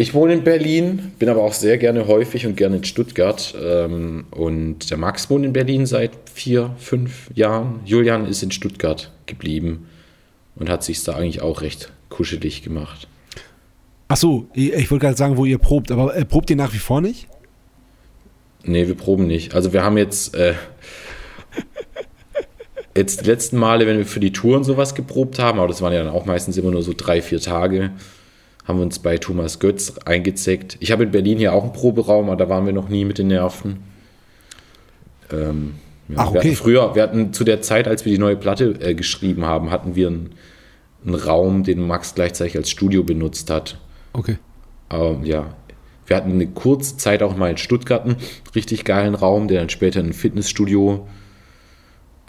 [0.00, 3.54] Ich wohne in Berlin, bin aber auch sehr gerne häufig und gerne in Stuttgart.
[3.62, 7.80] Ähm, und der Max wohnt in Berlin seit vier, fünf Jahren.
[7.84, 9.88] Julian ist in Stuttgart geblieben
[10.56, 13.08] und hat sich da eigentlich auch recht kuschelig gemacht.
[14.08, 16.78] Ach so, ich, wollte gerade sagen, wo ihr probt, aber äh, probt ihr nach wie
[16.78, 17.28] vor nicht?
[18.64, 19.54] Nee, wir proben nicht.
[19.54, 20.54] Also wir haben jetzt, äh,
[22.96, 25.92] jetzt die letzten Male, wenn wir für die Touren sowas geprobt haben, aber das waren
[25.92, 27.90] ja dann auch meistens immer nur so drei, vier Tage,
[28.70, 30.76] haben wir uns bei Thomas Götz eingezeckt.
[30.80, 33.18] Ich habe in Berlin hier auch einen Proberaum, aber da waren wir noch nie mit
[33.18, 33.82] den Nerven.
[35.32, 35.74] Ähm,
[36.08, 36.48] ja, Ach, wir okay.
[36.48, 39.70] hatten früher, wir hatten zu der Zeit, als wir die neue Platte äh, geschrieben haben,
[39.70, 40.30] hatten wir einen,
[41.04, 43.78] einen Raum, den Max gleichzeitig als Studio benutzt hat.
[44.12, 44.38] Okay.
[44.88, 45.54] Aber ja,
[46.06, 48.16] wir hatten eine kurze Zeit auch mal in Stuttgart einen
[48.54, 51.06] richtig geilen Raum, der dann später ein Fitnessstudio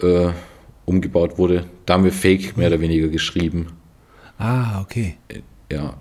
[0.02, 0.30] äh,
[0.86, 1.66] umgebaut wurde.
[1.86, 3.68] Da haben wir Fake mehr oder weniger geschrieben.
[4.38, 5.18] Ah, okay.
[5.72, 5.96] Ja.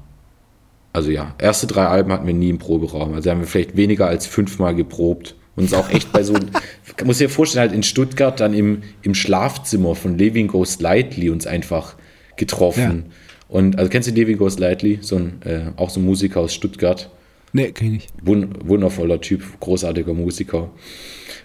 [0.93, 3.15] Also ja, erste drei Alben hatten wir nie im Proberaum.
[3.15, 5.37] Also haben wir vielleicht weniger als fünfmal geprobt.
[5.57, 6.35] Uns auch echt bei so,
[7.05, 11.47] muss dir vorstellen, halt in Stuttgart dann im, im Schlafzimmer von Living Goes Lightly uns
[11.47, 11.97] einfach
[12.37, 13.05] getroffen.
[13.09, 13.15] Ja.
[13.49, 14.99] Und also kennst du Living Goes Lightly?
[15.01, 17.11] So ein, äh, auch so ein Musiker aus Stuttgart.
[17.53, 18.13] Nee, kenn ich nicht.
[18.23, 20.71] Wund wundervoller Typ, großartiger Musiker.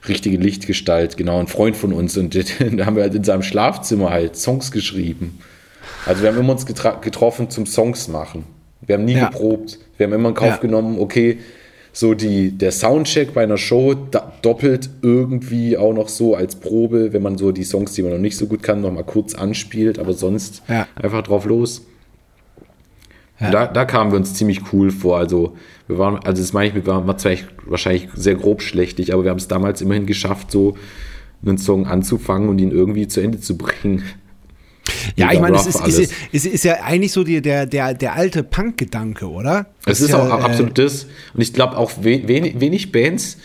[0.07, 2.15] Richtige Lichtgestalt, genau, ein Freund von uns.
[2.15, 2.35] Und
[2.77, 5.39] da haben wir halt in seinem Schlafzimmer halt Songs geschrieben.
[6.05, 8.45] Also wir haben immer uns getroffen zum Songs machen.
[8.85, 9.29] Wir haben nie ja.
[9.29, 9.79] geprobt.
[9.97, 10.57] Wir haben immer in Kauf ja.
[10.57, 11.39] genommen, okay,
[11.95, 13.95] so die, der Soundcheck bei einer Show
[14.41, 18.19] doppelt irgendwie auch noch so als Probe, wenn man so die Songs, die man noch
[18.19, 20.87] nicht so gut kann, noch mal kurz anspielt, aber sonst ja.
[20.95, 21.85] einfach drauf los.
[23.39, 23.49] Ja.
[23.49, 25.17] Da, da kamen wir uns ziemlich cool vor.
[25.17, 25.55] Also,
[25.87, 27.33] wir waren, also das meine ich, wir waren zwar
[27.65, 30.75] wahrscheinlich sehr grob schlechtig, aber wir haben es damals immerhin geschafft, so
[31.45, 34.03] einen Song anzufangen und ihn irgendwie zu Ende zu bringen.
[35.15, 38.15] Ja, ich meine, es ist, ist, ist, ist, ja eigentlich so die, der, der, der
[38.15, 39.67] alte Punk-Gedanke, oder?
[39.85, 41.05] Es ist, ja, auch äh, absolut das.
[41.33, 43.37] Und ich glaube auch wenig, wenig Bands,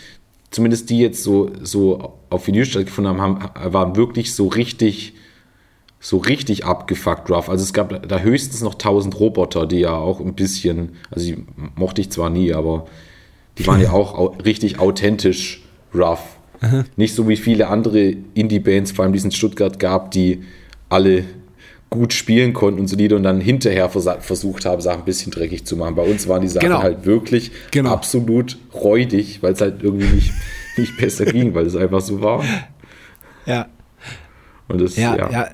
[0.49, 5.13] zumindest die jetzt so, so auf Vinyl stattgefunden haben, haben, waren wirklich so richtig,
[5.99, 7.49] so richtig abgefuckt rough.
[7.49, 11.45] Also es gab da höchstens noch 1000 Roboter, die ja auch ein bisschen, also die
[11.75, 12.85] mochte ich zwar nie, aber
[13.57, 15.63] die waren ja auch richtig authentisch
[15.93, 16.37] rough.
[16.61, 16.85] Aha.
[16.95, 20.43] Nicht so wie viele andere Indie-Bands, vor allem die es in Stuttgart gab, die
[20.89, 21.25] alle
[21.91, 25.75] gut spielen konnten und solide und dann hinterher versucht haben, Sachen ein bisschen dreckig zu
[25.75, 25.93] machen.
[25.93, 26.81] Bei uns waren die Sachen genau.
[26.81, 27.91] halt wirklich genau.
[27.91, 30.31] absolut räudig, weil es halt irgendwie nicht,
[30.77, 32.43] nicht besser ging, weil es einfach so war.
[33.45, 33.67] Ja.
[34.69, 35.17] Und das, ja.
[35.17, 35.31] ja.
[35.31, 35.47] ja.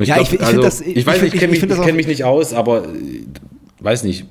[0.00, 2.06] Ich, ja, glaub, ich, ich, also, das, ich, weiß, ich, ich kenne mich, kenn mich
[2.08, 3.22] nicht aus, aber äh,
[3.78, 4.26] weiß nicht.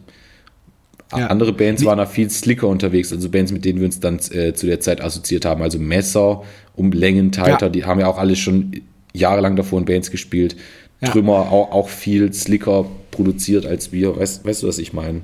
[1.15, 1.27] Ja.
[1.27, 4.53] Andere Bands waren da viel slicker unterwegs, also Bands, mit denen wir uns dann äh,
[4.53, 5.63] zu der Zeit assoziiert haben.
[5.63, 6.43] Also Messer,
[6.75, 8.81] um Längen tighter, die haben ja auch alle schon
[9.13, 10.55] jahrelang davor in Bands gespielt.
[11.01, 11.09] Ja.
[11.09, 14.17] Trümmer auch, auch viel slicker produziert als wir.
[14.17, 15.21] Weißt, weißt du, was ich meine?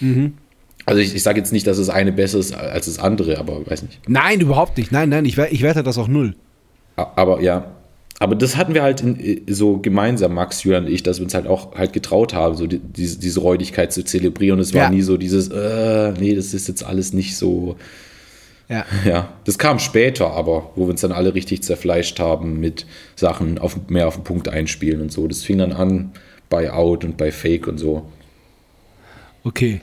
[0.00, 0.34] Mhm.
[0.86, 3.66] Also ich, ich sage jetzt nicht, dass das eine besser ist als das andere, aber
[3.66, 4.00] weiß nicht.
[4.08, 4.90] Nein, überhaupt nicht.
[4.90, 6.34] Nein, nein, ich, ich werte das auch null.
[6.96, 7.72] Aber ja,
[8.18, 11.34] aber das hatten wir halt in, so gemeinsam, Max, Julian und ich, dass wir uns
[11.34, 14.60] halt auch halt getraut haben, so die, diese, diese Räudigkeit zu zelebrieren.
[14.60, 14.90] Es war ja.
[14.90, 17.76] nie so dieses, äh, nee, das ist jetzt alles nicht so
[18.72, 18.86] ja.
[19.04, 22.86] ja, das kam später, aber wo wir uns dann alle richtig zerfleischt haben mit
[23.16, 25.28] Sachen auf, mehr auf den Punkt einspielen und so.
[25.28, 26.12] Das fing dann an
[26.48, 28.06] bei Out und bei Fake und so.
[29.44, 29.82] Okay.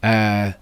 [0.00, 0.52] Äh,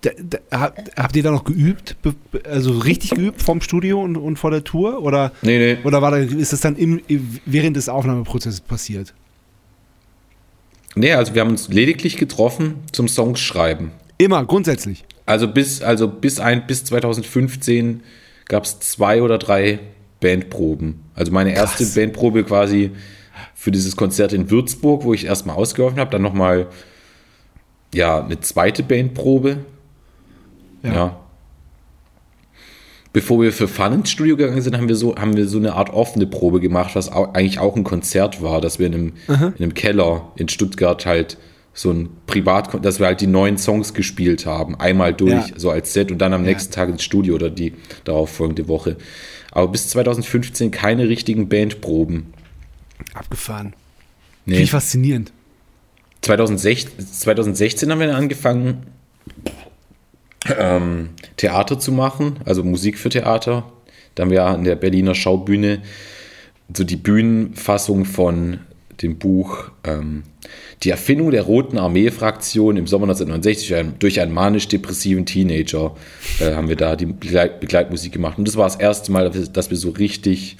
[0.00, 0.10] da,
[0.50, 1.96] da, habt ihr da noch geübt?
[2.44, 5.02] Also richtig geübt vom Studio und, und vor der Tour?
[5.02, 5.78] Oder, nee, nee.
[5.84, 7.02] oder war da, ist das dann im,
[7.44, 9.12] während des Aufnahmeprozesses passiert?
[10.94, 13.92] Nee, also wir haben uns lediglich getroffen zum Songs schreiben.
[14.18, 15.04] Immer, grundsätzlich.
[15.30, 18.02] Also bis, also bis, ein, bis 2015
[18.46, 19.78] gab es zwei oder drei
[20.20, 21.00] Bandproben.
[21.14, 21.94] Also meine erste Krass.
[21.94, 22.90] Bandprobe quasi
[23.54, 26.66] für dieses Konzert in Würzburg, wo ich erstmal ausgeholfen habe, dann nochmal
[27.94, 29.58] ja, eine zweite Bandprobe.
[30.82, 30.92] Ja.
[30.92, 31.20] ja.
[33.12, 35.74] Bevor wir für Fun ins Studio gegangen sind, haben wir so, haben wir so eine
[35.74, 39.12] Art offene Probe gemacht, was auch, eigentlich auch ein Konzert war, dass wir in einem,
[39.28, 41.38] in einem Keller in Stuttgart halt
[41.72, 45.58] so ein Privat, dass wir halt die neuen Songs gespielt haben, einmal durch, ja.
[45.58, 46.50] so als Set und dann am ja.
[46.50, 47.74] nächsten Tag ins Studio oder die
[48.04, 48.96] darauf folgende Woche.
[49.52, 52.34] Aber bis 2015 keine richtigen Bandproben.
[53.14, 53.74] Abgefahren.
[54.46, 54.54] Nee.
[54.54, 55.32] Finde ich faszinierend.
[56.22, 58.86] 2016, 2016 haben wir dann angefangen,
[60.58, 63.70] ähm, Theater zu machen, also Musik für Theater.
[64.14, 65.82] Da haben wir an der Berliner Schaubühne
[66.74, 68.60] so die Bühnenfassung von
[69.02, 70.24] dem Buch ähm,
[70.82, 75.96] Die Erfindung der Roten Armee-Fraktion im Sommer 1969 durch einen manisch-depressiven Teenager
[76.38, 78.38] äh, haben wir da die Begleit Begleitmusik gemacht.
[78.38, 80.56] Und das war das erste Mal, dass wir so richtig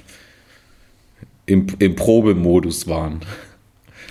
[1.47, 3.21] im, im Probemodus waren.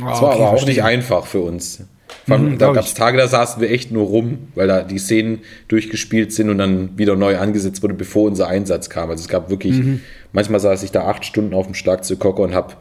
[0.01, 1.83] Oh, das war okay, aber auch nicht einfach für uns.
[2.27, 4.99] Allem, mhm, da gab es Tage, da saßen wir echt nur rum, weil da die
[4.99, 9.09] Szenen durchgespielt sind und dann wieder neu angesetzt wurde, bevor unser Einsatz kam.
[9.09, 10.01] Also es gab wirklich, mhm.
[10.31, 12.75] manchmal saß ich da acht Stunden auf dem Schlagzeugkocker und habe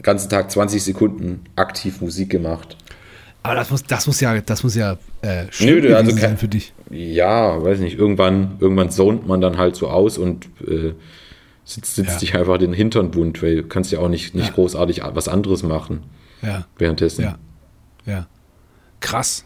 [0.00, 2.76] den ganzen Tag 20 Sekunden aktiv Musik gemacht.
[3.42, 6.48] Aber das muss, das muss ja, das muss ja äh, schön Nö, also sein für
[6.48, 6.72] dich.
[6.90, 10.94] Ja, weiß nicht, irgendwann, irgendwann zont man dann halt so aus und äh,
[11.64, 12.18] sitzt, sitzt ja.
[12.18, 14.54] dich einfach den Hintern wund, weil du kannst ja auch nicht, nicht ja.
[14.54, 16.04] großartig was anderes machen.
[16.42, 16.66] Ja.
[16.78, 17.22] Währenddessen.
[17.22, 17.38] Ja.
[18.06, 18.26] Ja.
[19.00, 19.44] Krass.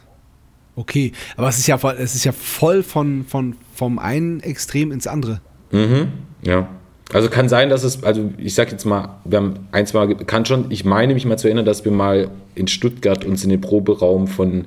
[0.77, 1.13] Okay.
[1.37, 5.41] Aber es ist ja, es ist ja voll von, von, vom einen Extrem ins andere.
[5.71, 6.13] Mhm.
[6.43, 6.69] Ja.
[7.13, 10.15] Also kann sein, dass es, also ich sag jetzt mal, wir haben ein, zwei Mal,
[10.17, 13.51] kann schon, ich meine mich mal zu erinnern, dass wir mal in Stuttgart uns in
[13.51, 14.67] den Proberaum von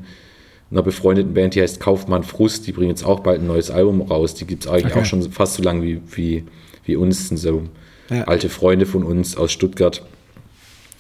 [0.70, 4.02] einer befreundeten Band, die heißt Kaufmann Frust, die bringen jetzt auch bald ein neues Album
[4.02, 4.36] raus.
[4.36, 5.02] Die gibt es eigentlich okay.
[5.02, 6.44] auch schon fast so lange wie, wie,
[6.86, 7.30] wie uns.
[7.30, 7.64] So
[8.10, 8.24] Ja.
[8.26, 10.04] alte Freunde von uns aus Stuttgart,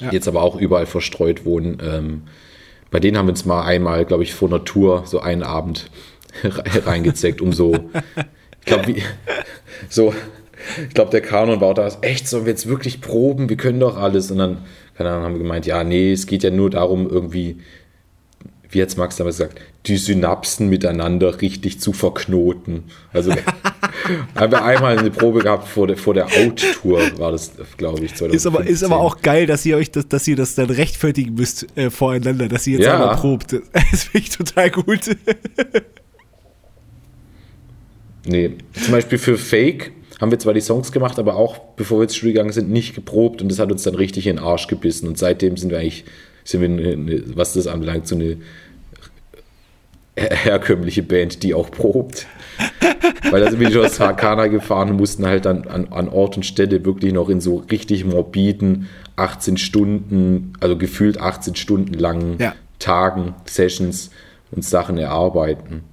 [0.01, 0.11] Ja.
[0.11, 1.77] jetzt aber auch überall verstreut wohnen.
[1.85, 2.21] Ähm,
[2.91, 5.89] bei denen haben wir uns mal einmal, glaube ich, vor einer Tour so einen Abend
[6.85, 7.73] reingezeckt, um so,
[8.61, 9.03] ich glaube, wie,
[9.89, 10.13] so,
[10.87, 13.49] ich glaube, der Kanon war auch da, echt, sollen wir jetzt wirklich proben?
[13.49, 14.31] Wir können doch alles.
[14.31, 14.59] Und dann,
[14.97, 17.57] keine Ahnung, haben wir gemeint, ja, nee, es geht ja nur darum, irgendwie,
[18.69, 22.83] wie jetzt Max damals gesagt, die Synapsen miteinander richtig zu verknoten.
[23.13, 23.31] Also
[24.35, 28.13] haben wir einmal eine Probe gehabt vor der, vor der Out-Tour, war das, glaube ich,
[28.15, 28.31] 2015.
[28.33, 31.35] Ist aber, ist aber auch geil, dass ihr euch das, dass ihr das dann rechtfertigen
[31.35, 32.95] müsst äh, voreinander, dass ihr jetzt Ja.
[32.99, 33.53] einmal probt.
[33.91, 35.15] Das finde ich total gut.
[38.25, 42.03] Nee, zum Beispiel für Fake haben wir zwar die Songs gemacht, aber auch bevor wir
[42.03, 44.67] ins Studio gegangen sind, nicht geprobt und das hat uns dann richtig in den Arsch
[44.67, 46.05] gebissen und seitdem sind wir eigentlich,
[46.43, 48.37] sind wir, eine, was das anbelangt, so eine
[50.15, 52.25] her- herkömmliche Band, die auch probt.
[53.29, 56.37] Weil da sind wir schon aus Hakana gefahren und mussten halt dann an, an Ort
[56.37, 58.87] und Stelle wirklich noch in so richtig morbiden
[59.17, 62.55] 18 Stunden, also gefühlt 18 Stunden langen Ja.
[62.79, 64.11] Tagen, Sessions
[64.51, 65.83] und Sachen erarbeiten.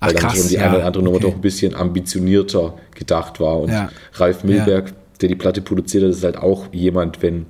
[0.00, 1.26] Ach, Weil dann krass, schon die ja, eine oder andere Nummer okay.
[1.26, 3.58] doch ein bisschen ambitionierter gedacht war.
[3.60, 3.90] Und Ja.
[4.14, 7.46] Ralf Milberg, der die Platte produziert hat, ist halt auch jemand, wenn,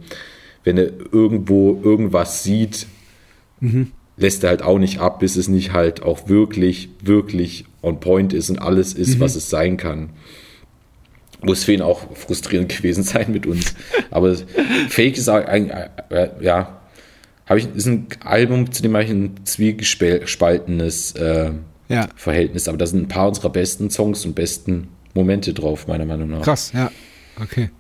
[0.65, 2.87] wenn er irgendwo irgendwas sieht,
[3.61, 3.93] Mhm.
[4.17, 8.33] lässt er halt auch nicht ab, bis es nicht halt auch wirklich, wirklich on point
[8.33, 9.21] ist und alles ist, Mhm.
[9.21, 10.11] was es sein kann.
[11.43, 13.75] Muss für ihn auch frustrierend gewesen sein mit uns.
[14.11, 14.35] Aber
[14.89, 16.81] Fake ist ein, äh, ja,
[17.47, 21.51] habe ich, ist ein Album, zu dem habe ich ein zwiegespaltenes äh,
[21.91, 22.09] Ja.
[22.17, 22.69] Verhältnis.
[22.69, 26.43] Aber da sind ein paar unserer besten Songs und besten Momente drauf, meiner Meinung nach.
[26.43, 26.91] Krass, ja.
[27.43, 27.71] Okay.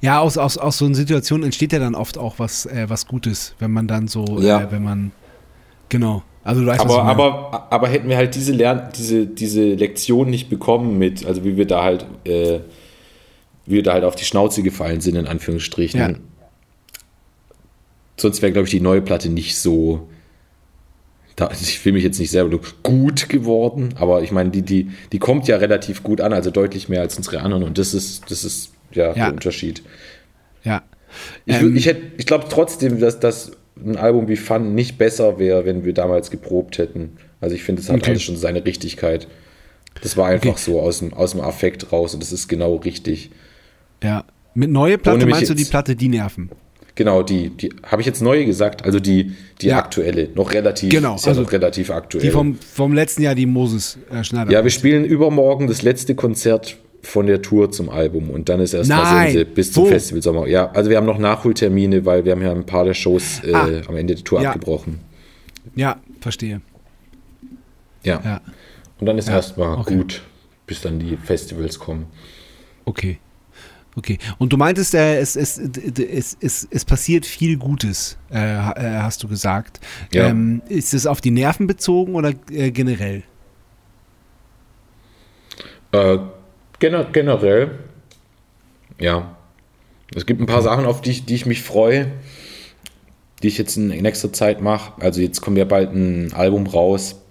[0.00, 3.06] Ja, aus, aus, aus so einer Situation entsteht ja dann oft auch was, äh, was
[3.06, 4.62] Gutes, wenn man dann so, Ja.
[4.62, 5.10] äh, wenn man,
[5.88, 6.22] genau.
[6.44, 10.48] Also du weißt, Aber, aber, aber hätten wir halt diese, Lern diese, diese Lektion nicht
[10.50, 12.60] bekommen mit, also wie wir da halt, äh,
[13.66, 15.98] wie wir da halt auf die Schnauze gefallen sind, in Anführungsstrichen.
[15.98, 16.10] Ja.
[18.16, 20.08] Sonst wäre, glaube ich, die neue Platte nicht so,
[21.36, 25.18] da, ich will mich jetzt nicht selber gut geworden, aber ich meine, die, die, die
[25.18, 28.44] kommt ja relativ gut an, also deutlich mehr als unsere anderen und das ist, das
[28.44, 29.12] ist ja, Ja.
[29.14, 29.82] der Unterschied.
[30.62, 30.82] ja.
[31.46, 35.38] Ich, Ähm, ich, hätt- ich glaube trotzdem, dass das ein Album wie Fun nicht besser
[35.38, 37.16] wäre, wenn wir damals geprobt hätten.
[37.40, 38.10] Also ich finde, es hat Okay.
[38.10, 39.28] alles schon seine Richtigkeit.
[40.02, 40.60] Das war einfach Okay.
[40.60, 43.30] so aus dem, aus dem Affekt raus und das ist genau richtig.
[44.02, 44.24] Ja.
[44.54, 46.50] Mit neue Platte meinst du die Platte Die Nerven?
[46.96, 49.78] Genau, die, die habe ich jetzt neue gesagt, also die, die Ja.
[49.78, 52.22] aktuelle, noch relativ, Genau, ist ja also noch relativ aktuell.
[52.22, 54.50] Die vom, vom letzten Jahr, die Moses äh, Schneider.
[54.52, 58.74] ja, wir spielen übermorgen das letzte Konzert von der Tour zum Album und dann ist
[58.74, 59.28] erstmal!
[59.30, 59.88] Sense bis zum Wo?
[59.88, 60.46] Festival Sommer.
[60.46, 63.52] Ja, also wir haben noch Nachholtermine, weil wir haben ja ein paar der Shows äh,
[63.52, 63.68] Ah.
[63.88, 64.50] am Ende der Tour Ja.
[64.52, 65.00] abgebrochen.
[65.74, 66.60] ja, verstehe.
[68.04, 68.20] Ja.
[68.24, 68.40] Ja,
[69.00, 69.96] Und dann ist Ja, erstmal okay.
[69.96, 70.22] gut,
[70.66, 72.06] bis dann die Festivals kommen.
[72.84, 73.18] okay.
[73.96, 74.18] Okay.
[74.38, 79.22] Und du meintest, äh, es, es, es, es, es passiert viel Gutes, äh, äh, hast
[79.22, 79.80] du gesagt.
[80.12, 80.28] Ja.
[80.28, 83.22] Ähm, ist es auf die Nerven bezogen oder äh, generell?
[85.92, 86.18] Äh,
[86.80, 87.78] gener generell,
[88.98, 89.36] ja.
[90.14, 92.12] Es gibt ein paar Sachen, auf die ich, die ich mich freue,
[93.42, 95.00] die ich jetzt in nächster Zeit mache.
[95.00, 97.23] Also jetzt kommt ja bald ein Album raus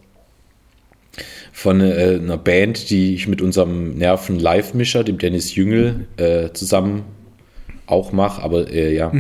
[1.56, 7.04] von äh, einer Band, die ich mit unserem Nerven-Live-Mischer, dem Dennis Jüngel, äh, zusammen
[7.86, 8.42] auch mache.
[8.42, 9.12] Aber äh, ja,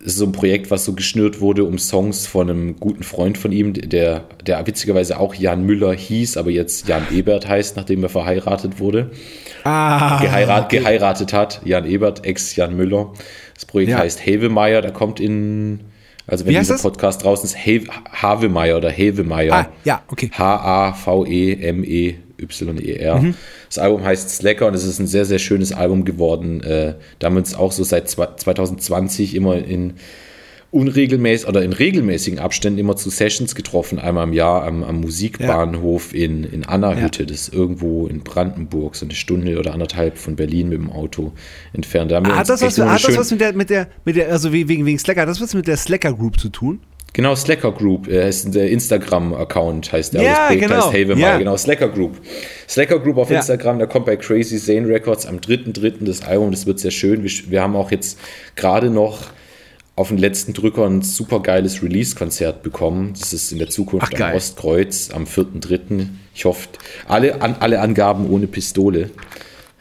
[0.00, 3.36] es ist so ein Projekt, was so geschnürt wurde um Songs von einem guten Freund
[3.36, 8.04] von ihm, der, der witzigerweise auch Jan Müller hieß, aber jetzt Jan Ebert heißt, nachdem
[8.04, 9.10] er verheiratet wurde.
[9.64, 10.78] Ah, Geheirat, okay.
[10.78, 11.60] Geheiratet hat.
[11.64, 13.12] Jan Ebert, Ex-Jan Müller.
[13.54, 13.98] Das Projekt Ja.
[13.98, 15.80] heißt Havemeyer, der kommt in,
[16.28, 16.82] also wenn dieser das?
[16.82, 19.52] Podcast draußen ist, Have- Havemeyer oder Havemeyer.
[19.54, 20.30] Ah, ja, okay.
[22.38, 23.18] H-A-V-E-M-E-Y-E-R.
[23.20, 23.34] Mhm.
[23.68, 26.62] Das Album heißt Slacker und es ist ein sehr, sehr schönes Album geworden.
[26.62, 29.94] Äh, da haben wir uns auch so seit zwei- 2020 immer in
[30.70, 36.14] unregelmäßig oder in regelmäßigen Abständen immer zu Sessions getroffen, einmal im Jahr am, am Musikbahnhof
[36.14, 40.68] in, in Anna-Hütte, das ist irgendwo in Brandenburg, so eine Stunde oder anderthalb von Berlin
[40.68, 41.32] mit dem Auto
[41.72, 42.10] entfernt.
[42.10, 44.84] Da Hat das, was, hat das was mit der, mit der, mit der, also wegen,
[44.84, 46.80] wegen Slacker, hat das was mit der Slacker Group zu tun?
[47.14, 50.22] Genau, Slacker Group, äh, ist der Instagram-Account, heißt der.
[50.22, 50.74] Ja, das genau.
[50.76, 51.38] heißt Havemeyer, Ja.
[51.38, 52.18] genau, Slacker Group.
[52.68, 53.38] Slacker Group auf Ja.
[53.38, 56.04] Instagram, der kommt bei Crazy Zane Records am 3.3.
[56.04, 57.22] das Album, das wird sehr schön.
[57.24, 58.18] Wir, wir haben auch jetzt
[58.54, 59.30] gerade noch
[59.98, 63.14] auf den letzten Drücker ein super geiles Release-Konzert bekommen.
[63.18, 66.06] Das ist in der Zukunft Ach, am Ostkreuz am 4.3.
[66.34, 66.68] Ich hoffe,
[67.08, 69.10] alle, an, alle Angaben ohne Pistole.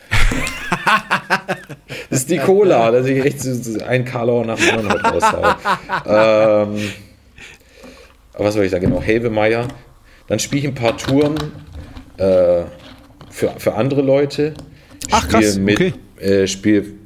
[2.09, 5.55] das ist die Cola, dass ich echt so, ein Karlauer nach dem anderen raushaue.
[6.07, 6.89] ähm,
[8.33, 8.85] was soll ich sagen?
[8.85, 9.67] Genau, Havemeyer.
[10.27, 11.35] Dann spiele ich ein paar Touren
[12.17, 12.63] äh,
[13.29, 14.55] für, für andere Leute.
[15.11, 15.93] Ach, krass, spiele mit, okay.
[16.19, 16.96] äh, spiele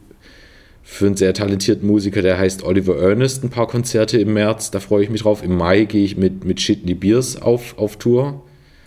[0.94, 4.72] für einen sehr talentierten Musiker, der heißt Oliver Ernest, ein paar Konzerte im März.
[4.72, 5.42] Da freue ich mich drauf.
[5.42, 8.42] Im Mai gehe ich mit, mit Shitney Beers auf, auf Tour.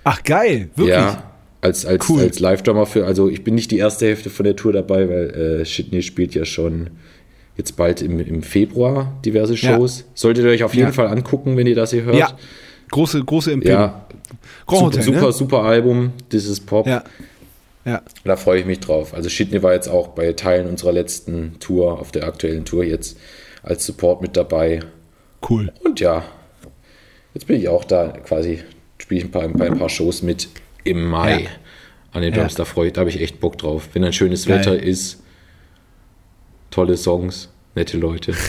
[0.04, 0.94] Ach, geil, wirklich.
[0.96, 1.32] Ja,
[1.62, 2.20] als, als, Cool.
[2.20, 5.30] als Live-Drummer für, also ich bin nicht die erste Hälfte von der Tour dabei, weil
[5.62, 6.90] äh, Shitney spielt ja schon
[7.56, 9.74] jetzt bald im, im Februar diverse Ja.
[9.74, 10.04] Shows.
[10.12, 10.92] Solltet ihr euch auf jeden Ja.
[10.92, 12.16] Fall angucken, wenn ihr das hier hört.
[12.16, 12.36] Ja,
[12.90, 13.80] große, große Empfehlung.
[13.80, 14.06] Ja,
[14.68, 15.32] super, Hotel, super, ne?
[15.32, 16.12] super Album.
[16.28, 16.86] This is Pop.
[16.86, 17.02] Ja.
[17.84, 18.02] Ja.
[18.24, 19.12] Da freue ich mich drauf.
[19.14, 23.18] Also Shitney war jetzt auch bei Teilen unserer letzten Tour, auf der aktuellen Tour jetzt
[23.62, 24.80] als Support mit dabei.
[25.48, 25.70] Cool.
[25.84, 26.24] Und ja,
[27.34, 28.62] jetzt bin ich auch da quasi,
[28.98, 30.48] spiele ich ein paar, bei ein paar Shows mit
[30.84, 31.48] im Mai Ja.
[32.12, 32.40] an den Ja.
[32.40, 32.54] Drums.
[32.54, 33.90] Da freue ich, da habe ich echt Bock drauf.
[33.92, 34.60] Wenn ein schönes Geil.
[34.60, 35.22] Wetter ist,
[36.70, 38.34] tolle Songs, nette Leute.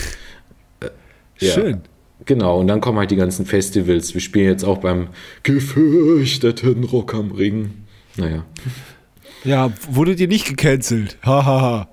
[0.80, 0.90] Äh,
[1.38, 1.52] ja.
[1.52, 1.80] Schön.
[2.26, 4.12] Genau, und dann kommen halt die ganzen Festivals.
[4.12, 5.08] Wir spielen jetzt auch beim
[5.42, 7.84] gefürchteten Rock am Ring.
[8.16, 8.44] Naja.
[9.46, 11.16] Ja, wurdet ihr nicht gecancelt?
[11.22, 11.44] Hahaha.
[11.46, 11.88] Ha, ha.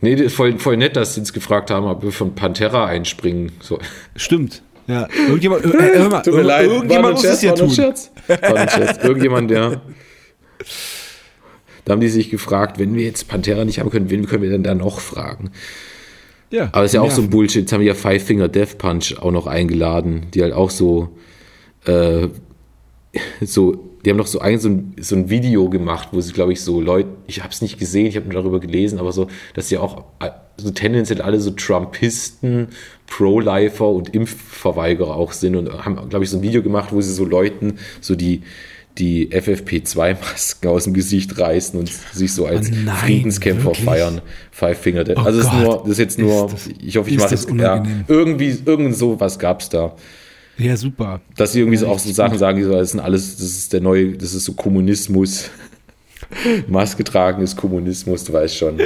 [0.00, 2.86] Nee, das ist voll, voll nett, dass sie uns gefragt haben, ob wir von Pantera
[2.86, 3.52] einspringen.
[3.60, 3.78] So.
[4.16, 4.62] Stimmt.
[4.86, 5.06] Ja.
[5.28, 7.70] Irgendjemand, äh, hör mal, Tut mir ir- leid, irgendjemand muss es ja tun.
[7.70, 8.10] Scherz.
[9.02, 9.80] Irgendjemand, ja.
[11.84, 14.50] Da haben die sich gefragt, wenn wir jetzt Pantera nicht haben können, wen können wir
[14.50, 15.50] denn da noch fragen?
[16.50, 17.16] Ja, Aber das ist ja auch nerven.
[17.16, 17.62] so ein Bullshit.
[17.62, 21.16] Jetzt haben wir ja Five Finger Death Punch auch noch eingeladen, die halt auch so,
[21.86, 22.28] äh,
[23.40, 26.52] so, die haben noch so ein, so ein, so ein Video gemacht, wo sie, glaube
[26.52, 29.26] ich, so Leute, ich habe es nicht gesehen, ich habe nur darüber gelesen, aber so,
[29.54, 32.68] dass sie auch äh, so tendenziell alle so Trumpisten,
[33.06, 37.12] Pro-Lifer und Impfverweigerer auch sind und haben, glaube ich, so ein Video gemacht, wo sie
[37.12, 38.42] so Leuten so die
[38.98, 43.84] die FFP2-Masken aus dem Gesicht reißen und sich so als Oh nein, Friedenskämpfer wirklich?
[43.84, 44.20] feiern.
[44.50, 45.16] Five Finger Death.
[45.18, 45.62] Oh also das ist, Gott.
[45.64, 48.96] nur, das ist jetzt nur, Ist das- ich hoffe, ich mache das ja, irgendwie, irgend
[48.96, 49.94] so was gab es da.
[50.60, 51.20] Ja, super.
[51.36, 52.38] Dass sie irgendwie so Ja, auch so Sachen gut.
[52.40, 55.50] sagen, die so, das sind alles, das ist der neue, das ist so Kommunismus.
[56.68, 58.78] Maske tragen ist Kommunismus, du weißt schon.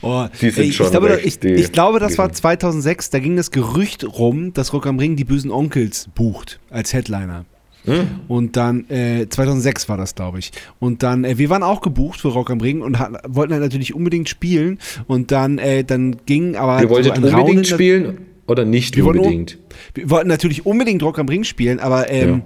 [0.00, 3.18] Oh, Die sind ey, schon ich, glaube, ich, ich glaube, das war die- 2006, da
[3.18, 7.44] ging das Gerücht rum, dass Rock am Ring die bösen Onkels bucht als Headliner.
[7.84, 8.06] Hm?
[8.28, 10.52] Und dann, äh, 2006 war das, glaube ich.
[10.78, 13.62] Und dann, äh, wir waren auch gebucht für Rock am Ring und hat, wollten halt
[13.64, 14.78] natürlich unbedingt spielen.
[15.08, 18.64] Und dann, äh, dann ging aber Ihr wolltet so ein Raunen unbedingt da- spielen oder
[18.64, 19.58] nicht Wir wollten unbedingt?
[19.94, 22.40] Wir wollten natürlich unbedingt Rock am Ring spielen, aber ähm, ja.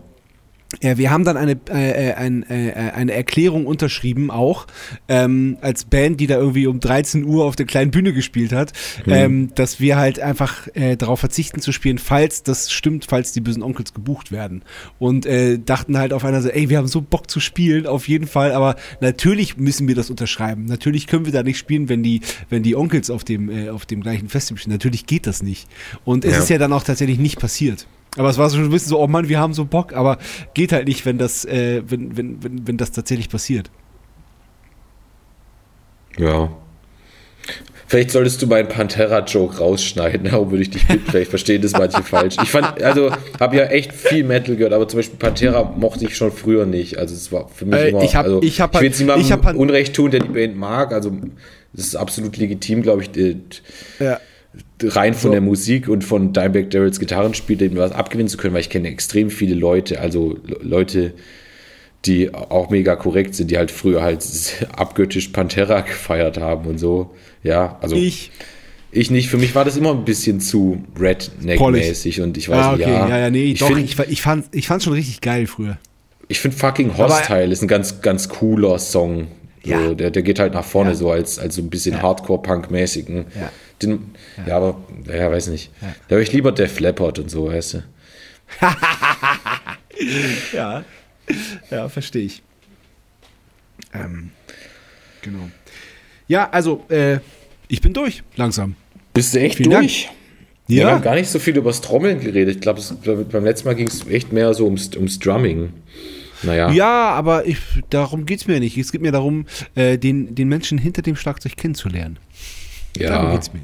[0.81, 4.67] Wir haben dann eine, äh, äh, ein, äh, eine Erklärung unterschrieben, auch
[5.09, 8.73] ähm, als Band, die da irgendwie um 13 Uhr auf der kleinen Bühne gespielt hat,
[9.07, 13.41] ähm, dass wir halt einfach äh, darauf verzichten zu spielen, falls das stimmt, falls die
[13.41, 14.63] bösen Onkels gebucht werden.
[14.99, 18.09] Und äh, dachten halt auf einer Seite, ey, wir haben so Bock zu spielen, auf
[18.09, 20.65] jeden Fall, aber natürlich müssen wir das unterschreiben.
[20.67, 23.87] Natürlich können wir da nicht spielen, wenn die, wenn die Onkels auf dem, äh, auf
[23.87, 24.75] dem gleichen Festival spielen.
[24.75, 25.69] Natürlich geht das nicht.
[26.05, 26.39] Und es Ja.
[26.41, 27.87] ist ja dann auch tatsächlich nicht passiert.
[28.17, 30.19] Aber es war so ein bisschen so, oh Mann, wir haben so Bock, aber
[30.55, 33.71] geht halt nicht, wenn das, äh, wenn, wenn, wenn, wenn das tatsächlich passiert.
[36.19, 36.51] Ja.
[37.89, 41.05] Vielleicht solltest du meinen Pantera-Joke rausschneiden, darum würde ich dich bitten.
[41.09, 42.37] Vielleicht verstehen das manche falsch.
[42.43, 46.17] Ich fand, also, habe ja echt viel Metal gehört, aber zum Beispiel Pantera mochte ich
[46.17, 46.99] schon früher nicht.
[46.99, 48.99] Also, es war für mich Äh, immer, ich hab- also, ich hab will halt- jetzt
[48.99, 50.93] niemandem ich hab halt- Unrecht tun, der die Band mag.
[50.93, 51.13] Also,
[51.75, 53.37] das ist absolut legitim, glaube ich, äh,
[54.01, 54.19] Ja.
[54.83, 55.33] Rein von So.
[55.33, 58.89] der Musik und von Dimebag Darrells Gitarrenspiel dem was abgewinnen zu können, weil ich kenne
[58.89, 61.15] extrem viele Leute, also Le- Leute,
[62.05, 64.23] die auch mega korrekt sind, die halt früher halt
[64.77, 67.11] abgöttisch Pantera gefeiert haben und so.
[67.43, 68.31] Ja, also ich,
[68.93, 69.11] Ich.
[69.11, 69.29] nicht.
[69.29, 72.93] Für mich war das immer ein bisschen zu Redneck-mäßig und ich weiß Ah, nicht, okay,
[72.95, 73.09] ja.
[73.09, 75.79] ja, ja, nee, ich doch, finde ich, ich fand ich fand's schon richtig geil früher.
[76.29, 79.29] ich find fucking Hostile ist ein ganz, ganz cooler Song.
[79.65, 79.95] So, Ja.
[79.95, 80.97] der, der geht halt nach vorne Ja.
[80.97, 82.03] so als, als so ein bisschen Ja.
[82.03, 83.27] Hardcore-Punk-mäßigen.
[83.35, 83.51] Ja.
[83.83, 84.15] Den,
[84.47, 84.57] ja.
[84.57, 85.71] aber, ja, weiß nicht.
[86.09, 87.83] Da höre ich lieber Def Leppard und so, weißt du.
[90.53, 90.85] Ja,
[91.71, 92.43] ja, verstehe ich.
[93.95, 94.31] Ähm,
[95.23, 95.49] genau.
[96.29, 97.19] Ja, also, äh,
[97.69, 98.77] ich bin durch, langsam.
[99.15, 99.83] Bist du echt Vielen Dank.
[99.85, 100.11] durch?
[100.69, 102.57] Wir haben gar nicht so viel übers Trommeln geredet.
[102.57, 102.83] Ich glaube,
[103.31, 105.73] beim letzten Mal ging es echt mehr so ums, ums Drumming.
[106.43, 106.71] Naja.
[106.73, 107.59] Ja, aber ich,
[107.89, 108.77] darum geht es mir nicht.
[108.77, 112.19] Es geht mir darum, äh, den, den Menschen hinter dem Schlagzeug kennenzulernen.
[112.99, 113.33] Darum ja.
[113.35, 113.61] geht's mir.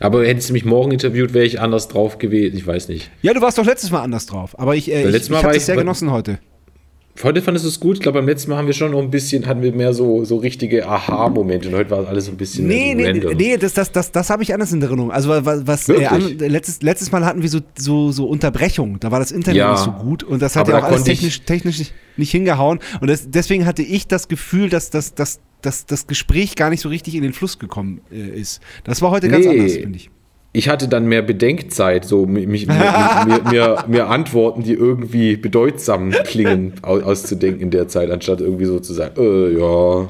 [0.00, 2.56] Aber hättest du mich morgen interviewt, wäre ich anders drauf gewesen.
[2.56, 3.10] Ich weiß nicht.
[3.22, 4.58] Ja, du warst doch letztes Mal anders drauf.
[4.58, 6.38] Aber ich, äh, ich, ich habe das ich- sehr genossen heute.
[7.22, 7.98] Heute fandest du es gut.
[7.98, 10.24] Ich glaube, beim letzten Mal haben wir schon noch ein bisschen, hatten wir mehr so,
[10.24, 11.68] so richtige Aha-Momente.
[11.68, 13.36] Und heute war alles so ein bisschen Nee, nee, random.
[13.36, 15.12] nee, das, das, das, das habe ich anders in Erinnerung.
[15.12, 18.98] Also was, was äh, an, letztes, letztes Mal hatten wir so, so, so Unterbrechungen.
[18.98, 19.70] Da war das Internet Ja.
[19.70, 22.80] nicht so gut und das hat ja da auch alles technisch, technisch nicht, nicht hingehauen.
[23.00, 26.80] Und das, deswegen hatte ich das Gefühl, dass, dass, dass, dass das Gespräch gar nicht
[26.80, 28.60] so richtig in den Fluss gekommen äh, ist.
[28.84, 29.52] Das war heute ganz Nee.
[29.58, 30.10] anders, finde ich.
[30.52, 36.10] ich hatte dann mehr Bedenkzeit, so mich, mich, mir, mir, mir, Antworten, die irgendwie bedeutsam
[36.24, 40.08] klingen, au- auszudenken in der Zeit, anstatt irgendwie so zu sagen, äh, ja.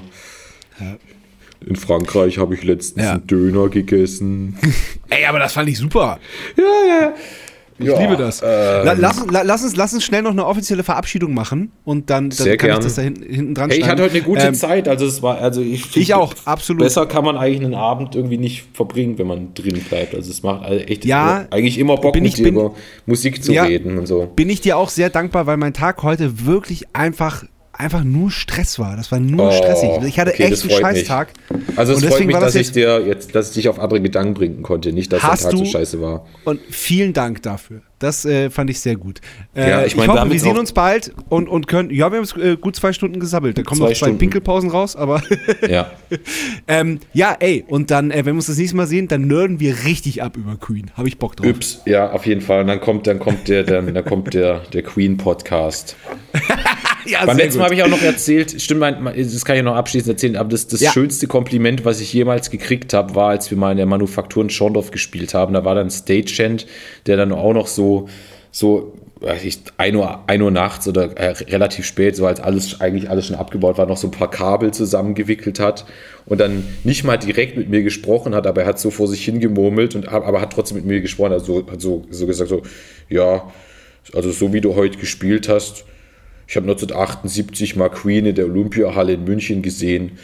[1.66, 3.12] in Frankreich habe ich letztens Ja.
[3.12, 4.56] einen Döner gegessen.
[5.08, 6.18] Ey, aber das fand ich super.
[6.56, 6.64] ja,
[7.00, 7.14] ja.
[7.76, 8.40] Ich Ja, liebe das.
[8.40, 8.48] ähm,
[8.84, 12.46] La, lass, lass, uns, lass uns schnell noch eine offizielle Verabschiedung machen und dann, dann
[12.56, 12.78] kann gern.
[12.78, 14.86] ich das da hinten, hinten dran Hey, ich hatte heute eine gute Ähm, Zeit.
[14.86, 16.82] Also es war, also ich, Ich auch, absolut.
[16.84, 20.14] Besser kann man eigentlich einen Abend irgendwie nicht verbringen, wenn man drin bleibt.
[20.14, 22.74] Also es macht also echt Ja, eigentlich immer Bock ich- dir bin- über
[23.06, 23.64] Musik zu Ja.
[23.64, 24.26] reden und so.
[24.36, 27.44] Bin ich dir auch sehr dankbar, weil mein Tag heute wirklich einfach,
[27.78, 28.96] einfach nur Stress war.
[28.96, 29.90] Das war nur Oh, stressig.
[30.06, 31.00] Ich hatte okay, echt einen freut mich.
[31.00, 31.28] Scheißtag.
[31.76, 34.34] Also es Und freut mich, dass ich dir jetzt, dass ich dich auf andere Gedanken
[34.34, 36.26] bringen konnte, nicht, dass der Tag so scheiße war.
[36.44, 37.82] Und vielen Dank dafür.
[38.00, 39.20] Das äh, fand ich sehr gut.
[39.54, 41.88] Äh, Ja, ich ich, meine, wir hoffe, wir sehen uns bald und, und können.
[41.90, 43.56] Ja, wir haben jetzt, äh, gut zwei Stunden gesammelt.
[43.56, 44.18] Da kommen Zwei noch zwei Stunden.
[44.18, 45.22] Pinkelpausen raus, aber.
[45.68, 45.90] Ja.
[46.68, 49.58] ähm, ja, ey, und dann, äh, wenn wir uns das nächste Mal sehen, dann nerden
[49.60, 50.90] wir richtig ab über Queen.
[50.96, 51.46] Habe ich Bock drauf.
[51.46, 52.60] Yps, ja, auf jeden Fall.
[52.62, 55.96] Und dann kommt, dann kommt der, dann, dann kommt der, der Queen Podcast.
[57.06, 60.12] Ja, Beim letzten Mal habe ich auch noch erzählt, stimmt, das kann ich noch abschließend
[60.14, 60.92] erzählen, aber das, das Ja.
[60.92, 64.50] schönste Kompliment, was ich jemals gekriegt habe, war, als wir mal in der Manufaktur in
[64.50, 65.54] Schorndorf gespielt haben.
[65.54, 66.66] Da war dann Stagehand,
[67.06, 68.08] der dann auch noch so,
[68.50, 72.80] so, weiß ich, 1 Uhr, 1 Uhr nachts oder äh, relativ spät, so als alles,
[72.80, 75.84] eigentlich alles schon abgebaut war, noch so ein paar Kabel zusammengewickelt hat
[76.26, 79.24] und dann nicht mal direkt mit mir gesprochen hat, aber er hat so vor sich
[79.24, 82.62] hingemurmelt und aber hat trotzdem mit mir gesprochen, also hat so, so gesagt, so,
[83.08, 83.50] ja,
[84.12, 85.84] also so wie du heute gespielt hast,
[86.46, 90.18] ich habe 1978 mal Queen in der Olympiahalle in München gesehen.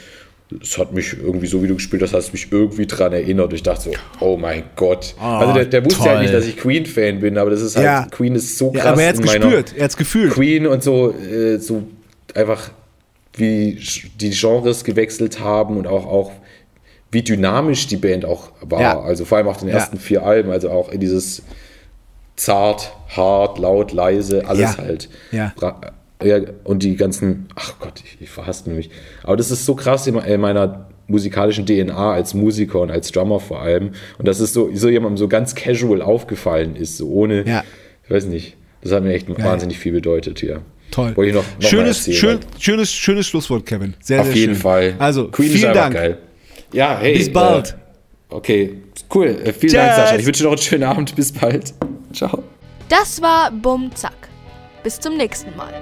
[0.51, 3.52] Das hat mich irgendwie, so wie du gespielt hast, hast mich irgendwie dran erinnert.
[3.52, 5.14] Ich dachte so, oh mein Gott.
[5.20, 6.22] also der, der wusste ja toll.
[6.22, 8.06] nicht, dass ich Queen-Fan bin, aber das ist halt, Ja.
[8.10, 9.74] Queen ist so krass Ja, aber er in meiner gespürt.
[9.76, 10.32] Er hat's gefühlt.
[10.32, 11.84] Queen und so, äh, so
[12.34, 12.70] einfach
[13.34, 13.78] wie
[14.20, 16.32] die Genres gewechselt haben und auch, auch
[17.12, 18.80] wie dynamisch die Band auch war.
[18.80, 19.01] Ja.
[19.01, 19.74] Also vor allem auch den Ja.
[19.76, 21.42] ersten vier Alben, also auch in dieses
[22.34, 24.78] zart, hart, laut, leise, alles Ja.
[24.78, 25.09] halt.
[26.22, 26.38] Ja.
[26.64, 28.90] Und die ganzen, ach Gott, ich, ich verhaspel mich.
[29.22, 33.40] Aber das ist so krass in in meiner musikalischen DNA als Musiker und als Drummer
[33.40, 33.92] vor allem.
[34.18, 37.64] Und dass es so, so jemandem so ganz casual aufgefallen ist, so ohne, Ja.
[38.05, 38.56] ich weiß nicht.
[38.82, 40.62] Das hat mir echt wahnsinnig viel bedeutet hier.
[40.90, 41.16] Toll.
[41.16, 43.94] Wollte ich noch, noch schönes, erzählen, schön, schönes, schönes Schlusswort, Kevin.
[44.01, 44.62] Sehr, Auf sehr jeden schön.
[44.62, 44.94] Fall.
[44.98, 45.94] Also, Queen ist vielen einfach Dank.
[45.94, 46.18] geil.
[46.72, 47.16] Ja, hey.
[47.18, 47.70] Bis bald.
[48.30, 48.74] Äh, okay,
[49.14, 49.26] cool.
[49.26, 49.97] Äh, vielen Dank, Tschüss.
[49.97, 50.16] Sascha.
[50.16, 51.14] Ich wünsche dir noch einen schönen Abend.
[51.16, 51.74] Bis bald.
[52.12, 52.42] Ciao.
[52.88, 54.28] Das war Bum Zack.
[54.82, 55.74] Bis zum nächsten Mal.